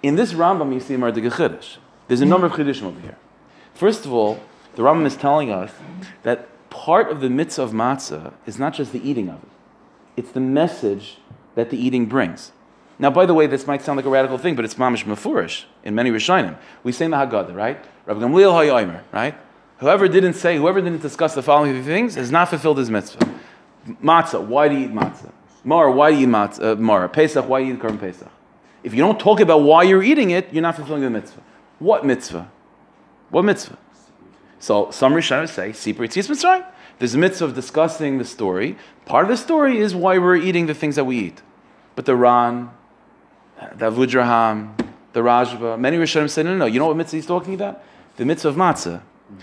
In 0.02 0.16
this 0.16 0.34
Rambam, 0.34 0.74
you 0.74 0.80
see 0.80 0.94
a 0.94 0.98
Mardik 0.98 1.30
Chiddush. 1.30 1.78
There's 2.08 2.20
a 2.20 2.26
number 2.26 2.46
of 2.46 2.52
Chiddishim 2.52 2.82
over 2.82 3.00
here. 3.00 3.16
First 3.74 4.04
of 4.04 4.12
all, 4.12 4.38
the 4.74 4.82
Rambam 4.82 5.06
is 5.06 5.16
telling 5.16 5.50
us 5.50 5.72
that 6.24 6.48
part 6.70 7.10
of 7.10 7.20
the 7.20 7.30
mitzvah 7.30 7.62
of 7.62 7.70
matzah 7.72 8.32
is 8.46 8.58
not 8.58 8.74
just 8.74 8.92
the 8.92 9.08
eating 9.08 9.28
of 9.28 9.42
it, 9.42 9.48
it's 10.16 10.32
the 10.32 10.40
message 10.40 11.18
that 11.54 11.70
the 11.70 11.76
eating 11.76 12.06
brings. 12.06 12.52
Now, 12.98 13.10
by 13.10 13.26
the 13.26 13.34
way, 13.34 13.46
this 13.46 13.66
might 13.66 13.82
sound 13.82 13.96
like 13.96 14.06
a 14.06 14.10
radical 14.10 14.38
thing, 14.38 14.56
but 14.56 14.64
it's 14.64 14.74
mamish 14.74 15.04
mafurish 15.04 15.64
in 15.84 15.94
many 15.94 16.10
Rishonim. 16.10 16.56
We 16.82 16.90
say 16.92 17.04
in 17.04 17.12
the 17.12 17.16
Haggadah, 17.16 17.54
right? 17.54 17.84
Rabbi 18.06 18.20
Gamliel 18.20 18.52
Hayomer, 18.52 19.02
right? 19.12 19.36
Whoever 19.78 20.08
didn't 20.08 20.34
say, 20.34 20.56
whoever 20.56 20.80
didn't 20.80 21.02
discuss 21.02 21.34
the 21.34 21.42
following 21.42 21.82
things 21.84 22.16
has 22.16 22.32
not 22.32 22.48
fulfilled 22.48 22.78
his 22.78 22.90
mitzvah. 22.90 23.32
Matzah, 24.02 24.44
why 24.44 24.68
do 24.68 24.74
you 24.74 24.86
eat 24.86 24.92
matzah? 24.92 25.30
Mara, 25.62 25.92
why 25.92 26.10
do 26.10 26.16
you 26.18 26.26
eat 26.26 26.30
matzah? 26.30 26.72
Uh, 26.72 26.74
Mara, 26.76 27.08
Pesach, 27.08 27.48
why 27.48 27.60
do 27.60 27.66
you 27.66 27.74
eat 27.74 27.80
Korban 27.80 28.00
Pesach? 28.00 28.28
If 28.82 28.92
you 28.92 28.98
don't 28.98 29.20
talk 29.20 29.38
about 29.38 29.58
why 29.58 29.84
you're 29.84 30.02
eating 30.02 30.30
it, 30.30 30.52
you're 30.52 30.62
not 30.62 30.74
fulfilling 30.74 31.02
the 31.02 31.10
mitzvah. 31.10 31.42
What 31.78 32.04
mitzvah? 32.04 32.50
What 33.30 33.44
mitzvah? 33.44 33.78
So 34.58 34.90
some 34.90 35.14
Rishonim 35.14 35.48
say, 35.48 35.70
Sipur 35.70 36.06
Yetzias 36.06 36.28
Mitzrayim. 36.28 36.66
There's 36.98 37.14
a 37.14 37.18
mitzvah 37.18 37.44
of 37.44 37.54
discussing 37.54 38.18
the 38.18 38.24
story. 38.24 38.76
Part 39.06 39.24
of 39.24 39.28
the 39.30 39.36
story 39.36 39.78
is 39.78 39.94
why 39.94 40.18
we're 40.18 40.36
eating 40.36 40.66
the 40.66 40.74
things 40.74 40.96
that 40.96 41.04
we 41.04 41.18
eat. 41.18 41.42
But 41.94 42.06
the 42.06 42.16
Ran, 42.16 42.70
the 43.76 43.90
Avudraham, 43.90 44.74
the 45.12 45.20
Rajva, 45.20 45.78
many 45.78 45.96
Rishonim 45.96 46.28
say, 46.28 46.42
no, 46.42 46.50
no, 46.50 46.58
no. 46.58 46.66
You 46.66 46.80
know 46.80 46.86
what 46.86 46.96
mitzvah 46.96 47.16
he's 47.16 47.26
talking 47.26 47.54
about? 47.54 47.82
The 48.16 48.24
mitzvah 48.24 48.48
of 48.48 48.56
matzah, 48.56 49.02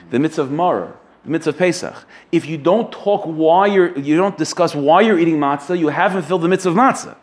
the 0.09 0.19
mitzvah 0.19 0.41
of 0.41 0.49
maror, 0.49 0.93
the 1.23 1.31
mitzvah 1.31 1.51
of 1.51 1.57
Pesach. 1.57 2.05
If 2.31 2.45
you 2.45 2.57
don't 2.57 2.91
talk 2.91 3.23
why 3.23 3.67
you're, 3.67 3.97
you 3.97 4.17
don't 4.17 4.37
discuss 4.37 4.75
why 4.75 5.01
you're 5.01 5.17
eating 5.17 5.37
matzah, 5.37 5.79
you 5.79 5.87
haven't 5.87 6.23
filled 6.23 6.41
the 6.41 6.49
mitzvah 6.49 6.71
of 6.71 6.75
matzah. 6.75 7.15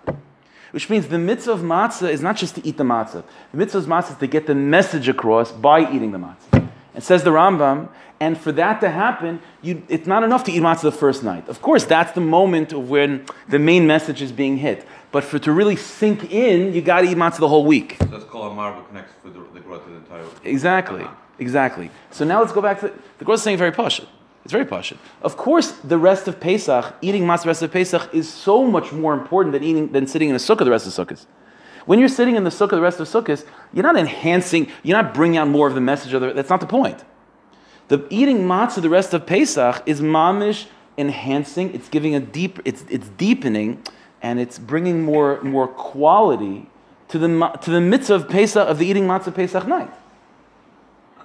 Which 0.71 0.89
means 0.89 1.09
the 1.09 1.19
mitzvah 1.19 1.53
of 1.53 1.61
matzah 1.61 2.11
is 2.11 2.23
not 2.23 2.39
just 2.39 2.55
to 2.55 2.67
eat 2.67 2.79
the 2.79 2.85
matzah. 2.85 3.23
The 3.51 3.59
mitzvah 3.59 3.79
of 3.79 3.85
matzah 3.85 4.13
is 4.13 4.17
to 4.17 4.27
get 4.27 4.47
the 4.47 4.55
message 4.55 5.09
across 5.11 5.53
by 5.53 5.93
eating 5.93 6.13
the 6.13 6.19
matzah. 6.19 6.62
And 6.95 7.03
says 7.03 7.25
the 7.25 7.31
Rambam, 7.31 7.89
and 8.21 8.39
for 8.39 8.53
that 8.53 8.81
to 8.83 8.91
happen, 8.91 9.41
you, 9.63 9.83
it's 9.89 10.07
not 10.07 10.23
enough 10.23 10.45
to 10.45 10.53
eat 10.53 10.63
matzah 10.63 10.83
the 10.83 10.93
first 10.93 11.25
night. 11.25 11.49
Of 11.49 11.61
course, 11.61 11.85
that's 11.85 12.13
the 12.13 12.21
moment 12.21 12.73
of 12.73 12.89
when 12.89 13.27
the 13.49 13.59
main 13.59 13.87
message 13.87 14.23
is 14.23 14.31
being 14.31 14.59
hit. 14.59 14.87
But 15.11 15.25
for 15.25 15.39
it 15.39 15.43
to 15.43 15.53
really 15.53 15.77
sink 15.77 16.31
in, 16.31 16.73
you 16.73 16.83
got 16.83 17.01
to 17.01 17.09
eat 17.09 17.17
matzah 17.17 17.41
the 17.41 17.49
whole 17.49 17.67
week. 17.67 17.97
So 17.99 18.05
that's 18.05 18.25
called 18.25 18.53
a 18.53 18.55
marble 18.55 18.83
connects 18.83 19.13
the, 19.25 19.31
the 19.31 19.61
growth 19.61 19.85
of 19.87 19.91
the 19.91 19.97
entire. 19.97 20.25
Exactly, 20.45 21.05
exactly. 21.39 21.91
So 22.13 22.25
now 22.25 22.41
let's 22.41 22.53
go 22.53 22.63
back 22.63 22.81
to 22.81 22.93
the 23.19 23.25
Gross 23.25 23.41
is 23.41 23.45
saying 23.45 23.59
very 23.59 23.73
pashut. 23.73 24.07
It's 24.45 24.53
very 24.53 24.67
pashut. 24.67 24.99
Of 25.23 25.37
course, 25.37 25.73
the 25.73 25.99
rest 25.99 26.29
of 26.29 26.39
Pesach, 26.39 26.95
eating 27.01 27.25
matzah 27.25 27.43
the 27.43 27.49
rest 27.49 27.63
of 27.63 27.73
Pesach, 27.73 28.09
is 28.15 28.33
so 28.33 28.65
much 28.67 28.93
more 28.93 29.15
important 29.15 29.53
than 29.53 29.65
eating 29.65 29.91
than 29.91 30.07
sitting 30.07 30.29
in 30.29 30.37
a 30.37 30.39
sukkah 30.39 30.65
the 30.65 30.71
rest 30.71 30.87
of 30.87 30.93
sukkahs. 30.93 31.27
When 31.87 31.99
you're 31.99 32.09
sitting 32.09 32.37
in 32.37 32.45
the 32.45 32.51
sukkah 32.51 32.71
the 32.71 32.81
rest 32.81 33.01
of 33.01 33.09
sukkahs, 33.09 33.45
you're 33.73 33.83
not 33.83 33.97
enhancing, 33.97 34.69
you're 34.83 35.01
not 35.01 35.15
bringing 35.15 35.39
out 35.39 35.49
more 35.49 35.67
of 35.67 35.75
the 35.75 35.81
message 35.81 36.13
of 36.13 36.21
the. 36.21 36.33
That's 36.33 36.51
not 36.51 36.61
the 36.61 36.67
point. 36.67 37.05
The 37.89 38.07
eating 38.11 38.41
matzah 38.41 38.81
the 38.83 38.91
rest 38.91 39.13
of 39.13 39.27
Pesach 39.27 39.83
is 39.87 40.01
mamish 40.01 40.67
enhancing. 40.97 41.75
It's 41.75 41.89
giving 41.89 42.15
a 42.15 42.21
deep. 42.21 42.61
It's 42.65 42.85
it's 42.89 43.09
deepening, 43.11 43.83
and 44.23 44.39
it's 44.39 44.59
bringing 44.59 45.03
more 45.03 45.43
more 45.43 45.69
quality 45.69 46.69
to 47.09 47.19
the 47.19 47.59
to 47.63 47.71
the 47.71 47.81
mitzvah 47.81 48.15
of 48.15 48.29
Pesach 48.29 48.69
of 48.69 48.79
the 48.79 48.87
eating 48.87 49.07
matzah 49.07 49.35
Pesach 49.35 49.67
night. 49.67 49.93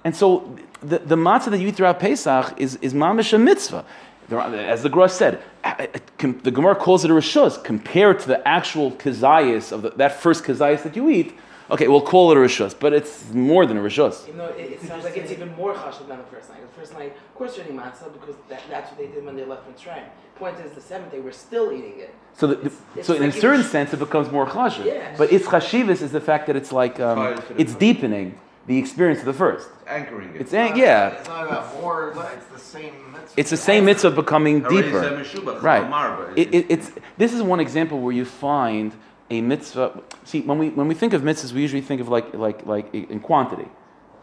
And 0.04 0.15
so 0.15 0.58
the, 0.82 1.00
the 1.00 1.15
matzah 1.15 1.52
that 1.52 1.60
you 1.60 1.67
eat 1.67 1.76
throughout 1.76 2.00
Pesach 2.00 2.54
is, 2.58 2.78
is 2.78 2.93
mamish 2.93 3.34
a 3.34 3.38
mitzvah. 3.38 3.86
The- 4.30 4.42
As 4.42 4.84
the 4.84 4.90
Gross 4.90 5.13
said, 5.13 5.42
uh, 5.63 5.88
the 6.20 6.52
Gemara 6.52 6.76
calls 6.76 7.06
it 7.06 7.12
a 7.12 7.13
rishus 7.13 7.62
compared 7.63 8.20
to 8.20 8.28
the 8.28 8.46
actual 8.48 8.92
kazayas 8.92 9.72
of 9.72 9.82
the, 9.84 9.90
that 9.92 10.13
first 10.20 10.44
kazayas 10.44 10.84
that 10.84 10.96
you 10.96 11.10
eat. 11.10 11.34
Okay, 11.70 11.88
we'll 11.90 12.02
call 12.02 12.32
it 12.32 12.38
a 12.38 12.40
rishus, 12.40 12.74
but 12.78 12.94
it's 12.94 13.30
more 13.34 13.66
than 13.66 13.78
a 13.78 13.82
rishus. 13.82 14.26
You 14.28 14.34
know, 14.36 14.46
it, 14.46 14.72
it 14.74 14.82
sounds 14.82 15.04
like 15.04 15.18
it's 15.18 15.32
even 15.32 15.54
more 15.56 15.74
chashuv 15.74 16.08
than 16.08 16.18
the 16.18 16.24
first 16.26 16.50
night. 16.50 16.62
The 16.62 16.80
first 16.80 16.94
night, 16.94 17.12
of 17.30 17.36
course, 17.36 17.58
you're 17.58 17.66
eating 17.66 17.78
matzah 17.78 18.12
because 18.13 18.36
that, 18.50 18.62
that's 18.70 18.90
what 18.92 18.98
they 19.00 19.08
did 19.08 19.26
when 19.26 19.36
they 19.36 19.44
left 19.46 19.63
Mitzrayim. 19.70 20.04
Point 20.36 20.60
is, 20.60 20.72
the 20.72 20.82
seventh 20.82 21.12
day, 21.12 21.20
we're 21.20 21.32
still 21.34 21.72
eating 21.74 22.00
it. 22.00 22.16
So, 22.36 22.48
the, 22.48 22.54
It's- 22.66 22.82
it's 22.96 23.08
so 23.08 23.16
in 23.16 23.24
a 23.24 23.32
certain 23.32 23.60
it's- 23.62 23.72
sense, 23.72 23.94
it 23.94 23.98
becomes 24.00 24.32
more 24.32 24.46
chashiv. 24.46 24.86
Yeah. 24.86 25.13
But 25.18 25.32
its 25.34 25.46
chashivas 25.46 26.02
is 26.02 26.12
the 26.13 26.22
fact 26.22 26.48
that 26.48 26.56
it's 26.56 26.72
like 26.72 27.00
um, 27.02 27.18
Ties 27.18 27.40
to 27.48 27.54
the 27.56 27.62
it's 27.62 27.72
first. 27.72 27.80
deepening 27.80 28.40
the 28.67 28.77
experience 28.77 29.19
of 29.19 29.25
the 29.25 29.34
first. 29.34 29.67
Anchoring 29.88 30.36
it. 30.36 30.41
It's 30.41 30.53
an- 30.53 30.75
yeah, 30.77 31.08
It's 31.10 31.27
not 31.27 31.47
about 31.47 31.73
more, 31.82 32.13
it's 32.36 32.45
the 32.47 32.60
same 32.60 32.93
mitzvah. 33.13 33.34
it's 33.39 33.49
the 33.49 33.58
same 33.58 33.86
mitzvah 33.86 34.12
becoming 34.12 34.62
deeper. 34.63 35.01
said 35.01 35.13
Meshubach, 35.13 35.56
it's 35.56 35.63
Right. 35.63 35.89
not. 35.89 36.38
It, 36.38 36.53
it, 36.53 36.65
it's 36.69 36.91
this 37.17 37.34
is 37.34 37.41
one 37.41 37.60
example 37.62 37.99
where 38.01 38.13
you 38.13 38.25
find 38.25 38.93
a 39.30 39.41
mitzvah. 39.41 40.01
See, 40.25 40.41
when 40.41 40.58
we 40.58 40.69
when 40.69 40.88
we 40.88 40.95
think 40.95 41.13
of 41.13 41.21
mitzvahs, 41.21 41.53
we 41.53 41.62
usually 41.62 41.82
think 41.82 42.01
of 42.01 42.10
like 42.10 42.34
like 42.34 42.65
like 42.65 42.93
in 42.93 43.19
quantity. 43.19 43.67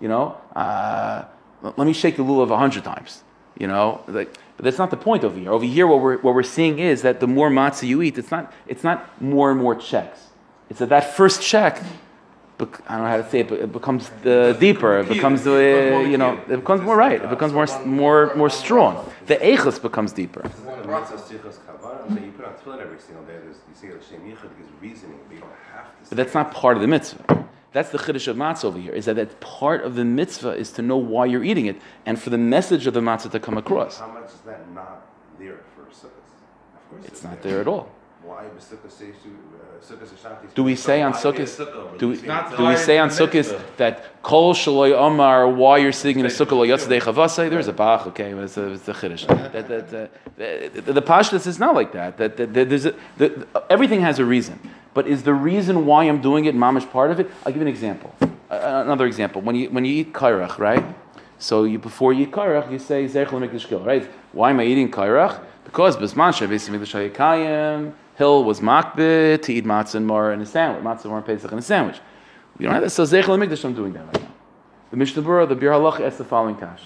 You 0.01 0.09
know, 0.09 0.37
uh, 0.55 1.25
let 1.63 1.87
me 1.87 1.93
shake 1.93 2.17
the 2.17 2.25
lulav 2.25 2.51
a 2.51 2.59
hundred 2.59 2.85
times. 2.85 3.23
You 3.59 3.69
know, 3.69 4.03
like, 4.09 4.35
but 4.57 4.65
that's 4.65 4.79
not 4.79 4.91
the 4.91 4.97
point 4.97 5.23
over 5.25 5.39
here. 5.39 5.53
Over 5.53 5.65
here, 5.65 5.87
what 5.87 6.01
we're 6.01 6.19
what 6.19 6.35
we're 6.35 6.43
seeing 6.43 6.79
is 6.81 7.03
that 7.03 7.21
the 7.21 7.27
more 7.29 7.49
matzah 7.51 7.87
you 7.87 8.03
eat, 8.03 8.19
it's 8.19 8.31
not 8.31 8.53
it's 8.67 8.83
not 8.85 8.99
more 9.23 9.51
and 9.53 9.59
more 9.61 9.75
checks. 9.77 10.21
It's 10.69 10.81
that 10.81 10.89
that 10.91 11.15
first 11.17 11.41
check. 11.41 11.81
I 12.61 12.65
don't 12.65 13.03
know 13.03 13.09
how 13.09 13.17
to 13.17 13.29
say 13.31 13.41
it, 13.41 13.49
but 13.49 13.59
it 13.59 13.73
becomes 13.73 14.11
uh, 14.25 14.53
deeper. 14.61 14.99
It 15.01 15.09
becomes, 15.09 15.45
uh, 15.47 16.07
you 16.09 16.17
know, 16.17 16.41
it 16.49 16.57
becomes 16.57 16.83
more 16.83 16.97
right. 16.97 17.21
It 17.21 17.29
becomes 17.29 17.53
more, 17.53 17.67
more, 17.85 18.35
more 18.37 18.51
strong. 18.51 19.11
The 19.27 19.37
echus 19.37 19.83
becomes 19.83 20.13
deeper. 20.13 20.43
It's 20.45 20.63
not 20.63 20.85
a 20.85 20.87
mitzvah 20.87 21.17
sichos 21.17 21.59
kavanah. 21.67 22.09
So 22.15 22.25
you 22.25 22.33
put 22.33 22.45
on 22.47 22.55
tefillin 22.55 22.81
every 22.81 23.01
single 23.01 23.25
day. 23.25 23.39
There's, 23.43 23.57
you 23.69 23.75
see 23.75 23.89
a 23.89 24.19
yichud 24.19 24.57
gives 24.57 24.71
reasoning, 24.81 25.19
but 25.27 25.35
you 25.35 25.41
don't 25.41 25.51
have 25.73 25.87
to. 25.87 26.09
But 26.11 26.17
that's 26.17 26.35
not 26.35 26.53
part 26.53 26.77
of 26.77 26.81
the 26.83 26.89
mitzvah. 26.89 27.45
That's 27.73 27.91
the 27.91 27.99
chiddush 27.99 28.29
of 28.29 28.37
matzah 28.37 28.67
over 28.67 28.79
here. 28.79 28.93
Is 28.93 29.07
that 29.07 29.17
that 29.17 29.41
part 29.41 29.83
of 29.83 29.97
the 29.97 30.05
mitzvah 30.05 30.51
is 30.51 30.71
to 30.73 30.83
know 30.83 30.97
why 30.97 31.27
you're 31.27 31.43
eating 31.43 31.67
it, 31.67 31.81
and 32.07 32.21
for 32.21 32.31
the 32.31 32.39
message 32.39 32.87
of 32.87 32.95
the 32.95 33.01
matzah 33.01 33.33
to 33.33 33.41
come 33.41 33.59
across. 33.59 33.99
How 33.99 34.13
much 34.13 34.27
is 34.27 34.41
that 34.47 34.71
not 34.73 35.09
there 35.41 35.59
for 35.75 35.87
sukkahs? 35.87 36.07
Of 36.07 36.91
course, 36.91 37.05
It's 37.07 37.25
not 37.25 37.43
there 37.43 37.61
at 37.61 37.67
all. 37.67 37.91
Why 38.23 38.47
was 38.55 38.63
sukkah 38.65 38.93
say 38.93 39.07
sukkahs 39.07 39.11
Ashanti? 39.11 39.74
Do 40.55 40.65
we 40.65 40.77
say 40.77 41.03
on 41.03 41.13
Why 41.13 41.23
be 41.23 41.29
a 41.29 41.33
sukkahs? 41.33 41.67
sukkah? 41.67 41.99
Do 41.99 42.09
we, 42.09 42.17
do 42.17 42.67
we 42.67 42.77
say 42.77 42.99
on 42.99 43.09
mitzvah. 43.09 43.65
that 43.77 44.23
kol 44.23 44.55
shaloi 44.55 44.93
omar 44.93 45.49
why 45.49 45.79
you're 45.79 45.93
sitting 45.93 46.21
in 46.21 46.27
a 46.27 46.31
sukkah 46.31 46.53
lo 46.53 46.67
yotzadei 46.67 47.03
chavasei? 47.03 47.51
There's 47.51 47.69
a 47.69 47.73
bach, 47.73 48.07
okay, 48.09 48.33
it's 48.33 48.57
a, 48.57 48.73
it's 48.73 48.89
a 48.89 48.95
chiddush. 48.95 49.27
That, 49.53 49.69
that, 49.69 49.95
uh, 49.95 50.07
the, 50.37 50.81
the, 50.81 50.93
the 50.95 51.03
pashtus 51.03 51.47
is 51.47 51.59
not 51.59 51.75
like 51.75 51.93
that. 51.93 52.17
That, 52.17 52.37
that, 52.37 52.55
that 52.55 52.69
there's 52.69 52.87
a, 52.87 52.95
the, 53.19 53.47
everything 53.69 54.01
has 54.01 54.19
a 54.19 54.25
reason, 54.25 54.59
but 54.95 55.07
is 55.07 55.23
the 55.23 55.35
reason 55.35 55.87
why 55.87 56.05
I'm 56.05 56.21
doing 56.21 56.47
it 56.47 56.55
mamish 56.55 56.91
part 56.91 57.11
of 57.11 57.21
it? 57.21 57.31
I'll 57.45 57.53
give 57.53 57.57
you 57.57 57.63
an 57.63 57.69
example. 57.69 58.15
Uh, 58.23 58.29
another 58.85 59.07
example. 59.07 59.43
When 59.43 59.57
you 59.57 59.69
when 59.71 59.85
you 59.85 59.95
eat 59.95 60.13
kairach, 60.13 60.59
right? 60.59 60.85
So 61.39 61.65
you 61.65 61.79
before 61.79 62.13
you 62.13 62.23
eat 62.23 62.31
kairach, 62.31 62.71
you 62.71 62.79
say 62.79 63.07
zech 63.07 63.29
lemikdash 63.29 63.85
right? 63.85 64.09
Why 64.33 64.51
am 64.51 64.61
I 64.61 64.65
eating 64.65 64.91
kairach? 64.91 65.41
Because 65.65 65.97
bisman 65.97 66.33
shavis 66.33 66.71
mikdash 66.71 67.11
hayakayim. 67.11 67.93
Hillel 68.17 68.45
was 68.45 68.61
makbid 68.61 69.43
to 69.43 69.53
eat 69.53 69.65
matzah 69.65 69.97
and 69.97 70.07
mar 70.07 70.33
in 70.33 70.41
a 70.41 70.47
sandwich, 70.47 70.85
matzah 70.85 71.07
mar 71.07 71.19
and 71.19 71.27
pesach 71.27 71.51
in 71.51 71.59
a 71.59 71.63
sandwich. 71.63 72.01
We 72.59 72.65
don't 72.65 72.75
have 72.75 72.83
that. 72.85 72.91
So 72.91 73.05
zech 73.05 73.25
lemikdash, 73.25 73.65
I'm 73.65 73.75
doing 73.75 73.93
that 73.95 74.07
right 74.07 74.23
now. 74.23 74.33
The 74.91 74.97
Mishnah 74.97 75.23
Berurah, 75.23 75.49
the 75.49 75.57
Biur 75.57 75.73
Halach, 75.73 76.01
asks 76.01 76.19
the 76.19 76.25
following 76.25 76.55
kash. 76.55 76.83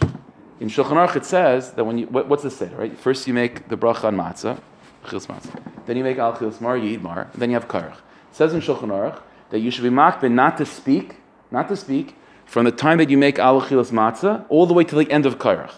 In 0.60 0.68
Shulchan 0.68 0.92
Aruch, 0.92 1.16
it 1.16 1.24
says 1.26 1.72
that 1.72 1.84
when 1.84 1.98
you 1.98 2.06
what, 2.06 2.28
what's 2.28 2.42
the 2.42 2.50
say, 2.50 2.68
right? 2.74 2.96
First 2.98 3.26
you 3.26 3.34
make 3.34 3.68
the 3.68 3.76
bracha 3.76 4.04
on 4.04 4.16
matzah, 4.16 4.58
chils 5.04 5.26
matzah. 5.26 5.60
Then 5.84 5.98
you 5.98 6.04
make 6.04 6.18
al 6.18 6.34
chils 6.34 6.60
mar, 6.60 6.76
you 6.76 6.88
eat 6.90 7.02
mar. 7.02 7.28
And 7.32 7.42
then 7.42 7.50
you 7.50 7.54
have 7.54 7.68
karach. 7.68 7.92
It 7.92 7.98
says 8.32 8.54
in 8.54 8.60
Shulchan 8.60 8.88
Aruch 8.88 9.20
that 9.50 9.58
you 9.60 9.70
should 9.70 9.84
be 9.84 9.90
makbid 9.90 10.32
not 10.32 10.56
to 10.58 10.66
speak, 10.66 11.16
not 11.50 11.68
to 11.68 11.76
speak 11.76 12.16
from 12.46 12.64
the 12.64 12.72
time 12.72 12.96
that 12.98 13.10
you 13.10 13.18
make 13.18 13.38
al 13.38 13.60
chils 13.60 13.90
matzah 13.90 14.46
all 14.48 14.66
the 14.66 14.72
way 14.74 14.84
to 14.84 14.94
the 14.96 15.10
end 15.12 15.26
of 15.26 15.38
karach. 15.38 15.72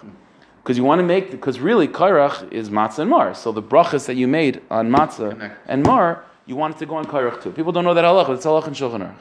Because 0.62 0.76
you 0.76 0.84
want 0.84 0.98
to 1.00 1.06
make, 1.06 1.30
because 1.30 1.58
really 1.58 1.88
karach 1.88 2.52
is 2.52 2.68
matzah 2.70 3.00
and 3.00 3.10
mar. 3.10 3.34
So 3.34 3.50
the 3.50 3.62
brachas 3.62 4.06
that 4.06 4.16
you 4.16 4.28
made 4.28 4.60
on 4.70 4.90
matzah 4.90 5.30
Connect. 5.30 5.58
and 5.68 5.82
mar, 5.86 6.24
you 6.46 6.54
want 6.56 6.76
it 6.76 6.78
to 6.80 6.86
go 6.86 6.96
on 6.96 7.06
karach 7.06 7.42
too. 7.42 7.50
People 7.50 7.72
don't 7.72 7.84
know 7.84 7.94
that 7.94 8.04
halacha, 8.04 8.34
it's 8.34 8.44
halacha 8.44 8.66
and 8.68 8.76
Shulchan 8.76 9.00
Aruch. 9.00 9.14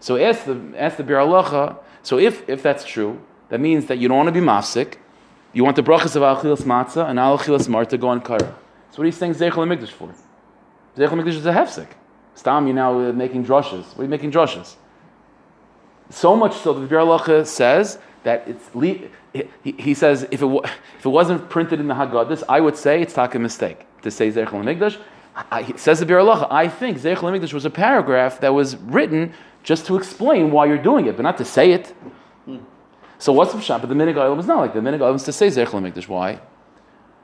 So 0.00 0.16
ask 0.16 0.44
the 0.44 0.58
ask 0.76 0.96
the 0.96 1.02
Biur 1.04 1.24
Halacha. 1.26 1.76
So 2.02 2.18
if 2.18 2.48
if 2.48 2.62
that's 2.62 2.84
true, 2.84 3.20
that 3.50 3.60
means 3.60 3.86
that 3.86 3.98
you 3.98 4.08
don't 4.08 4.16
want 4.16 4.28
to 4.28 4.32
be 4.32 4.40
mafsik. 4.40 4.94
You 5.52 5.64
want 5.64 5.76
the 5.76 5.82
brachas 5.82 6.14
of 6.14 6.22
Achilas 6.22 6.62
Matzah 6.62 7.08
and 7.08 7.18
Achilas 7.18 7.68
Mar 7.68 7.84
to 7.86 7.98
go 7.98 8.08
on 8.08 8.20
Kaira. 8.20 8.54
So 8.90 8.98
what 8.98 9.00
are 9.00 9.06
you 9.06 9.12
saying 9.12 9.34
Zeichel 9.34 9.66
Mikdash 9.66 9.88
for? 9.90 10.14
Zeichel 10.96 11.20
Mikdash 11.20 11.36
is 11.36 11.46
a 11.46 11.52
hefsik. 11.52 11.88
Stam, 12.34 12.66
you're 12.66 12.76
now 12.76 12.98
uh, 12.98 13.12
making 13.12 13.44
drushes. 13.44 13.86
What 13.88 14.00
are 14.00 14.02
you 14.04 14.08
making 14.08 14.30
drushes? 14.30 14.76
So 16.10 16.36
much 16.36 16.54
so 16.56 16.72
that 16.72 16.80
the 16.80 16.94
Biur 16.94 17.04
Halacha 17.04 17.46
says 17.46 17.98
that 18.22 18.46
it's 18.46 18.74
le- 18.74 19.08
he, 19.62 19.94
says 19.94 20.26
if 20.30 20.42
it 20.42 20.46
if 20.98 21.06
it 21.06 21.08
wasn't 21.08 21.48
printed 21.50 21.80
in 21.80 21.88
the 21.88 21.94
Haggadahs, 21.94 22.42
I 22.48 22.60
would 22.60 22.76
say 22.76 23.02
it's 23.02 23.14
taka 23.14 23.38
mistake 23.38 23.86
to 24.02 24.10
say 24.10 24.30
Zeichel 24.30 24.64
Mikdash. 24.64 24.98
I, 25.50 25.62
he 25.62 25.76
says 25.76 26.00
the 26.00 26.06
Biur 26.06 26.46
I 26.50 26.68
think 26.68 26.98
Zeichel 26.98 27.38
Mikdash 27.38 27.52
was 27.52 27.64
a 27.64 27.70
paragraph 27.70 28.40
that 28.40 28.54
was 28.54 28.76
written 28.76 29.32
just 29.62 29.86
to 29.86 29.96
explain 29.96 30.50
why 30.50 30.66
you're 30.66 30.82
doing 30.82 31.06
it, 31.06 31.16
but 31.16 31.22
not 31.22 31.38
to 31.38 31.44
say 31.44 31.72
it. 31.72 31.94
So 33.18 33.32
what's 33.32 33.52
the 33.52 33.60
shot? 33.60 33.80
But 33.80 33.88
the 33.88 33.96
minig 33.96 34.16
oil 34.16 34.38
is 34.38 34.46
not 34.46 34.60
like. 34.60 34.74
The 34.74 34.80
minig 34.80 35.00
oil 35.00 35.14
is 35.14 35.24
to 35.24 35.32
say 35.32 35.48
Zeichel 35.48 35.82
Mikdash. 35.82 36.08
Why? 36.08 36.40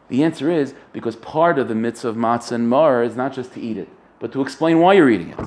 The 0.08 0.22
answer 0.22 0.50
is 0.50 0.74
because 0.92 1.16
part 1.16 1.58
of 1.58 1.68
the 1.68 1.74
mitzvah 1.74 2.08
of 2.08 2.16
matzah 2.16 2.52
and 2.52 2.68
mar 2.68 3.02
is 3.02 3.16
not 3.16 3.32
just 3.32 3.54
to 3.54 3.60
eat 3.60 3.78
it, 3.78 3.88
but 4.18 4.32
to 4.32 4.42
explain 4.42 4.80
why 4.80 4.94
you're 4.94 5.10
eating 5.10 5.30
it. 5.30 5.38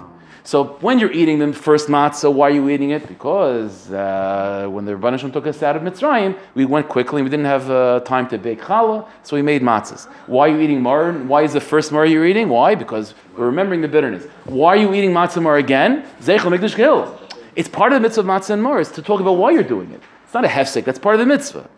So 0.47 0.63
when 0.79 0.97
you're 0.97 1.11
eating 1.11 1.39
the 1.39 1.51
first 1.51 1.89
matzah, 1.89 2.31
why 2.31 2.47
are 2.47 2.51
you 2.51 2.69
eating 2.69 2.91
it? 2.91 3.05
Because 3.05 3.91
uh, 3.91 4.65
when 4.71 4.85
the 4.85 4.93
Rebbeinu 4.93 5.33
took 5.33 5.45
us 5.45 5.61
out 5.61 5.75
of 5.75 5.81
Mitzrayim, 5.81 6.39
we 6.55 6.63
went 6.63 6.87
quickly. 6.87 7.19
And 7.19 7.25
we 7.25 7.29
didn't 7.29 7.47
have 7.47 7.69
uh, 7.69 7.99
time 8.05 8.29
to 8.29 8.37
bake 8.37 8.61
challah, 8.61 9.05
so 9.23 9.35
we 9.35 9.41
made 9.41 9.61
matzahs. 9.61 10.05
Why 10.25 10.47
are 10.47 10.55
you 10.55 10.61
eating 10.61 10.81
mar? 10.81 11.11
Why 11.11 11.41
is 11.41 11.51
the 11.51 11.59
first 11.59 11.91
mar 11.91 12.05
you're 12.05 12.25
eating? 12.25 12.47
Why? 12.47 12.75
Because 12.75 13.13
we're 13.35 13.47
remembering 13.47 13.81
the 13.81 13.89
bitterness. 13.89 14.23
Why 14.45 14.69
are 14.69 14.77
you 14.77 14.93
eating 14.93 15.11
matzah 15.11 15.43
mar 15.43 15.57
again? 15.57 16.05
Zeichel 16.21 16.57
mikdash 16.57 16.77
gil. 16.77 17.19
It's 17.57 17.67
part 17.67 17.91
of 17.91 17.97
the 17.97 18.07
mitzvah 18.07 18.21
of 18.21 18.27
matzah 18.27 18.51
and 18.51 18.63
mar 18.63 18.81
to 18.81 19.01
talk 19.01 19.19
about 19.19 19.33
why 19.33 19.51
you're 19.51 19.63
doing 19.63 19.91
it. 19.91 20.01
It's 20.23 20.33
not 20.33 20.45
a 20.45 20.47
hefsek. 20.47 20.85
That's 20.85 20.97
part 20.97 21.15
of 21.15 21.19
the 21.19 21.25
mitzvah. 21.25 21.69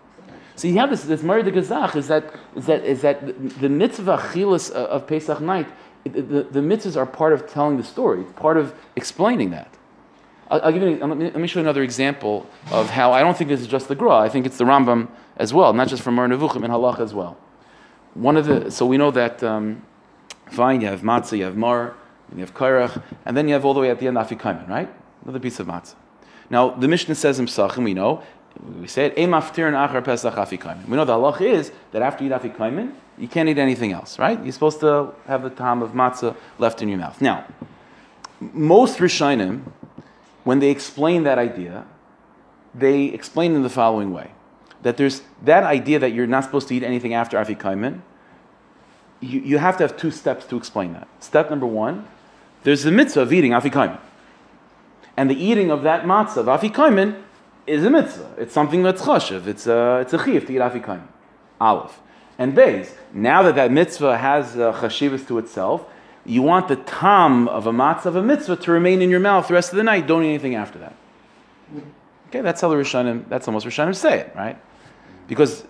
So 0.57 0.67
you 0.67 0.77
have 0.77 0.91
this 0.91 1.05
this 1.05 1.23
Mari 1.23 1.41
de 1.41 1.53
Gazach 1.53 1.95
is 1.95 2.09
that 2.09 2.35
is 2.55 2.65
that 2.67 2.83
is 2.83 3.01
that 3.01 3.59
the, 3.61 3.69
mitzvah 3.69 4.17
chilas 4.17 4.69
of, 4.69 4.85
of 4.89 5.07
Pesach 5.07 5.41
night. 5.41 5.67
The, 6.13 6.43
the, 6.43 6.59
mitzvahs 6.59 6.95
are 6.95 7.05
part 7.05 7.33
of 7.33 7.49
telling 7.49 7.77
the 7.77 7.83
story, 7.83 8.23
part 8.35 8.57
of 8.57 8.73
explaining 8.95 9.51
that. 9.51 9.73
I'll, 10.49 10.61
I'll 10.61 10.71
give 10.71 10.81
you. 10.81 10.97
Let 10.97 11.17
me, 11.17 11.25
let 11.25 11.35
me 11.35 11.47
show 11.47 11.59
you 11.59 11.65
another 11.65 11.83
example 11.83 12.47
of 12.71 12.89
how 12.89 13.11
I 13.11 13.21
don't 13.21 13.37
think 13.37 13.49
this 13.49 13.61
is 13.61 13.67
just 13.67 13.87
the 13.87 13.95
Gra. 13.95 14.17
I 14.17 14.29
think 14.29 14.45
it's 14.45 14.57
the 14.57 14.65
Rambam 14.65 15.09
as 15.37 15.53
well, 15.53 15.73
not 15.73 15.87
just 15.87 16.01
from 16.01 16.15
Mar 16.15 16.27
Nevuchim 16.27 16.63
and 16.63 16.73
Halach 16.73 16.99
as 16.99 17.13
well. 17.13 17.37
One 18.13 18.37
of 18.37 18.45
the 18.45 18.71
so 18.71 18.85
we 18.85 18.97
know 18.97 19.11
that 19.11 19.43
um, 19.43 19.83
fine. 20.47 20.81
You 20.81 20.87
have 20.87 21.01
matzah, 21.01 21.37
you 21.37 21.43
have 21.45 21.55
mar, 21.55 21.95
and 22.29 22.39
you 22.39 22.45
have 22.45 22.53
kairach, 22.53 23.01
and 23.25 23.37
then 23.37 23.47
you 23.47 23.53
have 23.53 23.65
all 23.65 23.73
the 23.73 23.79
way 23.79 23.89
at 23.89 23.99
the 23.99 24.07
end 24.07 24.17
afikaimen, 24.17 24.67
right? 24.67 24.89
Another 25.23 25.39
piece 25.39 25.59
of 25.59 25.67
matzah. 25.67 25.95
Now 26.49 26.69
the 26.71 26.87
Mishnah 26.87 27.15
says 27.15 27.39
in 27.39 27.45
Psachim, 27.45 27.83
we 27.83 27.93
know 27.93 28.23
we 28.79 28.87
say 28.87 29.05
it. 29.05 29.17
"Ein 29.17 29.29
maftirin 29.29 29.73
achar 29.73 30.03
pesach 30.03 30.33
afikaimen." 30.33 30.87
We 30.87 30.97
know 30.97 31.05
the 31.05 31.13
halach 31.13 31.41
is 31.41 31.71
that 31.91 32.01
after 32.01 32.23
you 32.23 32.33
eat 32.33 32.41
you 33.19 33.27
can't 33.27 33.49
eat 33.49 33.57
anything 33.57 33.91
else, 33.91 34.17
right? 34.17 34.41
You're 34.41 34.53
supposed 34.53 34.79
to 34.79 35.13
have 35.27 35.43
the 35.43 35.49
time 35.49 35.81
of 35.81 35.91
matzah 35.91 36.35
left 36.57 36.81
in 36.81 36.87
your 36.87 36.97
mouth. 36.97 37.21
Now, 37.21 37.45
most 38.39 38.99
Rishonim, 38.99 39.63
when 40.45 40.59
they 40.59 40.69
explain 40.69 41.23
that 41.23 41.37
idea, 41.37 41.85
they 42.73 43.05
explain 43.05 43.55
in 43.55 43.63
the 43.63 43.69
following 43.69 44.13
way: 44.13 44.31
that 44.83 44.95
there's 44.97 45.21
that 45.43 45.63
idea 45.63 45.99
that 45.99 46.13
you're 46.13 46.27
not 46.27 46.45
supposed 46.45 46.69
to 46.69 46.75
eat 46.75 46.83
anything 46.83 47.13
after 47.13 47.37
afikaimen. 47.37 48.01
You, 49.19 49.41
you 49.41 49.57
have 49.57 49.75
to 49.77 49.83
have 49.83 49.97
two 49.97 50.11
steps 50.11 50.45
to 50.45 50.55
explain 50.55 50.93
that. 50.93 51.07
Step 51.19 51.49
number 51.49 51.65
one, 51.65 52.07
there's 52.63 52.83
the 52.83 52.91
mitzvah 52.91 53.21
of 53.21 53.33
eating 53.33 53.51
afikaimen, 53.51 53.99
and 55.17 55.29
the 55.29 55.35
eating 55.35 55.71
of 55.71 55.83
that 55.83 56.03
matzah 56.05 56.37
of 56.37 56.45
afikaimen 56.45 57.21
is 57.67 57.83
a 57.83 57.89
mitzvah. 57.89 58.35
It's 58.37 58.53
something 58.53 58.81
that's 58.81 59.01
chashiv. 59.01 59.45
It's 59.45 59.67
a 59.67 59.99
it's 59.99 60.13
a 60.13 60.17
chiyuv 60.19 60.47
to 60.47 60.53
eat 60.53 60.61
afikaimen. 60.61 61.07
Aleph 61.59 61.99
and 62.39 62.55
beis. 62.55 62.89
Now 63.13 63.43
that 63.43 63.55
that 63.55 63.71
mitzvah 63.71 64.17
has 64.17 64.57
uh, 64.57 64.73
chashivas 64.73 65.27
to 65.27 65.37
itself, 65.37 65.85
you 66.25 66.41
want 66.41 66.67
the 66.67 66.77
tam 66.77 67.47
of 67.47 67.67
a 67.67 67.71
matzah 67.71 68.07
of 68.07 68.15
a 68.15 68.23
mitzvah 68.23 68.55
to 68.55 68.71
remain 68.71 69.01
in 69.01 69.09
your 69.09 69.19
mouth 69.19 69.47
the 69.47 69.53
rest 69.53 69.71
of 69.71 69.77
the 69.77 69.83
night. 69.83 70.07
Don't 70.07 70.23
eat 70.23 70.29
anything 70.29 70.55
after 70.55 70.79
that. 70.79 70.93
Okay, 72.29 72.41
that's 72.41 72.61
how 72.61 72.69
the 72.69 72.75
Rishonim, 72.75 73.27
that's 73.27 73.45
how 73.45 73.51
most 73.51 73.65
Rishonim 73.65 73.95
say 73.95 74.19
it, 74.19 74.33
right? 74.35 74.57
Because 75.27 75.65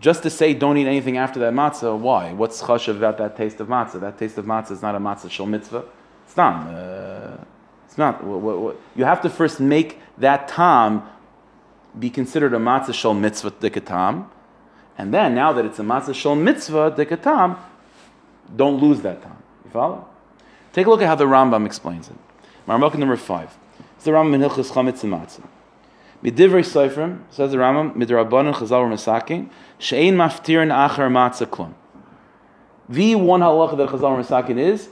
just 0.00 0.22
to 0.22 0.30
say 0.30 0.54
don't 0.54 0.78
eat 0.78 0.86
anything 0.86 1.18
after 1.18 1.40
that 1.40 1.52
matzah, 1.52 1.98
why? 1.98 2.32
What's 2.32 2.62
chashav 2.62 2.96
about 2.96 3.18
that 3.18 3.36
taste 3.36 3.60
of 3.60 3.68
matzah? 3.68 4.00
That 4.00 4.18
taste 4.18 4.38
of 4.38 4.46
matzah 4.46 4.72
is 4.72 4.82
not 4.82 4.94
a 4.94 4.98
matzah 4.98 5.30
shel 5.30 5.46
mitzvah. 5.46 5.84
It's 6.26 6.36
not. 6.36 6.66
Uh, 6.66 7.36
it's 7.86 7.98
not. 7.98 8.24
What, 8.24 8.40
what, 8.40 8.58
what- 8.58 8.80
you 8.96 9.04
have 9.04 9.20
to 9.22 9.28
first 9.28 9.60
make 9.60 9.98
that 10.16 10.48
tam 10.48 11.06
be 11.98 12.08
considered 12.08 12.54
a 12.54 12.58
matzah 12.58 12.94
shel 12.94 13.12
mitzvah 13.12 13.50
dikatam. 13.50 14.28
And 14.98 15.12
then, 15.12 15.34
now 15.34 15.52
that 15.52 15.64
it's 15.64 15.78
a 15.78 15.82
matzah 15.82 16.14
shel 16.14 16.34
mitzvah 16.34 16.92
dikatam, 16.92 17.58
don't 18.54 18.80
lose 18.80 19.00
that 19.02 19.22
time. 19.22 19.42
You 19.64 19.70
follow? 19.70 20.06
Take 20.72 20.86
a 20.86 20.90
look 20.90 21.02
at 21.02 21.08
how 21.08 21.14
the 21.14 21.24
Rambam 21.24 21.66
explains 21.66 22.08
it. 22.08 22.16
Marmok 22.66 22.96
number 22.96 23.16
five. 23.16 23.56
It's 23.96 24.04
the 24.04 24.10
Rambam 24.12 24.34
in 24.34 24.40
Hilchas 24.40 24.70
Chametz 24.70 25.02
and 25.04 25.12
Matzah. 25.12 25.46
Midivrei 26.22 26.62
Seifrim, 26.62 27.20
says 27.30 27.50
the 27.50 27.58
Rambam, 27.58 27.94
Midrabanan 27.94 28.54
Chazal 28.54 28.88
Masakin, 28.88 29.48
Shein 29.80 30.14
Maftirin 30.14 30.70
Achar 30.70 31.10
Matzah 31.10 31.46
Klum. 31.46 31.74
The 32.88 33.14
one 33.14 33.40
halacha 33.40 33.76
that 33.76 33.88
Chazal 33.88 34.22
Masakin 34.22 34.58
is 34.58 34.88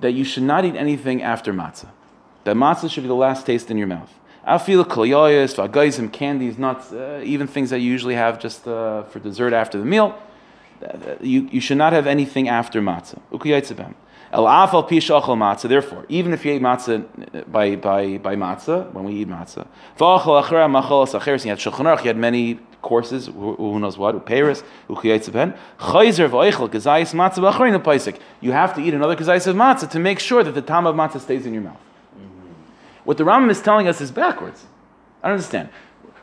that 0.00 0.12
you 0.12 0.24
should 0.24 0.42
not 0.42 0.64
eat 0.64 0.76
anything 0.76 1.22
after 1.22 1.52
matzah. 1.52 1.88
That 2.44 2.56
matzah 2.56 2.90
should 2.90 3.04
be 3.04 3.08
the 3.08 3.14
last 3.14 3.46
taste 3.46 3.70
in 3.70 3.78
your 3.78 3.86
mouth. 3.86 4.12
Afil 4.46 4.84
kolyayas, 4.84 5.56
vagayzim, 5.56 6.12
candies, 6.12 6.56
nuts, 6.56 6.92
uh, 6.92 7.20
even 7.24 7.48
things 7.48 7.70
that 7.70 7.80
you 7.80 7.90
usually 7.90 8.14
have 8.14 8.38
just 8.38 8.66
uh, 8.68 9.02
for 9.04 9.18
dessert 9.18 9.52
after 9.52 9.76
the 9.76 9.84
meal. 9.84 10.16
Uh, 10.80 11.16
You, 11.20 11.48
you 11.50 11.60
should 11.60 11.78
not 11.78 11.92
have 11.92 12.06
anything 12.06 12.48
after 12.48 12.80
matzah. 12.80 13.20
Ukuyatzibem. 13.32 13.94
El 14.32 14.44
afal 14.44 14.88
pi 14.88 14.96
shachal 14.96 15.36
matzah. 15.36 15.68
Therefore, 15.68 16.04
even 16.08 16.32
if 16.32 16.44
you 16.44 16.52
ate 16.52 16.62
matzah 16.62 17.04
uh, 17.34 17.40
by, 17.48 17.74
by, 17.74 18.18
by 18.18 18.36
matzah, 18.36 18.92
when 18.92 19.04
we 19.04 19.14
eat 19.14 19.28
matzah, 19.28 19.66
v'achal 19.98 20.40
achra 20.40 20.70
machal 20.70 21.06
sacheres, 21.06 21.44
you 21.44 21.50
had 21.50 21.58
shulchan 21.58 21.98
you 22.02 22.06
had 22.06 22.16
many 22.16 22.60
courses, 22.82 23.26
who, 23.26 23.56
who 23.56 23.80
knows 23.80 23.98
what, 23.98 24.14
uperis, 24.14 24.62
ukuyatzibem. 24.88 25.56
Chayzer 25.80 26.28
v'oichel, 26.28 26.68
kazayis 26.68 27.14
matzah 27.14 27.82
paisik. 27.82 28.20
You 28.40 28.52
have 28.52 28.74
to 28.76 28.80
eat 28.80 28.94
another 28.94 29.16
kazayis 29.16 29.48
of 29.48 29.56
matzah 29.56 29.90
to 29.90 29.98
make 29.98 30.20
sure 30.20 30.44
that 30.44 30.52
the 30.52 30.62
tam 30.62 30.86
of 30.86 30.94
matzah 30.94 31.20
stays 31.20 31.46
in 31.46 31.52
your 31.52 31.62
mouth. 31.62 31.80
What 33.06 33.18
the 33.18 33.24
Rambam 33.24 33.50
is 33.50 33.62
telling 33.62 33.86
us 33.86 34.00
is 34.00 34.10
backwards. 34.10 34.64
I 35.22 35.28
don't 35.28 35.36
understand. 35.36 35.68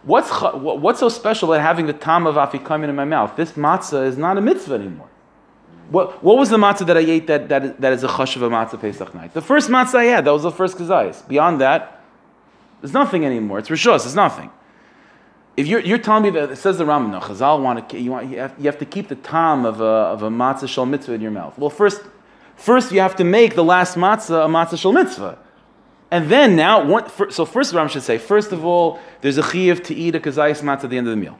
What's, 0.03 0.29
what's 0.29 0.99
so 0.99 1.07
special 1.07 1.53
about 1.53 1.63
having 1.63 1.85
the 1.85 1.93
tam 1.93 2.27
of 2.27 2.35
afikamin 2.35 2.89
in 2.89 2.95
my 2.95 3.05
mouth? 3.05 3.37
This 3.37 3.53
matzah 3.53 4.05
is 4.05 4.17
not 4.17 4.37
a 4.37 4.41
mitzvah 4.41 4.75
anymore. 4.75 5.07
What, 5.89 6.21
what 6.21 6.37
was 6.37 6.49
the 6.49 6.57
matzah 6.57 6.85
that 6.87 6.97
I 6.97 6.99
ate 6.99 7.27
that, 7.27 7.47
that, 7.47 7.79
that 7.79 7.93
is 7.93 8.03
a 8.03 8.09
chash 8.09 8.35
of 8.35 8.41
a 8.41 8.49
matzah 8.49 8.81
Pesach 8.81 9.15
night? 9.15 9.33
The 9.33 9.41
first 9.41 9.69
matzah 9.69 9.95
I 9.95 10.03
had, 10.05 10.25
that 10.25 10.33
was 10.33 10.43
the 10.43 10.51
first 10.51 10.77
kazayis. 10.77 11.25
Beyond 11.25 11.61
that, 11.61 12.03
there's 12.81 12.93
nothing 12.93 13.25
anymore. 13.25 13.59
It's 13.59 13.69
rishos, 13.69 14.05
it's 14.05 14.13
nothing. 14.13 14.51
If 15.55 15.67
you're, 15.67 15.79
you're 15.79 15.99
telling 15.99 16.23
me 16.23 16.31
that 16.31 16.51
it 16.51 16.57
says 16.57 16.79
the 16.79 16.83
Rambam, 16.83 17.11
no, 17.11 17.19
Chazal 17.21 17.63
want 17.63 17.87
to, 17.89 17.97
you, 17.97 18.11
want, 18.11 18.29
you, 18.29 18.39
have, 18.39 18.55
you 18.57 18.65
have 18.65 18.79
to 18.79 18.85
keep 18.85 19.07
the 19.07 19.15
tam 19.15 19.65
of 19.65 19.79
a, 19.79 19.85
of 19.85 20.23
a 20.23 20.29
matzah 20.29 20.67
shal 20.67 20.85
mitzvah 20.85 21.13
in 21.13 21.21
your 21.21 21.31
mouth. 21.31 21.57
Well, 21.57 21.69
first, 21.69 22.01
first 22.57 22.91
you 22.91 22.99
have 22.99 23.15
to 23.17 23.23
make 23.23 23.55
the 23.55 23.63
last 23.63 23.95
matzah 23.95 24.45
a 24.45 24.49
matzah 24.49 24.77
shal 24.77 24.91
mitzvah. 24.91 25.37
And 26.13 26.29
then 26.29 26.55
now, 26.55 26.85
one, 26.85 27.09
fir- 27.09 27.31
so 27.31 27.43
first 27.43 27.71
the 27.71 27.77
Ram 27.77 27.87
should 27.87 28.03
say, 28.03 28.19
first 28.19 28.51
of 28.51 28.63
all, 28.63 28.99
there's 29.21 29.39
a 29.39 29.41
chiyuv 29.41 29.83
to 29.85 29.95
eat 29.95 30.13
a 30.13 30.19
kazayis 30.19 30.61
matzah 30.61 30.83
at 30.83 30.91
the 30.91 30.97
end 30.99 31.07
of 31.07 31.11
the 31.11 31.17
meal. 31.17 31.39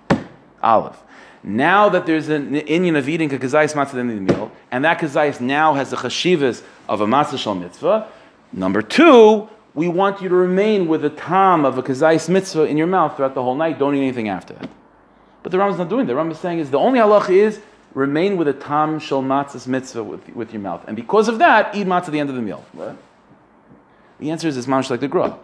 Olive. 0.64 0.98
Now 1.44 1.90
that 1.90 2.08
there's 2.08 2.28
an 2.30 2.56
inyan 2.56 2.98
of 2.98 3.08
eating 3.08 3.32
a 3.32 3.38
kazayis 3.38 3.76
matzah 3.76 3.90
at 3.90 3.92
the 3.92 4.00
end 4.00 4.10
of 4.10 4.28
the 4.28 4.34
meal, 4.34 4.52
and 4.72 4.84
that 4.84 4.98
kazayis 4.98 5.40
now 5.40 5.76
has 5.76 5.92
the 5.92 5.98
chashivas 5.98 6.64
of 6.90 7.02
a 7.02 7.06
matzah 7.06 7.38
shal 7.38 7.54
mitzvah, 7.54 8.08
number 8.52 8.82
two, 8.82 9.48
we 9.76 9.88
want 9.88 10.24
you 10.24 10.30
to 10.30 10.34
remain 10.34 10.88
with 10.88 11.04
the 11.04 11.12
tam 11.12 11.66
of 11.66 11.78
a 11.78 11.84
kazayis 11.84 12.28
mitzvah 12.28 12.64
in 12.64 12.76
your 12.76 12.88
mouth 12.88 13.16
throughout 13.16 13.36
the 13.36 13.44
whole 13.44 13.54
night. 13.54 13.78
Don't 13.78 13.94
eat 13.94 14.02
anything 14.02 14.28
after 14.28 14.56
that. 14.56 14.72
But 15.44 15.52
the 15.52 15.60
Ram 15.60 15.70
is 15.70 15.78
not 15.78 15.88
doing 15.88 16.08
that. 16.08 16.14
The 16.14 16.16
Ram 16.16 16.32
is 16.32 16.40
saying 16.40 16.58
is 16.58 16.72
the 16.72 16.80
only 16.80 16.98
halach 16.98 17.30
is 17.30 17.62
remain 17.94 18.38
with 18.38 18.48
a 18.48 18.54
tam 18.54 18.98
shal 18.98 19.22
matzah's 19.22 19.68
mitzvah 19.68 20.04
with, 20.04 20.28
with 20.30 20.52
your 20.52 20.64
mouth. 20.64 20.84
And 20.88 20.96
because 20.96 21.28
of 21.28 21.38
that, 21.38 21.76
eat 21.76 21.86
matzah 21.86 22.06
at 22.06 22.12
the 22.14 22.20
end 22.20 22.32
of 22.32 22.36
the 22.36 22.42
meal. 22.42 22.66
What? 22.72 22.98
The 24.24 24.32
answer 24.32 24.48
is 24.48 24.56
it's 24.56 24.68
mamish 24.68 24.90
like 24.90 25.02
the 25.02 25.10
gra. 25.10 25.38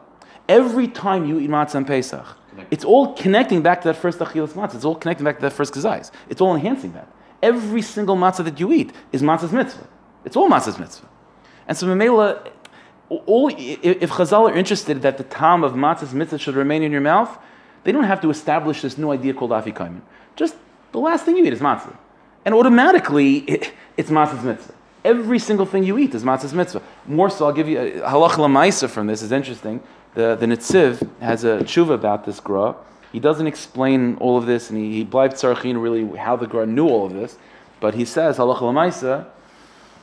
Every 0.48 0.88
time 0.88 1.26
you 1.26 1.38
eat 1.38 1.50
matzah 1.50 1.76
on 1.76 1.86
Pesach, 1.86 2.26
it's 2.72 2.86
all 2.86 3.14
connecting 3.14 3.62
back 3.62 3.82
to 3.82 3.90
that 3.90 3.98
first 3.98 4.20
achilas 4.20 4.54
matzah. 4.54 4.76
It's 4.76 4.86
all 4.86 4.96
connecting 4.96 5.26
back 5.26 5.36
to 5.36 5.42
that 5.42 5.52
first 5.52 5.74
kazayis. 5.74 6.12
It's 6.30 6.40
all 6.40 6.56
enhancing 6.56 6.94
that. 6.94 7.10
Every 7.44 7.82
single 7.82 8.16
matzah 8.16 8.46
that 8.46 8.58
you 8.58 8.72
eat 8.72 8.94
is 9.12 9.22
matzah's 9.22 9.52
mitzvah. 9.52 9.86
It's 10.24 10.38
all 10.38 10.50
matzah's 10.50 10.80
mitzvah. 10.80 11.10
And 11.68 11.78
so 11.78 11.88
Mamela, 11.88 12.52
all, 13.10 13.50
if 13.50 14.12
Chazal 14.12 14.50
are 14.50 14.56
interested 14.56 15.02
that 15.02 15.18
the 15.18 15.26
tam 15.26 15.66
of 15.66 15.74
matzah's 15.74 16.14
mitzvah 16.14 16.38
should 16.38 16.56
remain 16.56 16.82
in 16.82 16.94
your 16.94 17.02
mouth, 17.02 17.38
they 17.84 17.92
don't 17.92 18.06
have 18.06 18.22
to 18.22 18.30
establish 18.30 18.82
this 18.82 18.98
new 18.98 19.12
idea 19.12 19.34
called 19.34 19.52
afikaimen. 19.52 20.02
Just 20.38 20.56
the 20.94 21.00
last 21.00 21.26
thing 21.26 21.36
you 21.36 21.44
eat 21.44 21.52
is 21.52 21.60
matzah. 21.60 21.98
And 22.46 22.56
automatically, 22.56 23.40
it, 23.40 23.74
it's 23.98 24.10
matzah's 24.10 24.46
mitzvah. 24.46 24.74
Every 25.04 25.40
single 25.40 25.66
thing 25.66 25.84
you 25.84 25.98
eat 25.98 26.14
is 26.14 26.24
matzah's 26.24 26.54
mitzvah. 26.54 26.82
More 27.06 27.30
so, 27.30 27.46
I'll 27.46 27.54
give 27.54 27.70
you 27.70 27.80
a 27.80 28.10
halach 28.10 28.32
lamaisa 28.32 28.90
from 28.90 29.08
this. 29.08 29.22
is 29.22 29.32
interesting. 29.32 29.82
The, 30.14 30.36
the 30.36 30.46
Netziv 30.46 31.08
has 31.20 31.44
a 31.44 31.60
tshuva 31.60 31.94
about 31.94 32.26
this 32.26 32.40
gra. 32.40 32.76
He 33.12 33.20
doesn't 33.20 33.48
explain 33.48 34.18
all 34.18 34.38
of 34.38 34.46
this, 34.46 34.70
and 34.70 34.78
he, 34.78 35.06
bleibt 35.06 35.34
tzarchin 35.34 35.82
really 35.82 36.18
how 36.18 36.36
the 36.36 36.48
gra 36.48 36.66
knew 36.66 36.88
all 36.88 37.06
of 37.06 37.14
this. 37.14 37.38
But 37.80 37.96
he 37.96 38.06
says, 38.06 38.38
halach 38.38 38.60
lamaisa, 38.60 39.28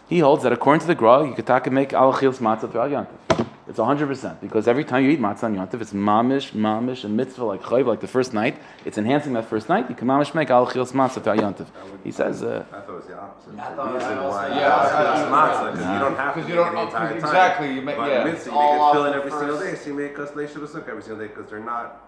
he 0.09 0.21
holds 0.21 0.45
that 0.45 0.53
according 0.53 0.81
to 0.81 0.87
the 0.87 0.95
Gra, 0.95 1.27
you 1.27 1.35
could 1.35 1.47
take 1.47 1.67
and 1.67 1.75
make 1.75 1.91
alachil's 1.91 2.39
matzah 2.39 2.71
throughout 2.71 2.91
Yantiv. 2.91 3.47
It's 3.69 3.81
100%, 3.81 4.41
because 4.41 4.69
every 4.69 4.85
time 4.85 5.03
you 5.05 5.11
eat 5.11 5.21
matzah 5.21 5.45
on 5.45 5.57
Yantiv, 5.57 5.81
it's 5.81 5.93
mamish, 5.93 6.53
mamish, 6.53 7.03
and 7.05 7.17
mitzvah 7.17 7.45
like 7.45 7.63
chayv, 7.63 7.85
like 7.87 7.99
the 8.01 8.07
first 8.07 8.33
night. 8.33 8.59
It's 8.85 8.97
enhancing 8.97 9.33
that 9.33 9.47
first 9.47 9.69
night. 9.69 9.91
You 9.91 9.97
can 9.97 10.07
mamish 10.07 10.35
make 10.37 10.51
al 10.51 10.67
alachil's 10.67 10.93
matzah 10.93 11.21
throughout 11.21 11.39
Yantiv. 11.41 11.67
He 12.05 12.13
says, 12.13 12.45
uh, 12.45 12.65
I 12.71 12.81
thought 12.81 12.89
it 12.89 12.93
was 12.95 13.07
the 13.07 13.19
opposite. 13.19 13.59
I 13.59 13.75
thought- 13.75 13.95
reason 13.95 14.09
I 14.13 14.17
also- 14.23 14.39
why 14.39 14.49
Yeah, 14.49 14.55
you 14.55 14.61
I 14.61 14.67
ask 14.69 14.93
thought- 14.93 15.07
us 15.07 15.27
matzah, 15.27 15.73
because 15.73 15.87
you 15.93 15.99
don't 15.99 16.17
have 16.17 16.35
to 16.35 16.41
Because 16.41 16.49
you 16.49 16.55
don't- 16.55 16.69
it 16.69 16.77
the 16.77 16.81
entire 16.83 17.09
because 17.15 17.23
time. 17.23 17.31
exactly, 17.35 17.73
you 17.75 17.83
make- 17.83 17.97
yeah. 17.97 18.25
mitzvah, 18.25 18.51
you 18.51 18.57
All 18.57 18.63
make 18.73 18.77
it 18.77 18.81
off 18.83 18.93
fill 18.95 19.05
in 19.07 19.11
the 19.11 19.19
every 19.19 19.31
single 19.33 19.59
day, 19.59 19.75
so 19.75 19.89
you 19.91 19.95
make 19.95 20.19
us 20.21 20.31
leisha 20.31 20.57
every 20.89 21.03
single 21.03 21.19
day, 21.19 21.27
because 21.35 21.51
they're 21.51 21.59
not 21.59 21.75
part- 21.75 22.06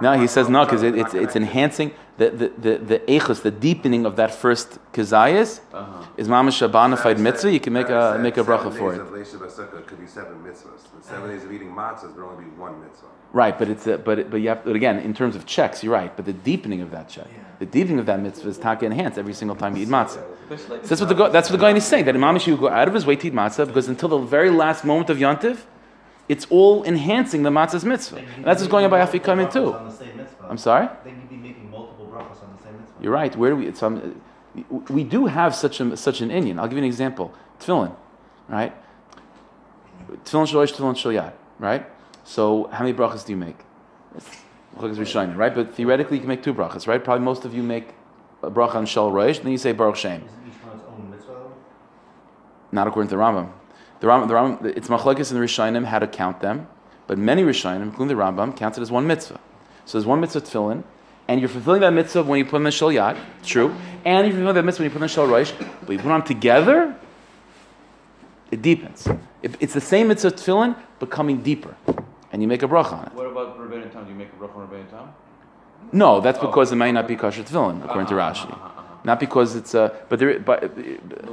No, 0.00 0.12
he 0.18 0.26
says 0.28 0.48
no 0.48 0.64
because 0.64 0.82
it, 0.82 0.94
it's 0.96 1.14
it's 1.14 1.34
enhancing 1.34 1.90
the 2.18 2.30
the 2.30 2.48
the 2.64 2.72
the 2.78 2.98
echus, 3.00 3.42
the 3.42 3.50
deepening 3.50 4.06
of 4.06 4.14
that 4.16 4.32
first 4.32 4.78
kazayas 4.92 5.60
Uh-huh. 5.72 6.04
is 6.16 6.28
mamish 6.28 6.62
a 6.62 6.68
bona 6.68 6.96
fide 6.96 7.18
mitzvah. 7.18 7.50
You 7.52 7.58
can 7.60 7.72
make 7.72 7.88
a 7.88 8.12
said 8.12 8.20
make 8.20 8.36
a 8.36 8.44
bracha 8.44 8.64
seven 8.64 8.78
for 8.78 8.90
days 8.92 9.00
it. 9.00 9.06
of 9.06 9.08
Leisha 9.08 9.36
Basukkah 9.44 9.86
could 9.88 10.00
be 10.00 10.06
seven 10.06 10.34
mitzvahs. 10.46 10.82
The 10.96 11.02
seven 11.12 11.30
days 11.30 11.42
of 11.44 11.52
eating 11.52 11.70
matzahs 11.80 12.14
would 12.14 12.24
only 12.24 12.44
be 12.44 12.50
one 12.50 12.74
mitzvah. 12.84 13.06
Right, 13.32 13.58
but 13.58 13.68
it's 13.68 13.86
a, 13.86 13.98
but 13.98 14.18
it- 14.20 14.30
but 14.30 14.38
you 14.42 14.48
have 14.50 14.64
but 14.64 14.76
again 14.76 14.96
in 15.00 15.12
terms 15.14 15.34
of 15.36 15.46
checks, 15.46 15.82
you're 15.82 15.92
right. 15.92 16.12
But 16.16 16.24
the 16.26 16.32
deepening 16.50 16.80
of 16.80 16.90
that 16.92 17.08
check, 17.08 17.26
the 17.58 17.66
deepening 17.66 17.98
of 17.98 18.06
that 18.06 18.20
mitzvah 18.20 18.48
is 18.54 18.58
taka 18.58 18.84
enhanced 18.86 19.18
every 19.18 19.34
single 19.34 19.56
time 19.56 19.74
you 19.76 19.82
eat 19.82 19.88
matzah. 19.88 20.22
So 20.48 20.94
that's 20.94 21.00
what 21.02 21.08
the 21.08 21.28
that's 21.34 21.48
what 21.50 21.56
the 21.58 21.64
guy 21.66 21.72
is 21.76 21.84
saying. 21.84 22.04
That 22.06 22.14
Imam 22.14 22.36
Yeshua 22.36 22.58
go 22.60 22.68
out 22.68 22.86
of 22.88 22.94
his 22.94 23.04
way 23.04 23.16
to 23.16 23.26
eat 23.26 23.34
matzah 23.34 23.66
because 23.66 23.88
until 23.88 24.08
the 24.08 24.18
very 24.18 24.50
last 24.50 24.84
moment 24.84 25.10
of 25.10 25.18
Yontif, 25.18 25.58
it's 26.28 26.46
all 26.50 26.84
enhancing 26.84 27.42
the 27.42 27.50
matzah's 27.50 27.84
mitzvah. 27.84 28.18
And 28.18 28.44
that's 28.44 28.60
what's 28.60 28.70
going 28.70 28.84
on 28.84 28.90
by 28.90 29.00
Afikomen 29.00 29.52
too. 29.52 29.60
brachos 29.60 29.80
On 29.80 29.86
the 29.86 29.92
same 29.92 30.16
mitzvah. 30.16 30.46
I'm 30.48 30.58
sorry. 30.58 30.88
Then 31.04 31.16
you'd 31.16 31.30
be 31.30 31.36
making 31.36 31.70
multiple 31.70 32.06
brachos 32.06 32.42
on 32.42 32.54
the 32.56 32.62
same 32.62 32.78
mitzvah. 32.78 32.96
You're 33.00 33.12
right. 33.12 33.34
Where 33.34 33.50
do 33.50 33.56
we? 33.56 33.66
It's, 33.66 33.82
um, 33.82 34.20
we 34.88 35.04
do 35.04 35.26
have 35.26 35.54
such 35.54 35.80
a 35.80 35.96
such 35.96 36.20
an 36.20 36.30
inyan. 36.30 36.58
I'll 36.58 36.66
give 36.66 36.78
you 36.78 36.78
an 36.78 36.84
example. 36.84 37.32
Tefillin, 37.60 37.94
right? 38.48 38.74
Tefillin 40.24 40.46
shalosh, 40.46 40.72
tefillin 40.74 40.94
shalyat, 40.94 41.32
right? 41.58 41.86
So 42.24 42.68
how 42.72 42.84
many 42.84 42.96
brachas 42.96 43.24
do 43.24 43.32
you 43.32 43.38
make? 43.38 43.56
It's 44.16 44.28
Chagaz 44.76 44.96
Rishayim, 44.96 45.36
right? 45.36 45.54
But 45.54 45.74
theoretically, 45.74 46.18
you 46.18 46.20
can 46.20 46.28
make 46.28 46.42
two 46.42 46.54
brachas, 46.54 46.86
right? 46.86 47.02
Probably 47.02 47.24
most 47.24 47.44
of 47.44 47.54
you 47.54 47.62
make 47.62 47.94
a 48.42 48.50
bracha 48.50 48.76
on 48.76 48.86
shal 48.86 49.10
roish, 49.10 49.42
then 49.42 49.52
you 49.52 49.58
say 49.58 49.72
baruch 49.72 49.96
shem. 49.96 50.22
Isn't 50.24 50.46
each 50.46 50.54
one 50.64 50.76
its 50.76 50.86
own 50.88 51.10
mitzvah? 51.10 51.48
Not 52.70 52.86
according 52.86 53.08
to 53.08 53.16
the 53.16 53.20
Rambam. 53.20 53.50
The 54.00 54.06
Rambam, 54.06 54.28
the 54.28 54.34
Rambam 54.34 54.76
it's 54.76 54.88
machlekes 54.88 55.30
in 55.32 55.38
the 55.38 55.44
Rishonim 55.44 55.84
how 55.84 55.98
to 55.98 56.06
count 56.06 56.40
them, 56.40 56.68
but 57.06 57.18
many 57.18 57.42
Rishonim, 57.42 57.82
including 57.82 58.16
the 58.16 58.22
Rambam, 58.22 58.56
counts 58.56 58.78
it 58.78 58.82
as 58.82 58.90
one 58.90 59.06
mitzvah. 59.06 59.40
So 59.86 59.98
there's 59.98 60.06
one 60.06 60.20
mitzvah 60.20 60.42
tefillin, 60.42 60.84
and 61.26 61.40
you're 61.40 61.48
fulfilling 61.48 61.80
that 61.80 61.92
mitzvah 61.92 62.22
when 62.22 62.38
you 62.38 62.44
put 62.44 62.52
them 62.52 62.66
in 62.66 62.72
shal 62.72 62.88
yad, 62.90 63.18
true, 63.42 63.74
and 64.04 64.26
you're 64.26 64.34
fulfilling 64.34 64.54
that 64.54 64.64
mitzvah 64.64 64.82
when 64.82 64.90
you 64.90 64.90
put 64.90 64.98
them 65.00 65.02
in 65.04 65.08
shal 65.08 65.26
roish, 65.26 65.52
but 65.82 65.90
you 65.90 65.98
put 65.98 66.08
them 66.08 66.22
together, 66.22 66.94
it 68.50 68.62
deepens. 68.62 69.06
It, 69.42 69.56
it's 69.60 69.74
the 69.74 69.80
same 69.80 70.08
mitzvah 70.08 70.30
tefillin, 70.32 70.76
becoming 71.00 71.42
deeper, 71.42 71.74
and 72.32 72.40
you 72.42 72.48
make 72.48 72.62
a 72.62 72.68
bracha 72.68 72.92
on 72.92 73.06
it. 73.06 73.12
What 73.14 73.26
about 73.26 73.58
Rebbeinu 73.58 73.92
Tam? 73.92 74.04
Do 74.04 74.10
you 74.10 74.16
make 74.16 74.28
a 74.32 74.36
bracha 74.36 74.56
on 74.56 74.68
Rebbeinu 74.68 74.90
Tam? 74.90 75.12
No, 75.92 76.20
that's 76.20 76.38
Oh. 76.38 76.46
because 76.46 76.70
it 76.72 76.76
might 76.76 76.90
not 76.92 77.06
be 77.08 77.16
kosher 77.16 77.42
tefillin, 77.42 77.84
according 77.84 78.06
to 78.06 78.18
Uh-huh, 78.18 78.32
Rashi. 78.32 78.52
uh-huh, 78.52 78.64
uh-huh. 78.66 78.77
Not 79.08 79.20
because 79.20 79.56
it's 79.56 79.72
a, 79.72 79.84
but 80.10 80.18
there, 80.18 80.38
but. 80.38 80.64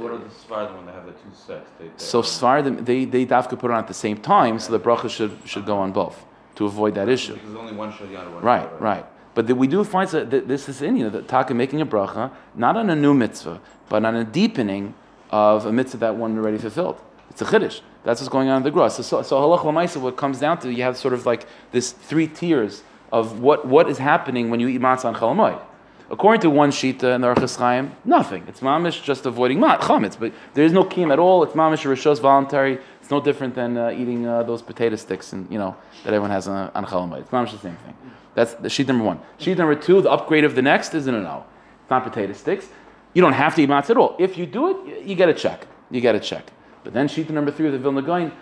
What 0.02 0.10
are 0.12 0.16
the 0.16 0.30
Sephardim 0.30 0.76
when 0.78 0.86
they 0.86 0.92
have 0.92 1.04
the 1.04 1.12
two 1.12 1.32
sets? 1.34 1.68
They, 1.78 1.88
they 1.88 1.90
So 1.98 2.22
Sephardim, 2.22 2.86
they 2.86 3.04
they 3.04 3.26
dafka 3.26 3.58
put 3.58 3.70
on 3.70 3.78
at 3.78 3.86
the 3.86 4.00
same 4.06 4.16
time, 4.16 4.58
so 4.58 4.72
the 4.72 4.80
bracha 4.80 5.10
should 5.10 5.34
should 5.44 5.66
go 5.66 5.76
on 5.84 5.92
both 5.92 6.16
to 6.54 6.64
avoid 6.64 6.94
that 6.94 7.10
issue. 7.10 7.34
Because 7.34 7.50
there's 7.50 7.64
only 7.64 7.76
one 7.84 7.92
Shalian, 7.92 8.32
one 8.32 8.42
Right, 8.42 8.80
right. 8.80 9.04
But 9.34 9.46
the, 9.46 9.54
we 9.54 9.66
do 9.66 9.84
find 9.84 10.08
that 10.08 10.48
this 10.48 10.70
is 10.70 10.80
in 10.80 10.96
you 10.96 11.04
know, 11.04 11.10
that 11.10 11.28
taka 11.28 11.52
making 11.52 11.82
a 11.82 11.86
bracha 11.94 12.30
not 12.54 12.78
on 12.78 12.88
a 12.88 12.96
new 12.96 13.12
mitzvah, 13.12 13.60
but 13.90 14.06
on 14.06 14.16
a 14.16 14.24
deepening 14.24 14.94
of 15.30 15.66
a 15.66 15.72
mitzvah 15.78 15.98
that 15.98 16.16
one 16.16 16.38
already 16.38 16.56
fulfilled. 16.56 16.98
It's 17.28 17.42
a 17.42 17.44
chiddush. 17.44 17.82
That's 18.04 18.22
what's 18.22 18.30
going 18.30 18.48
on 18.48 18.56
in 18.56 18.62
the 18.62 18.70
gross. 18.70 18.96
So 18.96 19.02
so, 19.02 19.20
so 19.20 19.36
halach 19.36 19.64
lamaisa, 19.68 20.00
what 20.00 20.16
comes 20.16 20.40
down 20.40 20.60
to 20.60 20.72
you 20.72 20.82
have 20.82 20.96
sort 20.96 21.12
of 21.12 21.26
like 21.26 21.46
this 21.72 21.92
three 21.92 22.26
tiers 22.26 22.82
of 23.12 23.40
what 23.40 23.66
what 23.66 23.90
is 23.90 23.98
happening 23.98 24.48
when 24.48 24.60
you 24.60 24.68
eat 24.68 24.80
matzah 24.80 25.10
on 25.10 25.14
chalamoid. 25.14 25.60
According 26.08 26.40
to 26.42 26.50
one 26.50 26.70
shita 26.70 27.14
in 27.16 27.20
the 27.20 27.26
Orchos 27.26 27.56
Chaim, 27.58 27.92
nothing. 28.04 28.44
It's 28.46 28.60
mamish 28.60 29.02
just 29.02 29.26
avoiding 29.26 29.58
mat 29.58 29.80
chametz, 29.80 30.16
but 30.18 30.32
there 30.54 30.64
is 30.64 30.72
no 30.72 30.84
kiyum 30.84 31.12
at 31.12 31.18
all. 31.18 31.42
It's 31.42 31.54
mamish 31.54 31.84
rishos 31.84 32.20
voluntary. 32.20 32.78
It's 33.00 33.10
no 33.10 33.20
different 33.20 33.56
than 33.56 33.76
uh, 33.76 33.90
eating 33.90 34.26
uh, 34.26 34.44
those 34.44 34.62
potato 34.62 34.94
sticks 34.96 35.32
and 35.32 35.50
you 35.50 35.58
know 35.58 35.76
that 36.04 36.14
everyone 36.14 36.30
has 36.30 36.46
on, 36.46 36.70
on. 36.74 37.12
It's 37.14 37.30
mamish 37.30 37.52
the 37.52 37.58
same 37.58 37.76
thing. 37.76 37.94
That's 38.34 38.54
the 38.54 38.68
sheet 38.68 38.86
number 38.86 39.04
one. 39.04 39.20
Sheet 39.38 39.58
number 39.58 39.74
two, 39.74 40.00
the 40.00 40.10
upgrade 40.10 40.44
of 40.44 40.54
the 40.54 40.62
next 40.62 40.94
is 40.94 41.06
no, 41.06 41.20
no, 41.20 41.44
it's 41.80 41.90
not 41.90 42.04
potato 42.04 42.32
sticks. 42.34 42.68
You 43.14 43.22
don't 43.22 43.32
have 43.32 43.54
to 43.56 43.62
eat 43.62 43.68
matzah 43.68 43.90
at 43.90 43.96
all. 43.96 44.14
If 44.18 44.36
you 44.38 44.46
do 44.46 44.70
it, 44.70 45.06
you 45.06 45.16
get 45.16 45.28
a 45.28 45.34
check. 45.34 45.66
You 45.90 46.00
get 46.00 46.14
a 46.14 46.20
check. 46.20 46.52
But 46.86 46.92
then 46.92 47.08
sheet 47.08 47.28
number 47.30 47.50
three 47.50 47.66
of 47.66 47.72
the 47.72 47.80
Vilna 47.80 48.32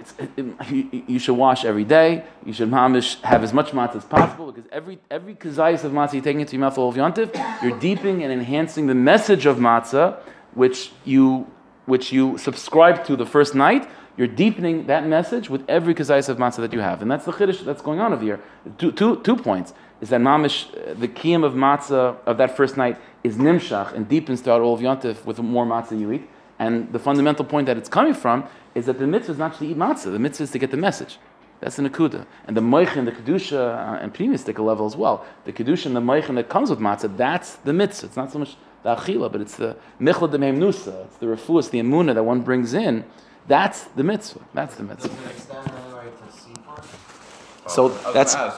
it's, 0.00 0.14
it, 0.18 0.30
it, 0.36 1.04
you, 1.08 1.20
should 1.20 1.36
wash 1.36 1.64
every 1.64 1.84
day. 1.84 2.24
You 2.44 2.52
should 2.52 2.68
mamish 2.68 3.20
have 3.20 3.44
as 3.44 3.52
much 3.52 3.70
matzah 3.70 3.94
as 3.94 4.04
possible 4.04 4.50
because 4.50 4.68
every 4.72 4.98
every 5.08 5.36
kazayis 5.36 5.84
of 5.84 5.92
matzah 5.92 6.14
you 6.14 6.20
take 6.20 6.36
into 6.36 6.56
your 6.56 6.62
mouth 6.62 6.76
of 6.76 6.96
yontif, 6.96 7.30
you're 7.62 7.78
deepening 7.78 8.24
and 8.24 8.32
enhancing 8.32 8.88
the 8.88 8.94
message 8.96 9.46
of 9.46 9.58
matzah, 9.58 10.18
which 10.54 10.90
you 11.04 11.46
which 11.86 12.10
you 12.12 12.36
subscribe 12.38 13.04
to 13.04 13.14
the 13.14 13.24
first 13.24 13.54
night. 13.54 13.88
You're 14.16 14.26
deepening 14.26 14.86
that 14.88 15.06
message 15.06 15.48
with 15.48 15.64
every 15.68 15.94
kazayis 15.94 16.28
of 16.28 16.38
matzah 16.38 16.56
that 16.56 16.72
you 16.72 16.80
have, 16.80 17.02
and 17.02 17.08
that's 17.08 17.24
the 17.24 17.30
chiddush 17.30 17.64
that's 17.64 17.82
going 17.82 18.00
on 18.00 18.12
over 18.12 18.24
here. 18.24 18.40
Two, 18.78 18.90
two, 18.90 19.22
two 19.22 19.36
points 19.36 19.74
is 20.00 20.08
that 20.08 20.20
mamish 20.20 20.68
the 20.98 21.06
kiyam 21.06 21.44
of 21.44 21.52
matzah 21.52 22.16
of 22.26 22.36
that 22.38 22.56
first 22.56 22.76
night 22.76 23.00
is 23.22 23.36
nimshach 23.36 23.92
and 23.92 24.08
deepens 24.08 24.40
throughout 24.40 24.60
all 24.60 24.74
of 24.74 24.80
yontif 24.80 25.24
with 25.24 25.38
more 25.38 25.64
matzah 25.64 25.96
you 26.00 26.10
eat. 26.10 26.28
And 26.62 26.92
the 26.92 27.00
fundamental 27.00 27.44
point 27.44 27.66
that 27.66 27.76
it's 27.76 27.88
coming 27.88 28.14
from 28.14 28.44
is 28.76 28.86
that 28.86 29.00
the 29.00 29.06
mitzvah 29.08 29.32
is 29.32 29.38
not 29.38 29.58
to 29.58 29.64
eat 29.64 29.76
matzah. 29.76 30.12
The 30.12 30.18
mitzvah 30.26 30.44
is 30.44 30.52
to 30.52 30.60
get 30.60 30.70
the 30.70 30.76
message. 30.76 31.18
That's 31.58 31.74
the 31.74 31.82
nakuda. 31.82 32.24
And 32.46 32.56
the 32.56 32.60
moich 32.60 32.94
and 32.96 33.04
the 33.04 33.10
kedusha 33.10 33.58
uh, 33.58 34.02
and 34.02 34.14
primistic 34.14 34.60
level 34.64 34.86
as 34.86 34.96
well. 34.96 35.26
The 35.44 35.52
kedusha 35.52 35.86
and 35.86 35.96
the 35.96 36.00
moich 36.00 36.32
that 36.32 36.48
comes 36.48 36.70
with 36.70 36.78
matzah, 36.78 37.16
that's 37.16 37.56
the 37.56 37.72
mitzvah. 37.72 38.06
It's 38.06 38.16
not 38.16 38.30
so 38.30 38.38
much 38.38 38.56
the 38.84 38.94
achila, 38.94 39.32
but 39.32 39.40
it's 39.40 39.56
the 39.56 39.76
michla 40.00 40.30
de 40.30 40.38
nusa. 40.38 41.06
It's 41.06 41.16
the 41.16 41.26
refuas, 41.26 41.70
the 41.70 41.80
emuna 41.80 42.14
that 42.14 42.22
one 42.22 42.42
brings 42.42 42.74
in. 42.74 43.04
That's 43.48 43.84
the 43.98 44.04
mitzvah. 44.04 44.40
That's 44.54 44.76
the 44.76 44.84
mitzvah. 44.84 45.08
Does 45.08 45.18
it 45.18 45.30
extend 45.30 45.68
anyway 45.68 46.06
to 46.10 46.40
seaport? 46.40 46.84
So 47.66 47.86
I 47.86 47.88
was 47.88 47.96
gonna 47.96 48.14
that's 48.14 48.34
yeah. 48.34 48.54